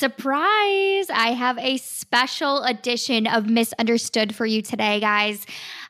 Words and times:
Surprise! 0.00 1.10
I 1.10 1.34
have 1.36 1.58
a 1.58 1.76
special 1.76 2.62
edition 2.62 3.26
of 3.26 3.50
Misunderstood 3.50 4.34
for 4.34 4.46
you 4.46 4.62
today, 4.62 4.98
guys. 4.98 5.44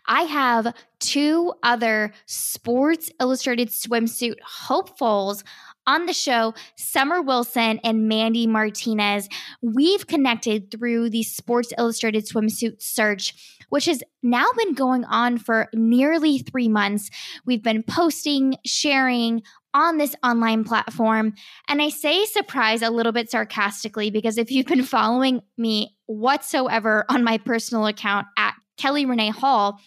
I 0.04 0.22
have 0.22 0.74
two 0.98 1.54
other 1.62 2.12
Sports 2.26 3.12
Illustrated 3.20 3.68
swimsuit 3.68 4.34
hopefuls 4.42 5.44
on 5.86 6.06
the 6.06 6.12
show, 6.12 6.54
Summer 6.74 7.22
Wilson 7.22 7.78
and 7.84 8.08
Mandy 8.08 8.48
Martinez. 8.48 9.28
We've 9.62 10.04
connected 10.08 10.72
through 10.72 11.10
the 11.10 11.22
Sports 11.22 11.72
Illustrated 11.78 12.26
swimsuit 12.26 12.82
search 12.82 13.60
which 13.70 13.86
has 13.86 14.02
now 14.22 14.46
been 14.58 14.74
going 14.74 15.04
on 15.06 15.38
for 15.38 15.68
nearly 15.72 16.38
three 16.38 16.68
months. 16.68 17.08
We've 17.46 17.62
been 17.62 17.82
posting, 17.82 18.56
sharing 18.66 19.42
on 19.74 19.98
this 19.98 20.14
online 20.24 20.64
platform. 20.64 21.34
And 21.68 21.80
I 21.80 21.88
say 21.88 22.24
surprise 22.24 22.82
a 22.82 22.90
little 22.90 23.12
bit 23.12 23.30
sarcastically 23.30 24.10
because 24.10 24.38
if 24.38 24.50
you've 24.50 24.66
been 24.66 24.82
following 24.82 25.42
me 25.56 25.96
whatsoever 26.06 27.04
on 27.08 27.24
my 27.24 27.38
personal 27.38 27.86
account 27.86 28.26
at 28.36 28.54
Kelly 28.76 29.06
Renee 29.06 29.30
Hall, 29.30 29.78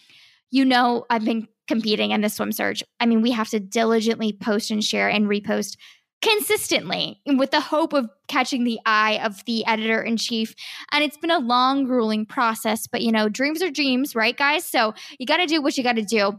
you 0.50 0.64
know 0.64 1.04
I've 1.10 1.24
been 1.24 1.48
competing 1.66 2.10
in 2.10 2.20
the 2.20 2.28
swim 2.28 2.52
search. 2.52 2.82
I 3.00 3.06
mean, 3.06 3.22
we 3.22 3.30
have 3.32 3.48
to 3.50 3.60
diligently 3.60 4.32
post 4.32 4.70
and 4.70 4.82
share 4.82 5.08
and 5.08 5.26
repost 5.26 5.76
consistently 6.22 7.20
with 7.26 7.50
the 7.50 7.60
hope 7.60 7.92
of 7.92 8.08
catching 8.28 8.64
the 8.64 8.78
eye 8.86 9.20
of 9.22 9.44
the 9.44 9.64
editor 9.66 10.02
in 10.02 10.16
chief. 10.16 10.54
And 10.90 11.04
it's 11.04 11.18
been 11.18 11.30
a 11.30 11.38
long, 11.38 11.84
grueling 11.84 12.24
process, 12.24 12.86
but 12.86 13.02
you 13.02 13.12
know, 13.12 13.28
dreams 13.28 13.62
are 13.62 13.70
dreams, 13.70 14.14
right, 14.14 14.36
guys? 14.36 14.64
So 14.64 14.94
you 15.18 15.26
got 15.26 15.36
to 15.38 15.46
do 15.46 15.60
what 15.60 15.76
you 15.76 15.84
got 15.84 15.96
to 15.96 16.02
do. 16.02 16.38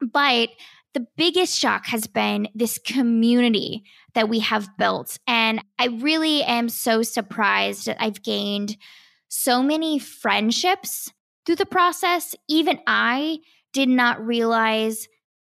But 0.00 0.50
the 0.96 1.06
biggest 1.18 1.54
shock 1.58 1.84
has 1.88 2.06
been 2.06 2.48
this 2.54 2.78
community 2.78 3.84
that 4.14 4.30
we 4.30 4.38
have 4.38 4.78
built. 4.78 5.18
And 5.26 5.62
I 5.78 5.88
really 5.88 6.42
am 6.42 6.70
so 6.70 7.02
surprised 7.02 7.84
that 7.84 8.02
I've 8.02 8.22
gained 8.22 8.78
so 9.28 9.62
many 9.62 9.98
friendships 9.98 11.12
through 11.44 11.56
the 11.56 11.66
process. 11.66 12.34
Even 12.48 12.80
I 12.86 13.40
did 13.74 13.90
not 13.90 14.24
realize 14.24 15.06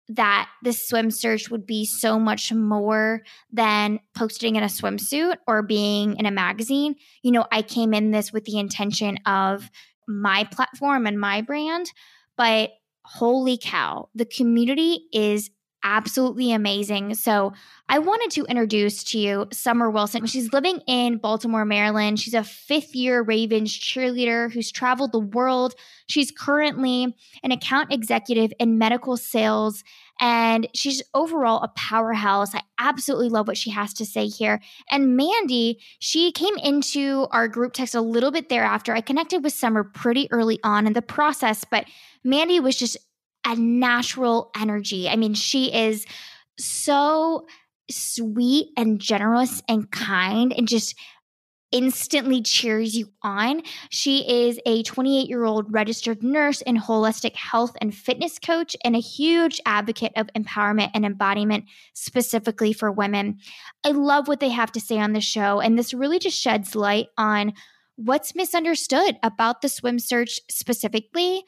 that 0.10 0.52
this 0.62 0.88
swim 0.88 1.10
search 1.10 1.50
would 1.50 1.66
be 1.66 1.84
so 1.84 2.20
much 2.20 2.54
more 2.54 3.24
than 3.52 4.02
posting 4.16 4.56
in 4.56 4.62
a 4.62 4.68
swimsuit 4.68 5.38
or 5.48 5.64
being 5.64 6.16
in 6.18 6.28
a 6.28 6.32
magazine. 6.32 6.94
You 7.24 7.32
know, 7.32 7.48
I 7.52 7.64
came 7.64 7.96
in 7.96 8.12
this 8.12 8.32
with 8.32 8.46
the 8.46 8.60
intention 8.60 9.18
of 9.26 9.68
my 10.08 10.44
platform 10.44 11.08
and 11.08 11.20
my 11.20 11.42
brand, 11.42 11.92
but 12.38 12.70
holy 13.10 13.58
cow, 13.58 14.10
the 14.14 14.26
community 14.26 15.08
is 15.12 15.50
absolutely 15.84 16.52
amazing. 16.52 17.16
So, 17.16 17.54
I 17.92 17.98
wanted 17.98 18.30
to 18.32 18.46
introduce 18.46 19.04
to 19.06 19.18
you 19.18 19.48
Summer 19.52 19.90
Wilson. 19.90 20.28
She's 20.28 20.54
living 20.54 20.82
in 20.86 21.18
Baltimore, 21.18 21.66
Maryland. 21.66 22.20
She's 22.20 22.36
a 22.36 22.44
fifth 22.44 22.94
year 22.94 23.24
Ravens 23.24 23.76
cheerleader 23.76 24.52
who's 24.52 24.72
traveled 24.72 25.12
the 25.12 25.20
world. 25.20 25.74
She's 26.08 26.30
currently 26.30 27.16
an 27.42 27.52
account 27.52 27.92
executive 27.92 28.54
in 28.60 28.78
medical 28.78 29.18
sales, 29.18 29.84
and 30.20 30.68
she's 30.74 31.02
overall 31.14 31.62
a 31.64 31.70
powerhouse. 31.70 32.54
I 32.54 32.62
absolutely 32.78 33.30
love 33.30 33.48
what 33.48 33.58
she 33.58 33.70
has 33.72 33.94
to 33.96 34.06
say 34.06 34.28
here. 34.28 34.60
And 34.90 35.16
Mandy, 35.16 35.80
she 36.00 36.32
came 36.32 36.58
into 36.58 37.28
our 37.32 37.48
group 37.48 37.74
text 37.74 37.96
a 37.96 38.02
little 38.02 38.32
bit 38.32 38.50
thereafter. 38.50 38.94
I 38.94 39.02
connected 39.02 39.44
with 39.44 39.54
Summer 39.54 39.84
pretty 39.84 40.30
early 40.32 40.60
on 40.64 40.88
in 40.88 40.94
the 40.94 41.02
process, 41.02 41.64
but 41.70 41.86
Mandy 42.24 42.60
was 42.60 42.76
just 42.76 42.98
a 43.46 43.56
natural 43.56 44.52
energy. 44.60 45.08
I 45.08 45.16
mean, 45.16 45.34
she 45.34 45.74
is 45.74 46.06
so 46.58 47.46
sweet 47.90 48.70
and 48.78 49.00
generous 49.00 49.64
and 49.68 49.90
kind 49.92 50.54
and 50.54 50.68
just 50.68 50.96
instantly 51.72 52.42
cheers 52.42 52.96
you 52.96 53.10
on. 53.22 53.62
She 53.90 54.48
is 54.48 54.60
a 54.66 54.84
28 54.84 55.28
year 55.28 55.44
old 55.44 55.72
registered 55.72 56.24
nurse 56.24 56.62
and 56.62 56.80
holistic 56.80 57.36
health 57.36 57.76
and 57.82 57.94
fitness 57.94 58.40
coach, 58.40 58.76
and 58.84 58.96
a 58.96 59.00
huge 59.00 59.60
advocate 59.66 60.14
of 60.16 60.30
empowerment 60.36 60.92
and 60.94 61.06
embodiment 61.06 61.66
specifically 61.94 62.74
for 62.74 62.92
women. 62.92 63.40
I 63.84 63.90
love 63.90 64.28
what 64.28 64.40
they 64.40 64.50
have 64.50 64.72
to 64.74 64.80
say 64.80 65.00
on 65.00 65.14
the 65.14 65.22
show, 65.22 65.60
and 65.60 65.78
this 65.78 65.94
really 65.94 66.20
just 66.20 66.40
sheds 66.40 66.76
light 66.76 67.08
on 67.18 67.54
what's 67.96 68.36
misunderstood 68.36 69.18
about 69.24 69.62
the 69.62 69.70
swim 69.70 70.00
search 70.00 70.40
specifically 70.50 71.44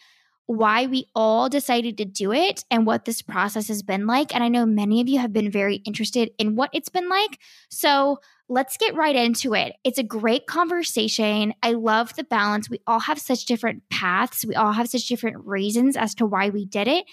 why 0.47 0.85
we 0.85 1.05
all 1.15 1.47
decided 1.49 1.97
to 1.97 2.05
do 2.05 2.33
it 2.33 2.65
and 2.69 2.85
what 2.85 3.05
this 3.05 3.21
process 3.21 3.67
has 3.69 3.81
been 3.81 4.05
like. 4.05 4.33
And 4.35 4.43
I 4.43 4.49
know 4.49 4.65
many 4.65 4.99
of 4.99 5.07
you 5.07 5.19
have 5.19 5.31
been 5.31 5.49
very 5.49 5.75
interested 5.77 6.31
in 6.37 6.55
what 6.55 6.69
it's 6.73 6.89
been 6.89 7.07
like. 7.07 7.39
So 7.69 8.19
let's 8.51 8.75
get 8.75 8.93
right 8.95 9.15
into 9.15 9.53
it. 9.53 9.77
It's 9.85 9.97
a 9.97 10.03
great 10.03 10.45
conversation. 10.45 11.53
I 11.63 11.71
love 11.71 12.13
the 12.15 12.25
balance. 12.25 12.69
We 12.69 12.81
all 12.85 12.99
have 12.99 13.17
such 13.17 13.45
different 13.45 13.83
paths, 13.89 14.45
we 14.45 14.55
all 14.55 14.73
have 14.73 14.89
such 14.89 15.07
different 15.07 15.37
reasons 15.45 15.95
as 15.95 16.13
to 16.15 16.25
why 16.25 16.49
we 16.49 16.65
did 16.65 16.89
it, 16.89 17.05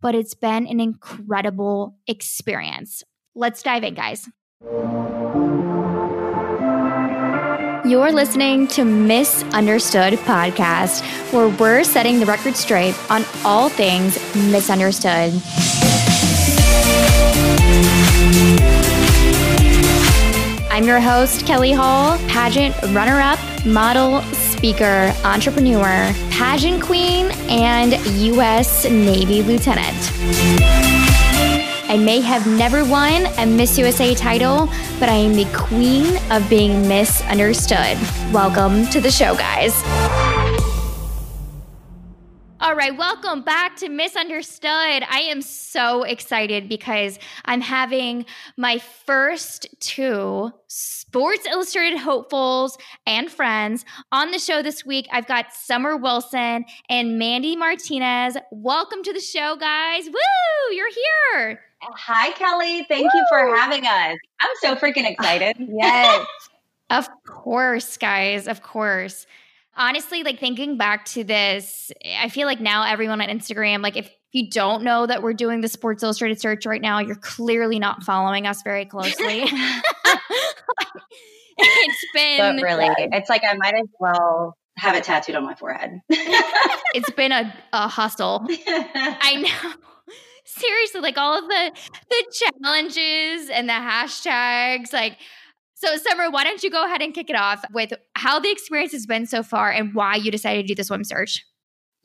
but 0.00 0.14
it's 0.14 0.32
been 0.32 0.66
an 0.66 0.80
incredible 0.80 1.98
experience. 2.06 3.04
Let's 3.34 3.62
dive 3.62 3.84
in, 3.84 3.92
guys. 3.92 4.26
You're 7.86 8.10
listening 8.10 8.66
to 8.68 8.84
Misunderstood 8.84 10.14
Podcast, 10.20 11.02
where 11.30 11.48
we're 11.48 11.84
setting 11.84 12.20
the 12.20 12.26
record 12.26 12.56
straight 12.56 12.96
on 13.10 13.22
all 13.44 13.68
things 13.68 14.16
misunderstood. 14.50 15.34
I'm 20.76 20.84
your 20.84 21.00
host, 21.00 21.46
Kelly 21.46 21.72
Hall, 21.72 22.18
pageant 22.28 22.74
runner 22.94 23.18
up, 23.18 23.38
model, 23.64 24.20
speaker, 24.34 25.10
entrepreneur, 25.24 26.12
pageant 26.28 26.82
queen, 26.82 27.30
and 27.48 27.94
U.S. 28.18 28.84
Navy 28.84 29.42
lieutenant. 29.42 29.96
I 31.88 31.96
may 31.98 32.20
have 32.20 32.46
never 32.46 32.84
won 32.84 33.24
a 33.38 33.46
Miss 33.46 33.78
USA 33.78 34.14
title, 34.14 34.68
but 35.00 35.08
I 35.08 35.14
am 35.14 35.32
the 35.32 35.46
queen 35.54 36.18
of 36.30 36.46
being 36.50 36.86
misunderstood. 36.86 37.96
Welcome 38.30 38.86
to 38.88 39.00
the 39.00 39.10
show, 39.10 39.34
guys. 39.34 39.82
All 42.58 42.74
right, 42.74 42.96
welcome 42.96 43.42
back 43.42 43.76
to 43.76 43.90
Misunderstood. 43.90 44.70
I 44.70 45.26
am 45.28 45.42
so 45.42 46.04
excited 46.04 46.70
because 46.70 47.18
I'm 47.44 47.60
having 47.60 48.24
my 48.56 48.78
first 48.78 49.66
two 49.78 50.50
Sports 50.66 51.46
Illustrated 51.46 51.98
hopefuls 51.98 52.78
and 53.06 53.30
friends 53.30 53.84
on 54.10 54.30
the 54.30 54.38
show 54.38 54.62
this 54.62 54.86
week. 54.86 55.06
I've 55.12 55.26
got 55.26 55.52
Summer 55.52 55.98
Wilson 55.98 56.64
and 56.88 57.18
Mandy 57.18 57.56
Martinez. 57.56 58.38
Welcome 58.50 59.02
to 59.02 59.12
the 59.12 59.20
show, 59.20 59.56
guys. 59.56 60.06
Woo, 60.06 60.74
you're 60.74 60.88
here. 61.34 61.60
Hi, 61.82 62.30
Kelly. 62.30 62.84
Thank 62.88 63.12
Woo! 63.12 63.18
you 63.18 63.26
for 63.28 63.54
having 63.54 63.84
us. 63.84 64.16
I'm 64.40 64.50
so 64.62 64.74
freaking 64.76 65.08
excited. 65.08 65.56
yes. 65.68 66.26
Of 66.88 67.08
course, 67.26 67.96
guys. 67.96 68.46
Of 68.46 68.62
course. 68.62 69.26
Honestly, 69.76 70.22
like 70.22 70.40
thinking 70.40 70.76
back 70.76 71.04
to 71.06 71.24
this, 71.24 71.92
I 72.18 72.28
feel 72.28 72.46
like 72.46 72.60
now 72.60 72.84
everyone 72.84 73.20
on 73.20 73.28
Instagram, 73.28 73.82
like 73.82 73.96
if 73.96 74.10
you 74.32 74.50
don't 74.50 74.82
know 74.82 75.06
that 75.06 75.22
we're 75.22 75.34
doing 75.34 75.60
the 75.60 75.68
Sports 75.68 76.02
Illustrated 76.02 76.40
search 76.40 76.66
right 76.66 76.80
now, 76.80 76.98
you're 76.98 77.16
clearly 77.16 77.78
not 77.78 78.02
following 78.02 78.46
us 78.46 78.62
very 78.62 78.84
closely. 78.84 79.44
it's 81.58 82.06
been 82.14 82.56
but 82.56 82.62
really, 82.62 82.88
it's 83.12 83.30
like 83.30 83.42
I 83.48 83.54
might 83.54 83.74
as 83.74 83.88
well 83.98 84.56
have 84.78 84.94
it 84.94 85.04
tattooed 85.04 85.36
on 85.36 85.44
my 85.44 85.54
forehead. 85.54 86.00
it's 86.08 87.10
been 87.10 87.32
a, 87.32 87.54
a 87.72 87.88
hustle. 87.88 88.46
I 88.48 89.42
know 89.42 89.72
seriously 90.44 91.00
like 91.00 91.18
all 91.18 91.38
of 91.38 91.48
the 91.48 91.72
the 92.08 92.24
challenges 92.32 93.50
and 93.50 93.68
the 93.68 93.72
hashtags 93.72 94.92
like 94.92 95.18
so 95.76 95.96
summer 95.96 96.30
why 96.30 96.42
don't 96.42 96.62
you 96.62 96.70
go 96.70 96.84
ahead 96.84 97.00
and 97.00 97.14
kick 97.14 97.30
it 97.30 97.36
off 97.36 97.64
with 97.72 97.92
how 98.14 98.40
the 98.40 98.50
experience 98.50 98.92
has 98.92 99.06
been 99.06 99.26
so 99.26 99.42
far 99.42 99.70
and 99.70 99.94
why 99.94 100.16
you 100.16 100.30
decided 100.30 100.62
to 100.62 100.68
do 100.68 100.74
the 100.74 100.84
swim 100.84 101.04
search 101.04 101.44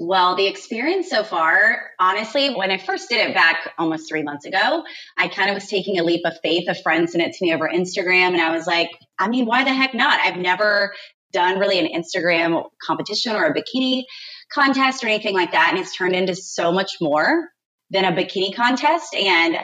well, 0.04 0.36
the 0.36 0.48
experience 0.48 1.12
so 1.12 1.24
far, 1.24 1.92
honestly, 2.00 2.56
when 2.56 2.72
I 2.72 2.80
first 2.80 3.08
did 3.08 3.20
it 3.20 3.36
back 3.36 3.72
almost 3.78 4.10
three 4.10 4.24
months 4.24 4.48
ago, 4.48 4.84
I 5.16 5.28
kind 5.28 5.52
of 5.52 5.54
was 5.54 5.68
taking 5.68 6.00
a 6.00 6.04
leap 6.04 6.22
of 6.26 6.34
faith. 6.42 6.68
A 6.68 6.74
friend 6.74 7.08
sent 7.08 7.24
it 7.24 7.34
to 7.34 7.46
me 7.46 7.54
over 7.54 7.70
Instagram, 7.70 8.30
and 8.30 8.42
I 8.42 8.50
was 8.50 8.66
like, 8.66 8.90
I 9.20 9.28
mean, 9.28 9.46
why 9.46 9.64
the 9.64 9.72
heck 9.72 9.94
not? 9.94 10.20
I've 10.20 10.38
never 10.38 10.96
done 11.32 11.60
really 11.60 11.78
an 11.78 11.88
Instagram 11.94 12.64
competition 12.82 13.36
or 13.36 13.46
a 13.46 13.54
bikini 13.54 14.06
contest 14.52 15.04
or 15.04 15.08
anything 15.08 15.36
like 15.36 15.52
that. 15.52 15.70
And 15.70 15.80
it's 15.80 15.96
turned 15.96 16.16
into 16.16 16.34
so 16.34 16.72
much 16.72 16.94
more 17.00 17.50
than 17.92 18.04
a 18.04 18.12
bikini 18.12 18.56
contest. 18.56 19.14
And, 19.14 19.58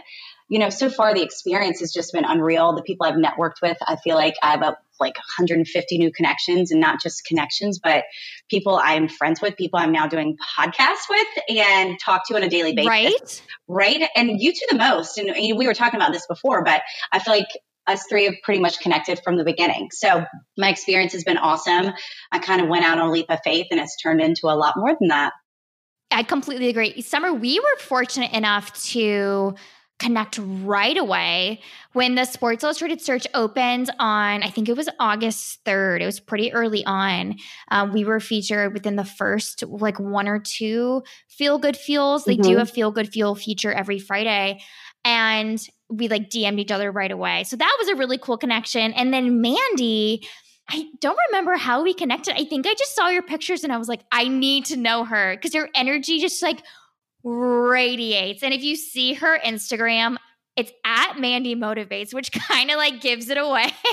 you 0.50 0.60
know, 0.60 0.70
so 0.70 0.90
far 0.90 1.14
the 1.14 1.24
experience 1.24 1.80
has 1.82 1.92
just 1.92 2.14
been 2.14 2.26
unreal. 2.26 2.74
The 2.74 2.82
people 2.82 3.06
I've 3.06 3.16
networked 3.16 3.62
with, 3.62 3.78
I 3.86 3.98
feel 3.98 4.16
like 4.16 4.36
I 4.42 4.52
have 4.52 4.62
a, 4.62 4.78
like 5.00 5.16
150 5.16 5.98
new 5.98 6.12
connections 6.12 6.72
and 6.72 6.80
not 6.80 7.02
just 7.02 7.26
connections, 7.26 7.80
but 7.80 8.06
people 8.50 8.80
I'm 8.82 9.10
friends 9.10 9.42
with, 9.42 9.58
people 9.58 9.80
I'm 9.80 9.92
now 9.92 10.08
doing 10.08 10.38
podcasts 10.58 11.10
with 11.10 11.58
and 11.58 12.00
talk 12.00 12.28
to 12.28 12.36
on 12.36 12.44
a 12.44 12.50
daily 12.50 12.74
basis. 12.74 12.90
Right. 12.90 13.44
Right. 13.68 14.10
And 14.16 14.42
you 14.42 14.54
two 14.54 14.66
the 14.72 14.78
most. 14.78 15.18
And 15.18 15.30
we 15.58 15.68
were 15.68 15.74
talking 15.74 16.00
about 16.00 16.14
this 16.14 16.26
before, 16.26 16.64
but 16.64 16.82
I 17.12 17.20
feel 17.20 17.34
like 17.34 17.48
us 17.86 18.06
three 18.10 18.26
have 18.26 18.36
pretty 18.44 18.60
much 18.60 18.80
connected 18.80 19.20
from 19.24 19.38
the 19.38 19.44
beginning. 19.44 19.90
So 19.92 20.26
my 20.58 20.70
experience 20.70 21.14
has 21.14 21.24
been 21.24 21.38
awesome. 21.38 21.94
I 22.32 22.40
kind 22.40 22.62
of 22.62 22.68
went 22.68 22.86
out 22.86 23.00
on 23.00 23.08
a 23.08 23.12
leap 23.12 23.28
of 23.30 23.40
faith 23.44 23.68
and 23.72 23.80
it's 23.80 23.96
turned 23.98 24.22
into 24.22 24.48
a 24.48 24.56
lot 24.56 24.76
more 24.78 24.96
than 25.00 25.10
that. 25.10 25.34
I 26.10 26.24
completely 26.24 26.70
agree. 26.70 27.02
Summer, 27.02 27.34
we 27.34 27.60
were 27.60 27.78
fortunate 27.80 28.32
enough 28.32 28.74
to 28.92 29.56
connect 30.00 30.40
right 30.40 30.98
away 30.98 31.60
when 31.94 32.16
the 32.16 32.26
Sports 32.26 32.64
Illustrated 32.64 33.02
search 33.02 33.26
opened 33.34 33.90
on, 33.98 34.44
I 34.44 34.50
think 34.50 34.70
it 34.70 34.78
was 34.78 34.88
August 35.00 35.64
3rd. 35.66 36.02
It 36.02 36.06
was 36.06 36.20
pretty 36.20 36.54
early 36.54 36.86
on. 36.86 37.36
Um, 37.72 37.92
we 37.92 38.06
were 38.06 38.20
featured 38.20 38.74
within 38.74 38.96
the 38.96 39.04
first 39.04 39.64
like 39.64 40.00
one 40.00 40.28
or 40.28 40.40
two 40.40 41.04
feel 41.28 41.58
good 41.58 41.76
feels. 41.76 42.26
They 42.26 42.34
mm-hmm. 42.36 42.52
do 42.52 42.60
a 42.60 42.66
feel 42.66 42.92
good 42.92 43.12
feel 43.12 43.34
feature 43.34 43.72
every 43.72 43.98
Friday. 44.00 44.62
And 45.04 45.60
we 45.90 46.08
like 46.08 46.30
DM'd 46.30 46.60
each 46.60 46.72
other 46.72 46.92
right 46.92 47.12
away. 47.12 47.44
So 47.46 47.56
that 47.56 47.76
was 47.80 47.88
a 47.88 47.96
really 47.96 48.18
cool 48.18 48.38
connection. 48.38 48.94
And 48.94 49.14
then 49.14 49.42
Mandy, 49.42 50.28
I 50.70 50.86
don't 51.00 51.18
remember 51.30 51.56
how 51.56 51.82
we 51.82 51.94
connected. 51.94 52.36
I 52.36 52.44
think 52.44 52.68
I 52.68 52.74
just 52.74 52.94
saw 52.94 53.08
your 53.08 53.24
pictures 53.24 53.64
and 53.64 53.72
I 53.72 53.78
was 53.78 53.88
like, 53.88 54.02
I 54.12 54.28
need 54.28 54.66
to 54.66 54.78
know 54.78 55.06
her 55.06 55.36
because 55.36 55.54
your 55.54 55.70
energy 55.74 56.20
just 56.20 56.44
like 56.44 56.62
radiates. 57.28 58.42
And 58.42 58.54
if 58.54 58.64
you 58.64 58.76
see 58.76 59.14
her 59.16 59.38
Instagram, 59.40 60.18
it's 60.56 60.72
at 60.86 61.20
Mandy 61.20 61.56
Motivates, 61.56 62.14
which 62.14 62.32
kind 62.48 62.72
of 62.72 62.78
like 62.78 63.02
gives 63.02 63.30
it 63.30 63.38
away. 63.38 63.66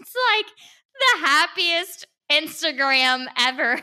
it's 0.00 0.14
like 0.36 0.46
the 0.94 1.26
happiest 1.26 2.06
Instagram 2.32 3.26
ever. 3.38 3.80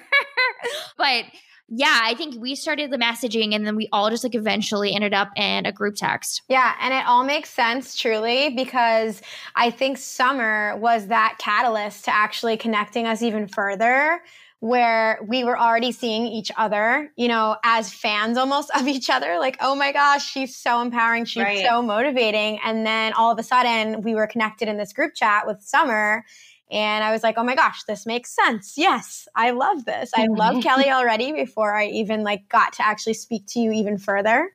but 0.97 1.25
yeah, 1.73 1.99
I 2.03 2.15
think 2.15 2.35
we 2.41 2.55
started 2.55 2.91
the 2.91 2.97
messaging 2.97 3.55
and 3.55 3.65
then 3.65 3.77
we 3.77 3.87
all 3.93 4.09
just 4.09 4.25
like 4.25 4.35
eventually 4.35 4.93
ended 4.93 5.13
up 5.13 5.29
in 5.37 5.65
a 5.65 5.71
group 5.71 5.95
text. 5.95 6.41
Yeah, 6.49 6.73
and 6.81 6.93
it 6.93 7.05
all 7.07 7.23
makes 7.23 7.49
sense 7.49 7.95
truly 7.95 8.49
because 8.49 9.21
I 9.55 9.69
think 9.69 9.97
summer 9.97 10.75
was 10.77 11.07
that 11.07 11.37
catalyst 11.39 12.05
to 12.05 12.11
actually 12.13 12.57
connecting 12.57 13.05
us 13.05 13.21
even 13.21 13.47
further 13.47 14.21
where 14.61 15.19
we 15.27 15.43
were 15.43 15.57
already 15.57 15.91
seeing 15.91 16.27
each 16.27 16.51
other, 16.55 17.11
you 17.17 17.27
know, 17.27 17.57
as 17.63 17.91
fans 17.91 18.37
almost 18.37 18.69
of 18.75 18.87
each 18.87 19.09
other. 19.09 19.37
Like, 19.39 19.57
oh 19.59 19.75
my 19.75 19.91
gosh, 19.91 20.25
she's 20.25 20.55
so 20.55 20.81
empowering. 20.81 21.25
She's 21.25 21.43
right. 21.43 21.65
so 21.67 21.81
motivating. 21.81 22.59
And 22.63 22.85
then 22.85 23.13
all 23.13 23.31
of 23.31 23.39
a 23.39 23.43
sudden, 23.43 24.01
we 24.01 24.15
were 24.15 24.27
connected 24.27 24.69
in 24.69 24.77
this 24.77 24.93
group 24.93 25.15
chat 25.15 25.47
with 25.47 25.61
Summer. 25.61 26.23
And 26.69 27.03
I 27.03 27.11
was 27.11 27.23
like, 27.23 27.35
oh 27.37 27.43
my 27.43 27.55
gosh, 27.55 27.83
this 27.83 28.05
makes 28.05 28.33
sense. 28.33 28.75
Yes, 28.77 29.27
I 29.35 29.49
love 29.49 29.83
this. 29.83 30.11
I 30.15 30.27
love 30.27 30.63
Kelly 30.63 30.91
already 30.91 31.33
before 31.33 31.73
I 31.73 31.87
even 31.87 32.23
like 32.23 32.47
got 32.47 32.73
to 32.73 32.85
actually 32.85 33.15
speak 33.15 33.47
to 33.47 33.59
you 33.59 33.71
even 33.71 33.97
further 33.97 34.51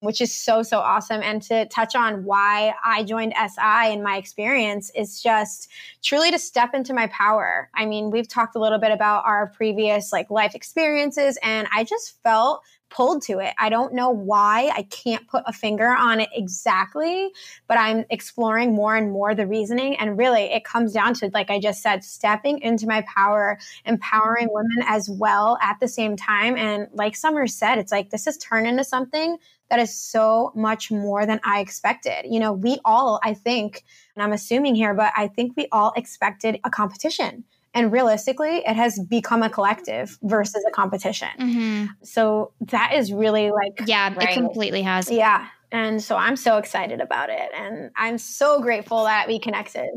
which 0.00 0.20
is 0.20 0.32
so, 0.32 0.62
so 0.62 0.78
awesome. 0.78 1.22
And 1.22 1.42
to 1.42 1.66
touch 1.66 1.94
on 1.94 2.24
why 2.24 2.74
I 2.84 3.02
joined 3.02 3.34
SI 3.36 3.92
in 3.92 4.02
my 4.02 4.16
experience 4.16 4.90
is 4.94 5.20
just 5.20 5.68
truly 6.02 6.30
to 6.30 6.38
step 6.38 6.74
into 6.74 6.94
my 6.94 7.08
power. 7.08 7.68
I 7.74 7.84
mean, 7.86 8.10
we've 8.10 8.28
talked 8.28 8.54
a 8.54 8.60
little 8.60 8.78
bit 8.78 8.92
about 8.92 9.24
our 9.24 9.48
previous 9.48 10.12
like 10.12 10.30
life 10.30 10.54
experiences, 10.54 11.38
and 11.42 11.66
I 11.74 11.84
just 11.84 12.20
felt 12.22 12.62
pulled 12.90 13.22
to 13.22 13.38
it. 13.38 13.54
I 13.58 13.68
don't 13.68 13.94
know 13.94 14.10
why. 14.10 14.70
I 14.74 14.82
can't 14.82 15.26
put 15.28 15.42
a 15.46 15.52
finger 15.52 15.88
on 15.88 16.20
it 16.20 16.28
exactly, 16.32 17.30
but 17.66 17.78
I'm 17.78 18.04
exploring 18.10 18.74
more 18.74 18.96
and 18.96 19.10
more 19.10 19.34
the 19.34 19.46
reasoning. 19.46 19.96
And 19.96 20.18
really, 20.18 20.44
it 20.44 20.64
comes 20.64 20.92
down 20.92 21.14
to, 21.14 21.30
like 21.32 21.50
I 21.50 21.58
just 21.58 21.82
said, 21.82 22.04
stepping 22.04 22.60
into 22.60 22.86
my 22.86 23.04
power, 23.12 23.58
empowering 23.84 24.48
women 24.50 24.84
as 24.86 25.08
well 25.08 25.58
at 25.62 25.78
the 25.80 25.88
same 25.88 26.16
time. 26.16 26.56
And 26.56 26.88
like 26.92 27.16
Summer 27.16 27.46
said, 27.46 27.78
it's 27.78 27.92
like 27.92 28.10
this 28.10 28.24
has 28.24 28.38
turned 28.38 28.66
into 28.66 28.84
something 28.84 29.38
that 29.70 29.78
is 29.78 29.94
so 29.94 30.52
much 30.54 30.90
more 30.90 31.26
than 31.26 31.40
I 31.44 31.60
expected. 31.60 32.24
You 32.24 32.40
know, 32.40 32.52
we 32.52 32.78
all, 32.84 33.20
I 33.22 33.34
think, 33.34 33.84
and 34.14 34.22
I'm 34.22 34.32
assuming 34.32 34.74
here, 34.74 34.94
but 34.94 35.12
I 35.16 35.28
think 35.28 35.56
we 35.56 35.68
all 35.72 35.92
expected 35.96 36.58
a 36.64 36.70
competition 36.70 37.44
and 37.78 37.92
realistically, 37.92 38.56
it 38.66 38.74
has 38.74 38.98
become 39.08 39.44
a 39.44 39.48
collective 39.48 40.18
versus 40.22 40.64
a 40.66 40.72
competition. 40.72 41.28
Mm-hmm. 41.38 41.86
So 42.02 42.52
that 42.62 42.94
is 42.94 43.12
really 43.12 43.52
like. 43.52 43.86
Yeah, 43.86 44.12
right? 44.14 44.30
it 44.30 44.34
completely 44.34 44.82
has. 44.82 45.08
Yeah. 45.08 45.46
And 45.70 46.02
so 46.02 46.16
I'm 46.16 46.34
so 46.34 46.56
excited 46.56 47.00
about 47.00 47.30
it. 47.30 47.50
And 47.54 47.92
I'm 47.94 48.18
so 48.18 48.60
grateful 48.60 49.04
that 49.04 49.28
we 49.28 49.38
connected. 49.38 49.88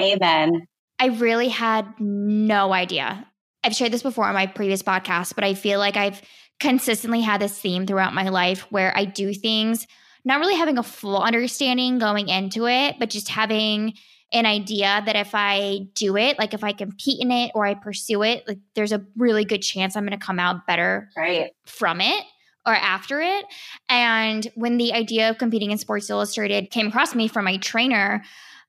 Amen. 0.00 0.66
I 0.98 1.08
really 1.08 1.48
had 1.48 1.86
no 2.00 2.72
idea. 2.72 3.26
I've 3.62 3.74
shared 3.74 3.92
this 3.92 4.02
before 4.02 4.24
on 4.24 4.32
my 4.32 4.46
previous 4.46 4.82
podcast, 4.82 5.34
but 5.34 5.44
I 5.44 5.52
feel 5.52 5.78
like 5.78 5.98
I've 5.98 6.22
consistently 6.58 7.20
had 7.20 7.42
this 7.42 7.58
theme 7.58 7.86
throughout 7.86 8.14
my 8.14 8.30
life 8.30 8.66
where 8.70 8.96
I 8.96 9.04
do 9.04 9.34
things 9.34 9.86
not 10.24 10.40
really 10.40 10.56
having 10.56 10.78
a 10.78 10.82
full 10.82 11.20
understanding 11.20 11.98
going 11.98 12.30
into 12.30 12.66
it, 12.66 12.96
but 12.98 13.10
just 13.10 13.28
having 13.28 13.92
an 14.32 14.46
idea 14.46 15.02
that 15.06 15.16
if 15.16 15.34
I 15.34 15.86
do 15.94 16.16
it, 16.16 16.38
like 16.38 16.52
if 16.52 16.64
I 16.64 16.72
compete 16.72 17.20
in 17.20 17.30
it 17.30 17.52
or 17.54 17.64
I 17.64 17.74
pursue 17.74 18.22
it, 18.22 18.46
like 18.48 18.58
there's 18.74 18.92
a 18.92 19.04
really 19.16 19.44
good 19.44 19.62
chance 19.62 19.96
I'm 19.96 20.04
going 20.04 20.18
to 20.18 20.24
come 20.24 20.38
out 20.38 20.66
better 20.66 21.08
right. 21.16 21.52
from 21.64 22.00
it 22.00 22.24
or 22.66 22.74
after 22.74 23.20
it. 23.20 23.44
And 23.88 24.46
when 24.56 24.78
the 24.78 24.92
idea 24.92 25.30
of 25.30 25.38
competing 25.38 25.70
in 25.70 25.78
Sports 25.78 26.10
Illustrated 26.10 26.70
came 26.70 26.88
across 26.88 27.14
me 27.14 27.28
from 27.28 27.44
my 27.44 27.58
trainer, 27.58 28.24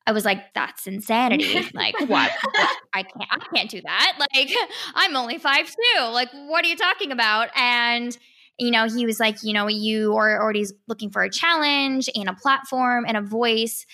I 0.06 0.12
was 0.12 0.24
like, 0.24 0.54
that's 0.54 0.86
insanity. 0.86 1.68
like, 1.74 1.98
what? 2.00 2.08
what? 2.08 2.76
I 2.94 3.02
can't 3.02 3.28
I 3.30 3.38
can't 3.54 3.70
do 3.70 3.82
that. 3.82 4.16
Like, 4.18 4.50
I'm 4.94 5.14
only 5.16 5.38
five 5.38 5.66
two. 5.66 6.02
Like, 6.04 6.30
what 6.46 6.64
are 6.64 6.68
you 6.68 6.76
talking 6.76 7.12
about? 7.12 7.48
And 7.56 8.16
you 8.58 8.70
know, 8.70 8.88
he 8.88 9.06
was 9.06 9.20
like, 9.20 9.36
you 9.42 9.52
know, 9.52 9.68
you 9.68 10.16
are 10.16 10.42
already 10.42 10.64
looking 10.88 11.10
for 11.10 11.22
a 11.22 11.30
challenge 11.30 12.08
and 12.14 12.28
a 12.28 12.34
platform 12.34 13.04
and 13.06 13.16
a 13.16 13.20
voice. 13.20 13.86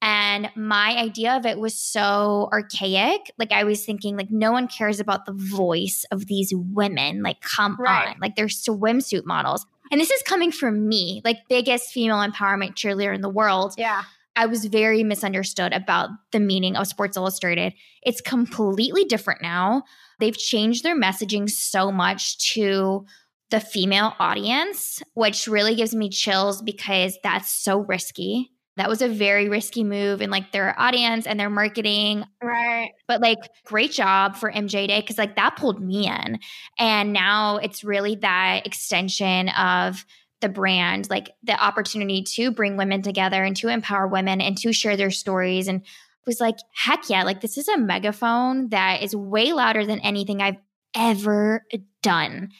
And 0.00 0.50
my 0.54 0.96
idea 0.96 1.36
of 1.36 1.44
it 1.44 1.58
was 1.58 1.74
so 1.74 2.48
archaic. 2.52 3.32
Like 3.38 3.52
I 3.52 3.64
was 3.64 3.84
thinking, 3.84 4.16
like, 4.16 4.30
no 4.30 4.52
one 4.52 4.68
cares 4.68 5.00
about 5.00 5.26
the 5.26 5.32
voice 5.32 6.04
of 6.12 6.26
these 6.26 6.52
women. 6.54 7.22
Like, 7.22 7.40
come 7.40 7.76
right. 7.78 8.10
on. 8.10 8.16
Like 8.20 8.36
they're 8.36 8.46
swimsuit 8.46 9.24
models. 9.24 9.66
And 9.90 10.00
this 10.00 10.10
is 10.10 10.22
coming 10.22 10.52
from 10.52 10.86
me, 10.86 11.22
like 11.24 11.38
biggest 11.48 11.90
female 11.90 12.18
empowerment 12.18 12.74
cheerleader 12.74 13.14
in 13.14 13.22
the 13.22 13.28
world. 13.28 13.74
Yeah. 13.76 14.02
I 14.36 14.46
was 14.46 14.66
very 14.66 15.02
misunderstood 15.02 15.72
about 15.72 16.10
the 16.30 16.38
meaning 16.38 16.76
of 16.76 16.86
Sports 16.86 17.16
Illustrated. 17.16 17.74
It's 18.02 18.20
completely 18.20 19.04
different 19.04 19.42
now. 19.42 19.82
They've 20.20 20.36
changed 20.36 20.84
their 20.84 20.96
messaging 20.96 21.50
so 21.50 21.90
much 21.90 22.38
to 22.52 23.04
the 23.50 23.58
female 23.58 24.14
audience, 24.20 25.02
which 25.14 25.48
really 25.48 25.74
gives 25.74 25.94
me 25.94 26.08
chills 26.08 26.62
because 26.62 27.18
that's 27.24 27.50
so 27.50 27.80
risky 27.80 28.52
that 28.78 28.88
was 28.88 29.02
a 29.02 29.08
very 29.08 29.48
risky 29.48 29.84
move 29.84 30.22
in 30.22 30.30
like 30.30 30.52
their 30.52 30.78
audience 30.78 31.26
and 31.26 31.38
their 31.38 31.50
marketing. 31.50 32.24
Right. 32.42 32.92
But 33.06 33.20
like 33.20 33.38
great 33.64 33.92
job 33.92 34.36
for 34.36 34.50
MJ 34.50 34.88
Day 34.88 35.00
because 35.00 35.18
like 35.18 35.36
that 35.36 35.56
pulled 35.56 35.82
me 35.82 36.08
in. 36.08 36.38
And 36.78 37.12
now 37.12 37.56
it's 37.56 37.84
really 37.84 38.16
that 38.16 38.66
extension 38.66 39.48
of 39.50 40.04
the 40.40 40.48
brand, 40.48 41.10
like 41.10 41.30
the 41.42 41.60
opportunity 41.60 42.22
to 42.22 42.50
bring 42.50 42.76
women 42.76 43.02
together 43.02 43.42
and 43.42 43.56
to 43.56 43.68
empower 43.68 44.06
women 44.06 44.40
and 44.40 44.56
to 44.58 44.72
share 44.72 44.96
their 44.96 45.10
stories. 45.10 45.66
And 45.66 45.84
was 46.28 46.40
like, 46.40 46.58
heck 46.72 47.10
yeah, 47.10 47.24
like 47.24 47.40
this 47.40 47.58
is 47.58 47.66
a 47.66 47.76
megaphone 47.76 48.68
that 48.68 49.02
is 49.02 49.16
way 49.16 49.52
louder 49.52 49.84
than 49.84 49.98
anything 50.00 50.40
I've 50.40 50.58
ever 50.94 51.64
done. 52.02 52.50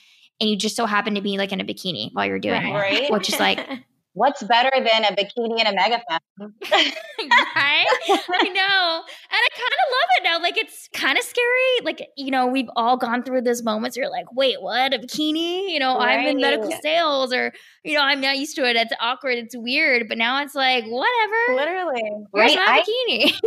And 0.41 0.51
you 0.51 0.57
just 0.57 0.75
so 0.75 0.87
happen 0.87 1.15
to 1.15 1.21
be 1.21 1.37
like 1.37 1.53
in 1.53 1.61
a 1.61 1.65
bikini 1.65 2.11
while 2.13 2.27
you're 2.27 2.41
doing 2.41 2.75
right. 2.75 3.05
it, 3.05 3.13
which 3.13 3.29
is 3.29 3.39
like 3.39 3.65
what's 4.19 4.43
better 4.43 4.71
than 4.75 5.05
a 5.05 5.15
bikini 5.15 5.65
and 5.65 5.69
a 5.69 5.75
megaphone? 5.75 6.19
right? 6.73 6.93
I 7.55 7.85
know. 8.09 9.03
And 9.31 9.41
I 9.41 9.49
kind 9.53 9.75
of 9.75 9.87
love 9.95 10.09
it 10.17 10.25
now. 10.25 10.41
Like 10.41 10.59
it's 10.59 10.89
kind 10.93 11.17
of 11.17 11.25
scary. 11.25 11.85
Like, 11.85 12.09
you 12.17 12.31
know, 12.31 12.47
we've 12.47 12.69
all 12.77 12.97
gone 12.97 13.23
through 13.23 13.43
those 13.43 13.63
moments 13.63 13.97
where 13.97 14.05
you're 14.05 14.13
like, 14.13 14.27
wait, 14.33 14.61
what? 14.61 14.93
A 14.93 14.99
bikini? 14.99 15.71
You 15.71 15.79
know, 15.79 15.97
right. 15.97 16.19
I'm 16.19 16.27
in 16.27 16.41
medical 16.41 16.73
sales 16.83 17.33
or, 17.33 17.53
you 17.85 17.95
know, 17.95 18.03
I'm 18.03 18.21
not 18.21 18.39
used 18.39 18.57
to 18.57 18.69
it. 18.69 18.77
It's 18.77 18.93
awkward. 19.01 19.39
It's 19.39 19.57
weird. 19.57 20.09
But 20.09 20.19
now 20.19 20.43
it's 20.43 20.55
like, 20.55 20.85
whatever. 20.85 21.55
Literally. 21.55 22.03
Where's 22.33 22.57
right. 22.57 22.67
my 22.67 23.15
bikini? 23.15 23.39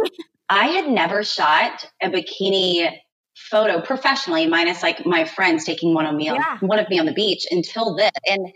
I 0.49 0.67
had 0.67 0.89
never 0.89 1.23
shot 1.23 1.85
a 2.01 2.09
bikini 2.09 2.89
photo 3.35 3.81
professionally, 3.81 4.47
minus 4.47 4.83
like 4.83 5.05
my 5.05 5.25
friends 5.25 5.65
taking 5.65 5.93
one 5.93 6.05
of 6.05 6.15
me 6.15 6.29
on 6.29 6.35
yeah. 6.35 6.57
one 6.59 6.79
of 6.79 6.89
me 6.89 6.99
on 6.99 7.05
the 7.05 7.13
beach 7.13 7.45
until 7.49 7.95
this. 7.95 8.11
And 8.27 8.47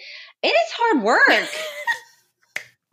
it 0.43 0.48
is 0.48 0.72
hard 0.77 1.03
work. 1.03 1.50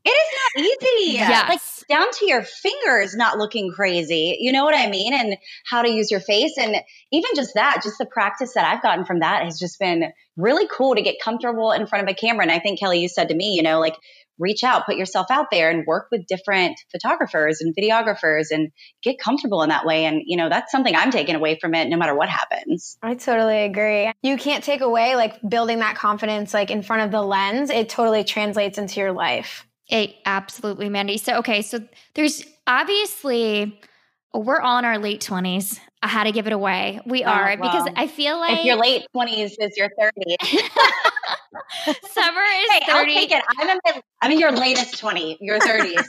It 0.04 0.10
is 0.10 0.28
not 0.56 0.64
easy. 0.64 1.12
Yes. 1.14 1.48
Like 1.48 1.60
down 1.88 2.10
to 2.10 2.26
your 2.26 2.42
fingers 2.42 3.14
not 3.14 3.38
looking 3.38 3.70
crazy. 3.72 4.36
You 4.40 4.52
know 4.52 4.64
what 4.64 4.74
I 4.74 4.88
mean? 4.88 5.14
And 5.14 5.36
how 5.68 5.82
to 5.82 5.88
use 5.88 6.10
your 6.10 6.20
face. 6.20 6.56
And 6.58 6.76
even 7.12 7.30
just 7.36 7.54
that, 7.54 7.80
just 7.82 7.98
the 7.98 8.06
practice 8.06 8.54
that 8.54 8.64
I've 8.64 8.82
gotten 8.82 9.04
from 9.04 9.20
that 9.20 9.44
has 9.44 9.58
just 9.58 9.78
been 9.78 10.12
really 10.36 10.66
cool 10.66 10.94
to 10.94 11.02
get 11.02 11.16
comfortable 11.22 11.72
in 11.72 11.86
front 11.86 12.08
of 12.08 12.12
a 12.12 12.14
camera. 12.14 12.42
And 12.42 12.52
I 12.52 12.58
think 12.58 12.80
Kelly, 12.80 13.00
you 13.00 13.08
said 13.08 13.28
to 13.28 13.34
me, 13.34 13.54
you 13.54 13.62
know, 13.62 13.78
like 13.78 13.94
reach 14.38 14.64
out, 14.64 14.86
put 14.86 14.96
yourself 14.96 15.26
out 15.30 15.46
there 15.50 15.70
and 15.70 15.86
work 15.86 16.08
with 16.10 16.26
different 16.26 16.80
photographers 16.90 17.60
and 17.60 17.74
videographers 17.76 18.46
and 18.50 18.72
get 19.02 19.18
comfortable 19.18 19.62
in 19.62 19.68
that 19.68 19.86
way. 19.86 20.04
And, 20.04 20.22
you 20.24 20.36
know, 20.36 20.48
that's 20.48 20.72
something 20.72 20.94
I'm 20.96 21.10
taking 21.10 21.36
away 21.36 21.58
from 21.60 21.74
it 21.74 21.88
no 21.88 21.96
matter 21.96 22.14
what 22.14 22.28
happens. 22.28 22.96
I 23.02 23.14
totally 23.14 23.62
agree. 23.62 24.10
You 24.22 24.36
can't 24.36 24.64
take 24.64 24.80
away 24.80 25.16
like 25.16 25.38
building 25.48 25.78
that 25.80 25.96
confidence 25.96 26.52
like 26.54 26.70
in 26.70 26.82
front 26.82 27.02
of 27.02 27.10
the 27.10 27.22
lens. 27.22 27.70
It 27.70 27.88
totally 27.88 28.24
translates 28.24 28.78
into 28.78 29.00
your 29.00 29.12
life. 29.12 29.66
It 29.88 30.14
absolutely, 30.24 30.88
Mandy. 30.88 31.18
So 31.18 31.38
okay, 31.38 31.62
so 31.62 31.80
there's 32.14 32.44
obviously 32.66 33.80
we're 34.32 34.60
all 34.60 34.78
in 34.78 34.84
our 34.84 34.98
late 34.98 35.20
twenties. 35.20 35.78
I 36.02 36.08
had 36.08 36.24
to 36.24 36.32
give 36.32 36.46
it 36.46 36.52
away. 36.52 37.00
We 37.06 37.24
oh, 37.24 37.28
are 37.28 37.56
well, 37.58 37.70
because 37.70 37.88
I 37.96 38.06
feel 38.06 38.38
like 38.38 38.60
if 38.60 38.64
your 38.64 38.76
late 38.76 39.06
twenties 39.12 39.56
is 39.58 39.76
your 39.76 39.90
thirties. 39.98 40.36
Summer 41.84 42.42
is 42.42 42.70
hey, 42.70 42.80
30. 42.86 42.92
I'll 42.92 43.04
take 43.04 43.32
it. 43.32 43.44
I'm 43.58 43.68
in, 43.68 43.78
my, 43.84 44.02
I'm 44.22 44.32
in 44.32 44.38
your 44.38 44.52
latest 44.52 44.98
20, 44.98 45.38
your 45.40 45.58
30s. 45.58 46.04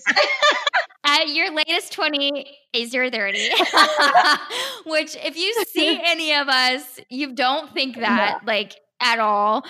Uh, 1.03 1.19
your 1.27 1.53
latest 1.53 1.93
20 1.93 2.45
is 2.73 2.93
your 2.93 3.09
30. 3.09 3.49
Which, 4.85 5.15
if 5.17 5.35
you 5.35 5.53
see 5.65 5.99
any 6.03 6.33
of 6.33 6.47
us, 6.47 6.99
you 7.09 7.33
don't 7.33 7.73
think 7.73 7.97
that 7.97 8.39
yeah. 8.41 8.45
like 8.45 8.75
at 8.99 9.19
all. 9.19 9.65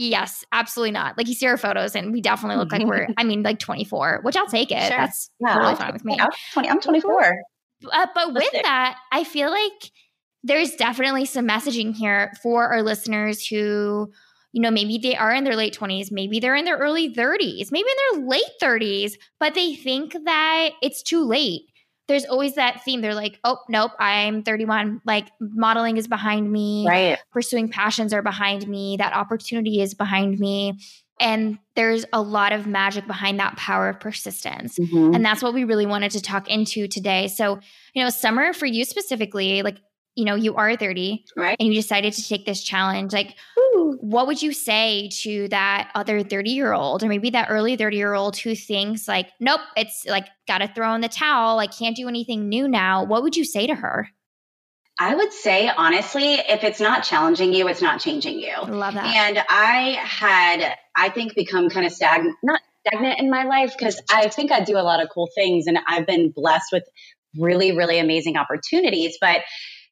Yes, 0.00 0.46
absolutely 0.50 0.92
not. 0.92 1.18
Like 1.18 1.28
you 1.28 1.34
see 1.34 1.46
our 1.46 1.58
photos, 1.58 1.94
and 1.94 2.10
we 2.10 2.22
definitely 2.22 2.56
look 2.56 2.72
like 2.72 2.86
we're, 2.86 3.08
I 3.18 3.24
mean, 3.24 3.42
like 3.42 3.58
24, 3.58 4.20
which 4.22 4.34
I'll 4.34 4.46
take 4.46 4.70
it. 4.70 4.80
Sure. 4.80 4.96
That's 4.96 5.30
yeah, 5.38 5.54
totally 5.54 5.74
fine 5.74 5.92
with 5.92 6.06
me. 6.06 6.16
I'm 6.18 6.30
20, 6.54 6.70
I'm 6.70 6.80
24. 6.80 7.42
Uh, 7.92 8.06
but 8.14 8.32
with 8.32 8.50
that, 8.62 8.96
I 9.12 9.24
feel 9.24 9.50
like 9.50 9.90
there's 10.42 10.74
definitely 10.76 11.26
some 11.26 11.46
messaging 11.46 11.94
here 11.94 12.32
for 12.42 12.68
our 12.68 12.82
listeners 12.82 13.46
who 13.46 14.10
you 14.52 14.60
know, 14.60 14.70
maybe 14.70 14.98
they 14.98 15.14
are 15.14 15.32
in 15.32 15.44
their 15.44 15.54
late 15.54 15.78
20s, 15.78 16.10
maybe 16.10 16.40
they're 16.40 16.56
in 16.56 16.64
their 16.64 16.78
early 16.78 17.14
30s, 17.14 17.70
maybe 17.70 17.86
in 17.88 18.18
their 18.18 18.26
late 18.26 18.42
30s, 18.60 19.12
but 19.38 19.54
they 19.54 19.76
think 19.76 20.16
that 20.24 20.70
it's 20.82 21.04
too 21.04 21.24
late. 21.24 21.69
There's 22.10 22.24
always 22.24 22.56
that 22.56 22.82
theme. 22.84 23.02
They're 23.02 23.14
like, 23.14 23.38
oh, 23.44 23.58
nope, 23.68 23.92
I'm 24.00 24.42
31. 24.42 25.00
Like, 25.04 25.28
modeling 25.38 25.96
is 25.96 26.08
behind 26.08 26.50
me. 26.50 26.84
Right. 26.84 27.18
Pursuing 27.32 27.68
passions 27.68 28.12
are 28.12 28.20
behind 28.20 28.66
me. 28.66 28.96
That 28.96 29.14
opportunity 29.14 29.80
is 29.80 29.94
behind 29.94 30.40
me. 30.40 30.80
And 31.20 31.60
there's 31.76 32.04
a 32.12 32.20
lot 32.20 32.52
of 32.52 32.66
magic 32.66 33.06
behind 33.06 33.38
that 33.38 33.56
power 33.56 33.90
of 33.90 34.00
persistence. 34.00 34.76
Mm-hmm. 34.76 35.14
And 35.14 35.24
that's 35.24 35.40
what 35.40 35.54
we 35.54 35.62
really 35.62 35.86
wanted 35.86 36.10
to 36.10 36.20
talk 36.20 36.48
into 36.48 36.88
today. 36.88 37.28
So, 37.28 37.60
you 37.94 38.02
know, 38.02 38.10
summer 38.10 38.52
for 38.54 38.66
you 38.66 38.84
specifically, 38.84 39.62
like 39.62 39.76
you 40.20 40.26
know, 40.26 40.34
you 40.34 40.54
are 40.56 40.76
30 40.76 41.24
right. 41.34 41.56
and 41.58 41.66
you 41.66 41.74
decided 41.74 42.12
to 42.12 42.28
take 42.28 42.44
this 42.44 42.62
challenge, 42.62 43.14
like 43.14 43.36
Ooh. 43.58 43.96
what 44.02 44.26
would 44.26 44.42
you 44.42 44.52
say 44.52 45.08
to 45.22 45.48
that 45.48 45.90
other 45.94 46.22
30 46.22 46.50
year 46.50 46.74
old 46.74 47.02
or 47.02 47.08
maybe 47.08 47.30
that 47.30 47.48
early 47.48 47.74
30 47.74 47.96
year 47.96 48.12
old 48.12 48.36
who 48.36 48.54
thinks 48.54 49.08
like, 49.08 49.30
nope, 49.40 49.62
it's 49.78 50.04
like 50.06 50.26
got 50.46 50.58
to 50.58 50.68
throw 50.68 50.92
in 50.92 51.00
the 51.00 51.08
towel. 51.08 51.58
I 51.58 51.68
can't 51.68 51.96
do 51.96 52.06
anything 52.06 52.50
new 52.50 52.68
now. 52.68 53.04
What 53.04 53.22
would 53.22 53.34
you 53.34 53.46
say 53.46 53.66
to 53.66 53.74
her? 53.74 54.10
I 54.98 55.14
would 55.14 55.32
say, 55.32 55.70
honestly, 55.74 56.34
if 56.34 56.64
it's 56.64 56.80
not 56.80 57.02
challenging 57.02 57.54
you, 57.54 57.66
it's 57.68 57.80
not 57.80 58.00
changing 58.00 58.40
you. 58.40 58.54
Love 58.68 58.92
that. 58.92 59.06
And 59.06 59.42
I 59.48 59.98
had, 60.02 60.76
I 60.94 61.08
think, 61.08 61.34
become 61.34 61.70
kind 61.70 61.86
of 61.86 61.92
stagnant, 61.92 62.36
not 62.42 62.60
stagnant 62.86 63.20
in 63.20 63.30
my 63.30 63.44
life 63.44 63.72
because 63.78 64.02
I 64.10 64.28
think 64.28 64.52
I 64.52 64.60
do 64.60 64.76
a 64.76 64.84
lot 64.84 65.02
of 65.02 65.08
cool 65.08 65.30
things 65.34 65.66
and 65.66 65.78
I've 65.88 66.06
been 66.06 66.30
blessed 66.30 66.66
with 66.72 66.84
really, 67.38 67.74
really 67.74 67.98
amazing 67.98 68.36
opportunities. 68.36 69.16
But 69.18 69.40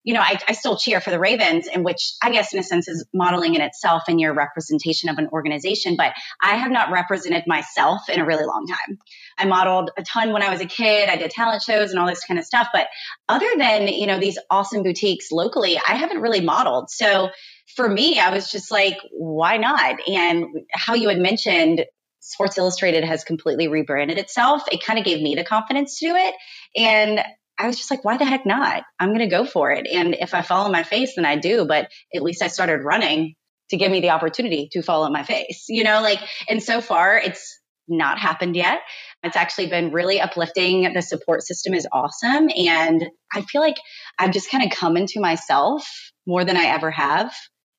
you 0.05 0.15
know, 0.15 0.21
I, 0.21 0.39
I, 0.49 0.53
still 0.53 0.77
cheer 0.77 1.01
for 1.01 1.11
the 1.11 1.19
Ravens, 1.19 1.67
in 1.67 1.83
which 1.83 2.15
I 2.23 2.31
guess 2.31 2.53
in 2.53 2.59
a 2.59 2.63
sense 2.63 2.89
is 2.89 3.05
modeling 3.13 3.55
in 3.55 3.61
itself 3.61 4.05
and 4.09 4.21
your 4.21 4.33
representation 4.33 5.11
of 5.11 5.19
an 5.19 5.29
organization. 5.33 5.97
But 5.97 6.13
I 6.41 6.57
have 6.57 6.71
not 6.71 6.91
represented 6.91 7.45
myself 7.47 8.09
in 8.09 8.21
a 8.21 8.25
really 8.25 8.45
long 8.45 8.67
time. 8.67 8.99
I 9.37 9.47
modeled 9.47 9.91
a 9.99 10.03
ton 10.03 10.33
when 10.33 10.43
I 10.43 10.51
was 10.51 10.61
a 10.61 10.67
kid. 10.67 11.09
I 11.09 11.17
did 11.17 11.31
talent 11.31 11.63
shows 11.63 11.91
and 11.91 11.99
all 11.99 12.07
this 12.07 12.25
kind 12.25 12.39
of 12.39 12.47
stuff. 12.47 12.69
But 12.73 12.87
other 13.29 13.51
than, 13.59 13.89
you 13.89 14.07
know, 14.07 14.19
these 14.19 14.39
awesome 14.51 14.83
boutiques 14.83 15.31
locally, 15.33 15.79
I 15.79 15.95
haven't 15.95 16.21
really 16.21 16.41
modeled. 16.41 16.91
So 16.91 17.31
for 17.77 17.89
me, 17.89 18.19
I 18.19 18.31
was 18.31 18.51
just 18.51 18.71
like, 18.71 18.99
why 19.13 19.57
not? 19.57 19.97
And 20.09 20.47
how 20.73 20.95
you 20.95 21.09
had 21.09 21.19
mentioned 21.19 21.85
Sports 22.21 22.59
Illustrated 22.59 23.05
has 23.05 23.25
completely 23.25 23.69
rebranded 23.69 24.19
itself. 24.19 24.63
It 24.71 24.85
kind 24.85 24.99
of 24.99 25.05
gave 25.05 25.23
me 25.23 25.35
the 25.35 25.45
confidence 25.45 25.99
to 25.99 26.07
do 26.07 26.15
it. 26.15 26.35
And 26.77 27.21
I 27.59 27.67
was 27.67 27.77
just 27.77 27.91
like, 27.91 28.05
why 28.05 28.17
the 28.17 28.25
heck 28.25 28.47
not? 28.47 28.85
I'm 29.01 29.09
going 29.09 29.19
to 29.21 29.27
go 29.27 29.45
for 29.45 29.73
it. 29.73 29.87
And 29.93 30.15
if 30.15 30.33
I 30.33 30.43
fall 30.43 30.67
on 30.67 30.73
my 30.73 30.85
face, 30.85 31.15
then 31.17 31.25
I 31.25 31.37
do. 31.37 31.67
But 31.67 31.89
at 32.15 32.23
least 32.23 32.43
I 32.43 32.49
started 32.49 32.85
running 32.85 33.35
to 33.71 33.77
give 33.77 33.91
me 33.91 34.01
the 34.01 34.11
opportunity 34.11 34.69
to 34.73 34.83
fall 34.83 35.03
on 35.03 35.13
my 35.13 35.25
face, 35.25 35.67
you 35.69 35.85
know, 35.85 36.01
like, 36.01 36.21
and 36.49 36.63
so 36.63 36.81
far 36.81 37.19
it's 37.19 37.59
not 37.87 38.19
happened 38.19 38.55
yet. 38.57 38.81
It's 39.23 39.37
actually 39.37 39.67
been 39.67 39.93
really 39.93 40.21
uplifting. 40.21 40.91
The 40.93 41.03
support 41.03 41.43
system 41.43 41.75
is 41.75 41.87
awesome. 41.93 42.49
And 42.57 43.05
I 43.33 43.43
feel 43.43 43.61
like 43.61 43.77
I've 44.19 44.33
just 44.33 44.51
kind 44.51 44.65
of 44.65 44.77
come 44.77 44.97
into 44.97 45.21
myself 45.21 45.87
more 46.27 46.45
than 46.45 46.57
I 46.57 46.67
ever 46.67 46.91
have. 46.91 47.35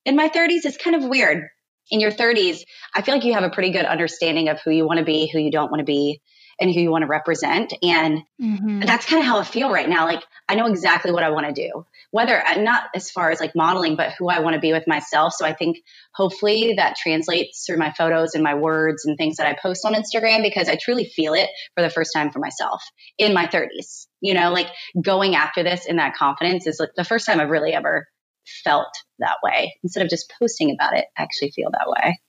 In 0.06 0.16
my 0.16 0.30
30s, 0.30 0.66
it's 0.66 0.78
kind 0.78 0.96
of 0.96 1.08
weird. 1.08 1.44
In 1.92 2.00
your 2.00 2.12
30s, 2.12 2.62
I 2.94 3.02
feel 3.02 3.16
like 3.16 3.24
you 3.24 3.34
have 3.34 3.44
a 3.44 3.50
pretty 3.50 3.72
good 3.72 3.86
understanding 3.86 4.50
of 4.50 4.60
who 4.64 4.72
you 4.72 4.86
want 4.86 5.00
to 5.00 5.06
be, 5.06 5.30
who 5.32 5.40
you 5.40 5.52
don't 5.52 5.72
want 5.72 5.80
to 5.80 5.86
be 5.86 6.22
and 6.60 6.74
who 6.74 6.82
you 6.82 6.92
want 6.92 7.04
to 7.04 7.08
represent. 7.08 7.74
And 7.82 8.20
mm-hmm. 8.42 8.82
that's 8.82 9.06
kind 9.06 9.22
of 9.22 9.26
how 9.26 9.40
I 9.40 9.44
feel 9.44 9.70
right 9.70 9.88
now. 9.88 10.06
Like 10.06 10.24
I 10.48 10.56
know 10.56 10.68
exactly 10.68 11.12
what 11.12 11.24
I 11.24 11.30
want 11.30 11.48
to 11.48 11.54
do, 11.54 11.86
whether 12.12 12.46
uh, 12.46 12.60
not 12.60 12.84
as 12.94 13.10
far 13.10 13.32
as 13.32 13.40
like 13.40 13.56
modeling, 13.56 13.96
but 13.96 14.14
who 14.18 14.30
I 14.30 14.40
want 14.40 14.56
to 14.56 14.60
be 14.60 14.74
with 14.74 14.88
myself. 14.88 15.34
So 15.34 15.46
I 15.46 15.54
think 15.54 15.78
hopefully 16.14 16.74
that 16.78 16.98
translates 16.98 17.66
through 17.66 17.78
my 17.78 17.92
photos 17.92 18.34
and 18.34 18.44
my 18.44 18.56
words 18.56 19.06
and 19.06 19.18
things 19.18 19.38
that 19.38 19.48
I 19.48 19.58
post 19.62 19.86
on 19.86 19.94
Instagram 19.94 20.44
because 20.44 20.68
I 20.68 20.78
truly 20.82 21.06
feel 21.06 21.34
it 21.34 21.50
for 21.76 21.82
the 21.82 21.90
first 21.90 22.12
time 22.14 22.32
for 22.32 22.40
myself 22.40 22.84
in 23.18 23.34
my 23.34 23.48
30s. 23.48 24.08
You 24.22 24.34
know, 24.34 24.52
like 24.52 24.68
going 25.02 25.36
after 25.36 25.64
this 25.64 25.86
in 25.86 25.96
that 25.98 26.16
confidence 26.16 26.68
is 26.68 26.80
like 26.80 26.90
the 26.96 27.06
first 27.06 27.26
time 27.26 27.40
I've 27.40 27.50
really 27.50 27.74
ever 27.74 28.08
felt 28.64 28.92
that 29.20 29.38
way. 29.44 29.76
Instead 29.84 30.04
of 30.04 30.10
just 30.10 30.34
posting 30.40 30.72
about 30.72 30.98
it, 30.98 31.06
I 31.18 31.24
actually 31.24 31.52
feel 31.52 31.70
that 31.72 31.88
way. 31.88 32.20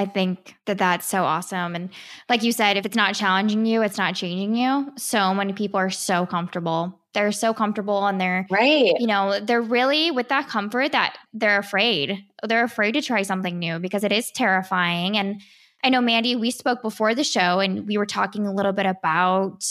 I 0.00 0.06
think 0.06 0.54
that 0.64 0.78
that's 0.78 1.06
so 1.06 1.24
awesome. 1.24 1.74
And 1.76 1.90
like 2.30 2.42
you 2.42 2.52
said, 2.52 2.78
if 2.78 2.86
it's 2.86 2.96
not 2.96 3.14
challenging 3.14 3.66
you, 3.66 3.82
it's 3.82 3.98
not 3.98 4.14
changing 4.14 4.56
you. 4.56 4.90
So 4.96 5.34
many 5.34 5.52
people 5.52 5.78
are 5.78 5.90
so 5.90 6.24
comfortable. 6.24 6.98
They're 7.12 7.32
so 7.32 7.52
comfortable 7.52 8.06
and 8.06 8.18
they're, 8.18 8.46
right. 8.50 8.94
you 8.98 9.06
know, 9.06 9.40
they're 9.40 9.60
really 9.60 10.10
with 10.10 10.28
that 10.28 10.48
comfort 10.48 10.92
that 10.92 11.18
they're 11.34 11.58
afraid. 11.58 12.24
They're 12.42 12.64
afraid 12.64 12.92
to 12.92 13.02
try 13.02 13.20
something 13.20 13.58
new 13.58 13.78
because 13.78 14.02
it 14.02 14.10
is 14.10 14.30
terrifying. 14.30 15.18
And 15.18 15.42
I 15.84 15.90
know, 15.90 16.00
Mandy, 16.00 16.34
we 16.34 16.50
spoke 16.50 16.80
before 16.80 17.14
the 17.14 17.24
show 17.24 17.60
and 17.60 17.86
we 17.86 17.98
were 17.98 18.06
talking 18.06 18.46
a 18.46 18.54
little 18.54 18.72
bit 18.72 18.86
about 18.86 19.66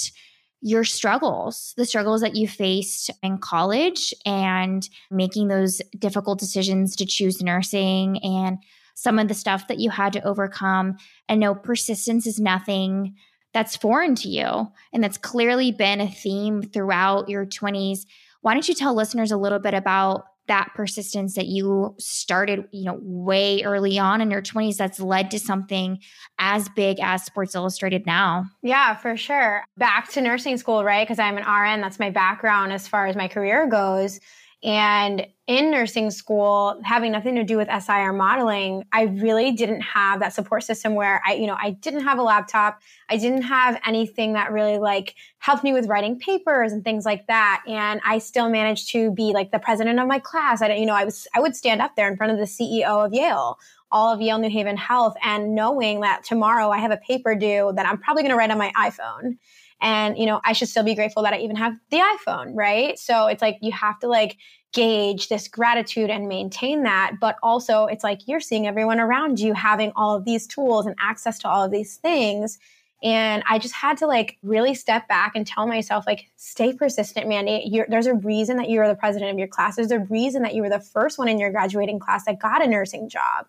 your 0.61 0.83
struggles, 0.83 1.73
the 1.75 1.85
struggles 1.85 2.21
that 2.21 2.35
you 2.35 2.47
faced 2.47 3.09
in 3.23 3.39
college 3.39 4.13
and 4.27 4.87
making 5.09 5.47
those 5.47 5.81
difficult 5.97 6.37
decisions 6.37 6.95
to 6.97 7.07
choose 7.07 7.41
nursing 7.41 8.23
and 8.23 8.59
some 8.99 9.17
of 9.17 9.29
the 9.29 9.33
stuff 9.33 9.67
that 9.67 9.79
you 9.79 9.89
had 9.89 10.11
to 10.11 10.23
overcome. 10.23 10.97
And 11.29 11.39
no, 11.39 11.55
persistence 11.55 12.27
is 12.27 12.37
nothing 12.37 13.15
that's 13.53 13.77
foreign 13.77 14.13
to 14.15 14.27
you. 14.27 14.67
And 14.91 15.01
that's 15.01 15.17
clearly 15.17 15.71
been 15.71 16.01
a 16.01 16.07
theme 16.07 16.61
throughout 16.61 17.29
your 17.29 17.45
20s. 17.45 17.99
Why 18.41 18.53
don't 18.53 18.67
you 18.67 18.75
tell 18.75 18.93
listeners 18.93 19.31
a 19.31 19.37
little 19.37 19.59
bit 19.59 19.73
about 19.73 20.25
that 20.47 20.71
persistence 20.75 21.35
that 21.35 21.45
you 21.45 21.95
started, 21.97 22.67
you 22.71 22.83
know, 22.83 22.99
way 23.01 23.63
early 23.63 23.97
on 23.97 24.19
in 24.19 24.31
your 24.31 24.41
20s 24.41 24.75
that's 24.75 24.99
led 24.99 25.31
to 25.31 25.39
something 25.39 25.99
as 26.37 26.67
big 26.69 26.99
as 26.99 27.23
Sports 27.23 27.55
Illustrated 27.55 28.05
now? 28.05 28.45
Yeah, 28.63 28.95
for 28.95 29.15
sure. 29.15 29.63
Back 29.77 30.11
to 30.13 30.21
nursing 30.21 30.57
school, 30.57 30.83
right? 30.83 31.07
Because 31.07 31.19
I'm 31.19 31.37
an 31.37 31.43
RN, 31.43 31.81
that's 31.81 31.99
my 31.99 32.09
background 32.09 32.73
as 32.73 32.87
far 32.87 33.05
as 33.05 33.15
my 33.15 33.27
career 33.27 33.67
goes. 33.67 34.19
And 34.61 35.25
in 35.47 35.71
nursing 35.71 36.11
school, 36.11 36.79
having 36.83 37.13
nothing 37.13 37.35
to 37.35 37.45
do 37.45 37.55
with 37.55 37.69
SIR 37.69 38.11
modeling, 38.11 38.83
I 38.91 39.03
really 39.03 39.53
didn't 39.53 39.81
have 39.81 40.19
that 40.19 40.33
support 40.33 40.63
system 40.63 40.95
where 40.95 41.21
I, 41.25 41.33
you 41.35 41.47
know, 41.47 41.57
I 41.57 41.71
didn't 41.71 42.03
have 42.03 42.19
a 42.19 42.21
laptop. 42.21 42.81
I 43.09 43.15
didn't 43.15 43.43
have 43.43 43.79
anything 43.85 44.33
that 44.33 44.51
really 44.51 44.77
like 44.77 45.15
helped 45.37 45.63
me 45.63 45.71
with 45.71 45.87
writing 45.87 46.19
papers 46.19 46.73
and 46.73 46.83
things 46.83 47.05
like 47.05 47.25
that. 47.27 47.63
And 47.67 48.01
I 48.05 48.17
still 48.17 48.49
managed 48.49 48.91
to 48.91 49.11
be 49.11 49.31
like 49.33 49.51
the 49.51 49.59
president 49.59 49.97
of 49.97 50.07
my 50.07 50.19
class. 50.19 50.61
I, 50.61 50.73
you 50.73 50.85
know, 50.85 50.95
I 50.95 51.05
was, 51.05 51.25
I 51.33 51.39
would 51.39 51.55
stand 51.55 51.81
up 51.81 51.95
there 51.95 52.09
in 52.11 52.17
front 52.17 52.33
of 52.33 52.37
the 52.37 52.45
CEO 52.45 53.05
of 53.05 53.13
Yale 53.13 53.57
all 53.91 54.13
of 54.13 54.21
Yale 54.21 54.37
New 54.37 54.51
Haven 54.51 54.77
Health 54.77 55.15
and 55.23 55.55
knowing 55.55 56.01
that 56.01 56.23
tomorrow 56.23 56.69
I 56.69 56.77
have 56.77 56.91
a 56.91 56.97
paper 56.97 57.33
due 57.33 57.73
that 57.75 57.87
I'm 57.87 57.97
probably 57.97 58.21
going 58.21 58.31
to 58.31 58.37
write 58.37 58.51
on 58.51 58.57
my 58.59 58.71
iPhone 58.77 59.37
and, 59.81 60.17
you 60.17 60.25
know, 60.25 60.41
I 60.43 60.53
should 60.53 60.67
still 60.67 60.83
be 60.83 60.95
grateful 60.95 61.23
that 61.23 61.33
I 61.33 61.39
even 61.39 61.55
have 61.55 61.73
the 61.89 61.97
iPhone, 61.97 62.51
right? 62.55 62.97
So 62.99 63.27
it's 63.27 63.41
like 63.41 63.57
you 63.61 63.71
have 63.71 63.99
to 63.99 64.07
like 64.07 64.37
gauge 64.73 65.29
this 65.29 65.47
gratitude 65.47 66.09
and 66.09 66.27
maintain 66.27 66.83
that. 66.83 67.13
But 67.19 67.37
also, 67.41 67.85
it's 67.85 68.03
like 68.03 68.27
you're 68.27 68.39
seeing 68.39 68.67
everyone 68.67 68.99
around 68.99 69.39
you 69.39 69.53
having 69.53 69.91
all 69.95 70.15
of 70.15 70.25
these 70.25 70.47
tools 70.47 70.85
and 70.85 70.95
access 70.99 71.39
to 71.39 71.49
all 71.49 71.63
of 71.63 71.71
these 71.71 71.95
things. 71.97 72.59
And 73.01 73.43
I 73.49 73.59
just 73.59 73.73
had 73.73 73.97
to 73.99 74.07
like 74.07 74.37
really 74.43 74.73
step 74.73 75.07
back 75.07 75.31
and 75.35 75.47
tell 75.47 75.65
myself, 75.65 76.05
like, 76.05 76.29
stay 76.35 76.73
persistent, 76.73 77.27
Mandy. 77.27 77.63
You're, 77.65 77.87
there's 77.87 78.07
a 78.07 78.13
reason 78.13 78.57
that 78.57 78.69
you 78.69 78.79
were 78.79 78.87
the 78.87 78.95
president 78.95 79.31
of 79.31 79.37
your 79.39 79.47
class. 79.47 79.77
There's 79.77 79.91
a 79.91 79.99
reason 79.99 80.41
that 80.41 80.53
you 80.53 80.61
were 80.61 80.69
the 80.69 80.81
first 80.81 81.17
one 81.17 81.29
in 81.29 81.39
your 81.39 81.49
graduating 81.49 81.99
class 81.99 82.25
that 82.25 82.39
got 82.39 82.63
a 82.63 82.67
nursing 82.67 83.07
job 83.07 83.47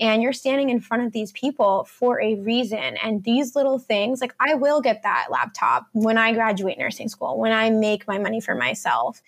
and 0.00 0.22
you're 0.22 0.32
standing 0.32 0.70
in 0.70 0.80
front 0.80 1.04
of 1.04 1.12
these 1.12 1.32
people 1.32 1.84
for 1.84 2.20
a 2.20 2.36
reason. 2.36 2.78
And 2.78 3.24
these 3.24 3.56
little 3.56 3.78
things, 3.78 4.20
like 4.20 4.34
I 4.40 4.54
will 4.54 4.80
get 4.80 5.02
that 5.02 5.26
laptop 5.30 5.86
when 5.92 6.18
I 6.18 6.32
graduate 6.32 6.78
nursing 6.78 7.08
school, 7.08 7.38
when 7.38 7.52
I 7.52 7.70
make 7.70 8.06
my 8.06 8.18
money 8.18 8.40
for 8.40 8.54
myself. 8.54 9.20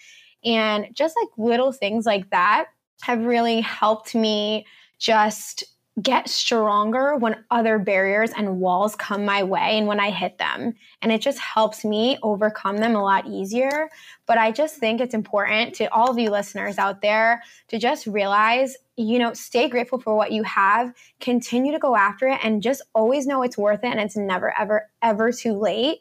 And 0.44 0.86
just 0.92 1.16
like 1.20 1.28
little 1.36 1.72
things 1.72 2.06
like 2.06 2.30
that 2.30 2.66
have 3.02 3.24
really 3.24 3.60
helped 3.60 4.14
me 4.14 4.66
just 4.98 5.64
get 6.02 6.28
stronger 6.28 7.16
when 7.16 7.44
other 7.50 7.78
barriers 7.78 8.30
and 8.36 8.60
walls 8.60 8.94
come 8.94 9.24
my 9.24 9.42
way 9.42 9.78
and 9.78 9.86
when 9.86 10.00
I 10.00 10.10
hit 10.10 10.38
them. 10.38 10.74
And 11.02 11.10
it 11.10 11.20
just 11.20 11.38
helps 11.38 11.84
me 11.84 12.18
overcome 12.22 12.78
them 12.78 12.94
a 12.94 13.02
lot 13.02 13.26
easier. 13.26 13.90
But 14.26 14.38
I 14.38 14.52
just 14.52 14.76
think 14.76 15.00
it's 15.00 15.14
important 15.14 15.74
to 15.76 15.86
all 15.92 16.10
of 16.10 16.18
you 16.18 16.30
listeners 16.30 16.78
out 16.78 17.02
there 17.02 17.42
to 17.68 17.78
just 17.78 18.06
realize, 18.06 18.76
you 18.96 19.18
know, 19.18 19.32
stay 19.34 19.68
grateful 19.68 20.00
for 20.00 20.14
what 20.14 20.32
you 20.32 20.42
have, 20.44 20.92
continue 21.20 21.72
to 21.72 21.78
go 21.78 21.96
after 21.96 22.28
it, 22.28 22.38
and 22.42 22.62
just 22.62 22.82
always 22.94 23.26
know 23.26 23.42
it's 23.42 23.58
worth 23.58 23.84
it 23.84 23.90
and 23.90 24.00
it's 24.00 24.16
never, 24.16 24.56
ever, 24.58 24.88
ever 25.02 25.32
too 25.32 25.54
late. 25.54 25.98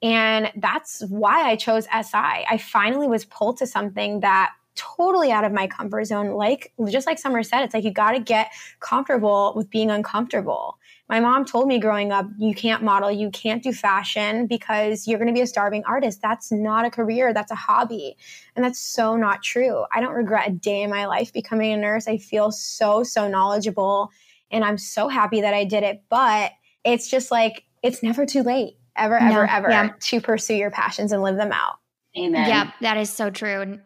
And 0.00 0.52
that's 0.56 1.02
why 1.08 1.42
I 1.42 1.56
chose 1.56 1.84
SI. 1.84 2.14
I 2.14 2.58
finally 2.58 3.08
was 3.08 3.24
pulled 3.24 3.56
to 3.58 3.66
something 3.66 4.20
that 4.20 4.52
totally 4.78 5.32
out 5.32 5.44
of 5.44 5.52
my 5.52 5.66
comfort 5.66 6.04
zone. 6.04 6.30
Like, 6.30 6.72
just 6.88 7.06
like 7.06 7.18
Summer 7.18 7.42
said, 7.42 7.64
it's 7.64 7.74
like 7.74 7.84
you 7.84 7.90
got 7.90 8.12
to 8.12 8.20
get 8.20 8.52
comfortable 8.80 9.52
with 9.56 9.68
being 9.68 9.90
uncomfortable. 9.90 10.78
My 11.08 11.20
mom 11.20 11.44
told 11.44 11.68
me 11.68 11.78
growing 11.78 12.12
up, 12.12 12.26
you 12.38 12.54
can't 12.54 12.82
model, 12.82 13.10
you 13.10 13.30
can't 13.30 13.62
do 13.62 13.72
fashion 13.72 14.46
because 14.46 15.08
you're 15.08 15.18
going 15.18 15.28
to 15.28 15.34
be 15.34 15.40
a 15.40 15.46
starving 15.46 15.82
artist. 15.84 16.20
That's 16.22 16.52
not 16.52 16.84
a 16.84 16.90
career, 16.90 17.34
that's 17.34 17.50
a 17.50 17.56
hobby. 17.56 18.16
And 18.54 18.64
that's 18.64 18.78
so 18.78 19.16
not 19.16 19.42
true. 19.42 19.84
I 19.92 20.00
don't 20.00 20.14
regret 20.14 20.48
a 20.48 20.52
day 20.52 20.82
in 20.82 20.90
my 20.90 21.06
life 21.06 21.32
becoming 21.32 21.72
a 21.72 21.76
nurse. 21.76 22.06
I 22.06 22.18
feel 22.18 22.52
so, 22.52 23.02
so 23.02 23.26
knowledgeable 23.26 24.10
and 24.50 24.64
I'm 24.64 24.78
so 24.78 25.08
happy 25.08 25.40
that 25.40 25.54
I 25.54 25.64
did 25.64 25.82
it. 25.82 26.04
But 26.08 26.52
it's 26.84 27.10
just 27.10 27.30
like, 27.30 27.64
it's 27.82 28.02
never 28.02 28.26
too 28.26 28.42
late, 28.42 28.76
ever, 28.96 29.16
ever, 29.16 29.46
no, 29.46 29.52
ever 29.52 29.70
yeah. 29.70 29.90
to 29.98 30.20
pursue 30.20 30.54
your 30.54 30.70
passions 30.70 31.12
and 31.12 31.22
live 31.22 31.36
them 31.36 31.52
out. 31.52 31.76
Amen. 32.16 32.48
Yeah, 32.48 32.70
that 32.80 32.96
is 32.96 33.10
so 33.10 33.30
true. 33.30 33.60
And 33.60 33.80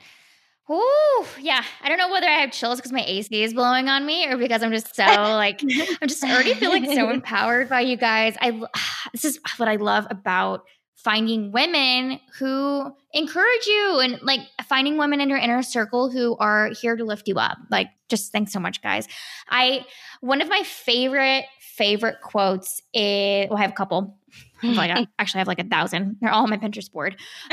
Ooh, 0.73 1.27
yeah. 1.39 1.63
I 1.83 1.89
don't 1.89 1.99
know 1.99 2.11
whether 2.11 2.27
I 2.27 2.39
have 2.39 2.51
chills 2.51 2.79
because 2.79 2.93
my 2.93 3.05
AC 3.07 3.43
is 3.43 3.53
blowing 3.53 3.89
on 3.89 4.07
me 4.07 4.27
or 4.27 4.39
because 4.39 4.63
I'm 4.63 4.73
just 4.73 4.95
so 4.95 5.05
like 5.05 5.61
I'm 5.63 6.09
just 6.09 6.25
already 6.25 6.55
feeling 6.55 6.87
so 6.87 7.11
empowered 7.11 7.69
by 7.69 7.81
you 7.81 7.97
guys. 7.97 8.37
I 8.41 8.59
this 9.13 9.25
is 9.25 9.39
what 9.59 9.69
I 9.69 9.77
love 9.77 10.07
about 10.09 10.65
finding 10.95 11.51
women 11.51 12.21
who 12.39 12.91
encourage 13.13 13.67
you 13.67 13.99
and 14.01 14.21
like 14.23 14.41
finding 14.65 14.97
women 14.97 15.21
in 15.21 15.29
your 15.29 15.39
inner 15.39 15.63
circle 15.63 16.11
who 16.11 16.37
are 16.37 16.71
here 16.81 16.97
to 16.97 17.05
lift 17.05 17.29
you 17.29 17.35
up. 17.37 17.59
Like 17.71 17.89
just 18.09 18.33
thanks 18.33 18.53
so 18.53 18.61
much 18.61 18.81
guys. 18.83 19.09
I 19.51 19.85
one 20.21 20.41
of 20.41 20.49
my 20.49 20.63
favorite 20.63 21.45
favorite 21.77 22.21
quotes 22.23 22.83
is 22.93 23.49
well 23.49 23.59
I 23.59 23.63
have 23.63 23.71
a 23.71 23.75
couple 23.75 24.19
like 24.63 24.91
I 24.97 25.07
actually 25.19 25.39
have 25.39 25.49
like 25.49 25.59
a 25.59 25.65
thousand. 25.65 26.17
They're 26.21 26.31
all 26.31 26.45
on 26.45 26.51
my 26.51 26.57
Pinterest 26.57 26.91
board. 26.91 27.17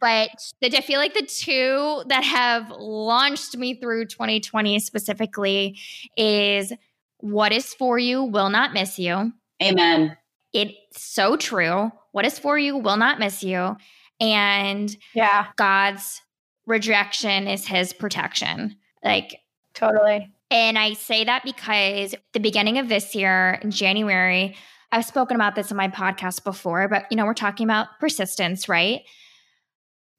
but 0.00 0.30
I 0.62 0.80
feel 0.80 0.98
like 0.98 1.14
the 1.14 1.26
two 1.26 2.02
that 2.08 2.24
have 2.24 2.70
launched 2.70 3.56
me 3.56 3.74
through 3.74 4.06
2020 4.06 4.78
specifically 4.80 5.78
is 6.16 6.72
what 7.18 7.52
is 7.52 7.72
for 7.74 7.98
you 7.98 8.24
will 8.24 8.50
not 8.50 8.72
miss 8.72 8.98
you. 8.98 9.32
Amen. 9.62 10.16
It's 10.52 11.02
so 11.02 11.36
true. 11.36 11.90
What 12.10 12.26
is 12.26 12.38
for 12.38 12.58
you 12.58 12.76
will 12.76 12.96
not 12.96 13.18
miss 13.18 13.42
you. 13.42 13.76
And 14.20 14.94
yeah, 15.14 15.46
God's 15.56 16.20
rejection 16.66 17.48
is 17.48 17.66
his 17.66 17.92
protection. 17.92 18.76
Like 19.04 19.38
totally. 19.74 20.30
And 20.52 20.78
I 20.78 20.92
say 20.92 21.24
that 21.24 21.44
because 21.44 22.14
the 22.34 22.38
beginning 22.38 22.76
of 22.76 22.90
this 22.90 23.14
year, 23.14 23.58
in 23.62 23.70
January, 23.70 24.54
I've 24.92 25.06
spoken 25.06 25.34
about 25.34 25.54
this 25.54 25.70
in 25.70 25.78
my 25.78 25.88
podcast 25.88 26.44
before, 26.44 26.88
but 26.88 27.06
you 27.10 27.16
know, 27.16 27.24
we're 27.24 27.32
talking 27.32 27.64
about 27.64 27.98
persistence, 27.98 28.68
right? 28.68 29.00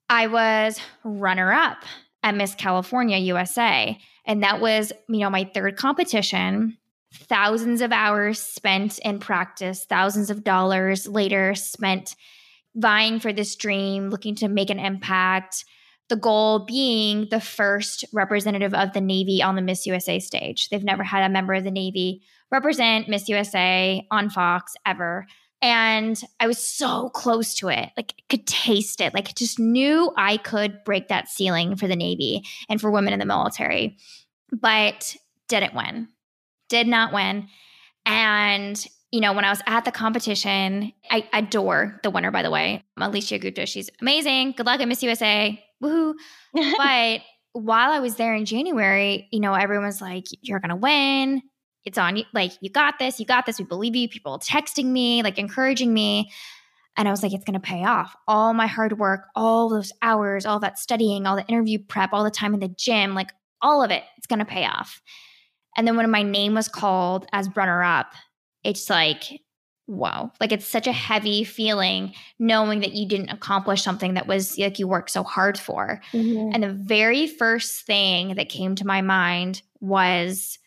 I 0.10 0.26
was 0.26 0.80
runner 1.04 1.54
up 1.54 1.84
at 2.24 2.34
Miss 2.34 2.56
California 2.56 3.18
USA, 3.18 3.96
and 4.26 4.42
that 4.42 4.60
was, 4.60 4.92
you 5.08 5.20
know, 5.20 5.30
my 5.30 5.52
third 5.54 5.78
competition. 5.78 6.80
Thousands 7.14 7.82
of 7.82 7.92
hours 7.92 8.40
spent 8.40 8.98
in 9.00 9.20
practice, 9.20 9.86
thousands 9.86 10.32
of 10.32 10.44
dollars 10.44 11.08
later 11.08 11.54
spent 11.54 12.16
vying 12.76 13.20
for 13.20 13.32
this 13.32 13.56
dream, 13.56 14.10
looking 14.10 14.34
to 14.38 14.48
make 14.48 14.72
an 14.72 14.80
impact. 14.80 15.64
The 16.14 16.20
goal 16.20 16.60
being 16.60 17.28
the 17.32 17.40
first 17.42 18.06
representative 18.14 18.76
of 18.76 18.94
the 18.94 19.02
Navy 19.02 19.42
on 19.42 19.56
the 19.56 19.64
Miss 19.64 19.88
USA 19.88 20.20
stage. 20.20 20.70
They've 20.70 20.84
never 20.84 21.02
had 21.02 21.24
a 21.26 21.34
member 21.34 21.56
of 21.56 21.64
the 21.64 21.72
Navy 21.72 22.22
represent 22.52 23.10
Miss 23.10 23.28
USA 23.30 24.06
on 24.12 24.30
Fox 24.30 24.76
ever. 24.86 25.26
And 25.60 26.22
I 26.40 26.46
was 26.46 26.60
so 26.60 27.10
close 27.10 27.56
to 27.56 27.70
it, 27.70 27.90
like 27.98 28.14
could 28.30 28.46
taste 28.46 29.02
it, 29.02 29.16
like 29.16 29.34
just 29.34 29.58
knew 29.58 30.14
I 30.16 30.38
could 30.38 30.84
break 30.84 31.08
that 31.08 31.30
ceiling 31.30 31.76
for 31.78 31.88
the 31.88 31.96
Navy 31.96 32.44
and 32.70 32.80
for 32.80 32.92
women 32.92 33.14
in 33.14 33.18
the 33.18 33.26
military, 33.26 33.98
but 34.52 35.16
didn't 35.48 35.74
win, 35.74 36.10
did 36.70 36.86
not 36.86 37.12
win. 37.12 37.48
And 38.06 38.86
you 39.14 39.22
know, 39.22 39.32
when 39.32 39.46
I 39.46 39.50
was 39.50 39.62
at 39.68 39.86
the 39.86 39.92
competition, 39.92 40.92
I 41.12 41.30
adore 41.32 42.00
the 42.02 42.10
winner, 42.10 42.32
by 42.32 42.42
the 42.42 42.50
way, 42.50 42.84
Alicia 42.98 43.38
Gupta. 43.38 43.68
She's 43.68 43.90
amazing. 44.02 44.54
Good 44.58 44.66
luck 44.66 44.82
at 44.82 44.88
Miss 44.88 45.04
USA. 45.04 45.64
Woohoo. 45.84 46.16
but 46.54 47.22
while 47.54 47.92
I 47.92 48.00
was 48.00 48.16
there 48.16 48.34
in 48.34 48.46
January, 48.46 49.28
you 49.32 49.40
know, 49.40 49.54
everyone's 49.54 50.02
like, 50.02 50.26
you're 50.42 50.60
going 50.60 50.72
to 50.72 50.76
win 50.76 51.44
it's 51.86 51.98
on 51.98 52.16
you. 52.16 52.24
Like, 52.34 52.54
you 52.62 52.70
got 52.70 53.00
this, 53.00 53.20
you 53.20 53.26
got 53.26 53.46
this. 53.46 53.60
We 53.60 53.66
believe 53.66 53.96
you. 53.96 54.08
People 54.08 54.40
texting 54.40 54.86
me, 54.86 55.24
like 55.24 55.38
encouraging 55.38 55.94
me. 55.94 56.32
And 56.96 57.08
I 57.08 57.12
was 57.12 57.24
like, 57.24 57.34
it's 57.34 57.44
going 57.44 57.60
to 57.60 57.60
pay 57.60 57.84
off. 57.84 58.16
All 58.28 58.54
my 58.54 58.68
hard 58.68 59.00
work, 59.00 59.26
all 59.36 59.70
those 59.70 59.92
hours, 60.02 60.46
all 60.46 60.60
that 60.60 60.78
studying, 60.78 61.26
all 61.26 61.36
the 61.36 61.46
interview 61.48 61.80
prep, 61.80 62.14
all 62.14 62.24
the 62.24 62.32
time 62.32 62.54
in 62.54 62.60
the 62.60 62.68
gym, 62.68 63.16
like 63.16 63.32
all 63.62 63.84
of 63.84 63.92
it, 63.92 64.04
it's 64.18 64.28
going 64.28 64.40
to 64.40 64.46
pay 64.46 64.66
off. 64.66 65.02
And 65.76 65.88
then 65.88 65.98
when 65.98 66.10
my 66.12 66.22
name 66.22 66.54
was 66.54 66.68
called 66.68 67.26
as 67.34 67.50
runner 67.56 67.84
up, 67.84 68.14
it's 68.64 68.90
like, 68.90 69.42
wow. 69.88 70.32
Like 70.40 70.52
it's 70.52 70.66
such 70.66 70.88
a 70.88 70.94
heavy 70.94 71.44
feeling 71.44 72.14
knowing 72.40 72.80
that 72.80 72.94
you 72.94 73.08
didn't 73.08 73.30
accomplish 73.30 73.82
something 73.82 74.14
that 74.14 74.28
was 74.28 74.58
like 74.58 74.80
you 74.80 74.88
worked 74.88 75.10
so 75.10 75.24
hard 75.24 75.60
for. 75.60 76.02
Mm-hmm. 76.14 76.52
And 76.54 76.64
the 76.64 76.74
very 76.74 77.28
first 77.28 77.86
thing 77.86 78.36
that 78.36 78.50
came 78.50 78.76
to 78.76 78.88
my 78.88 79.02
mind 79.02 79.62
was, 79.80 80.60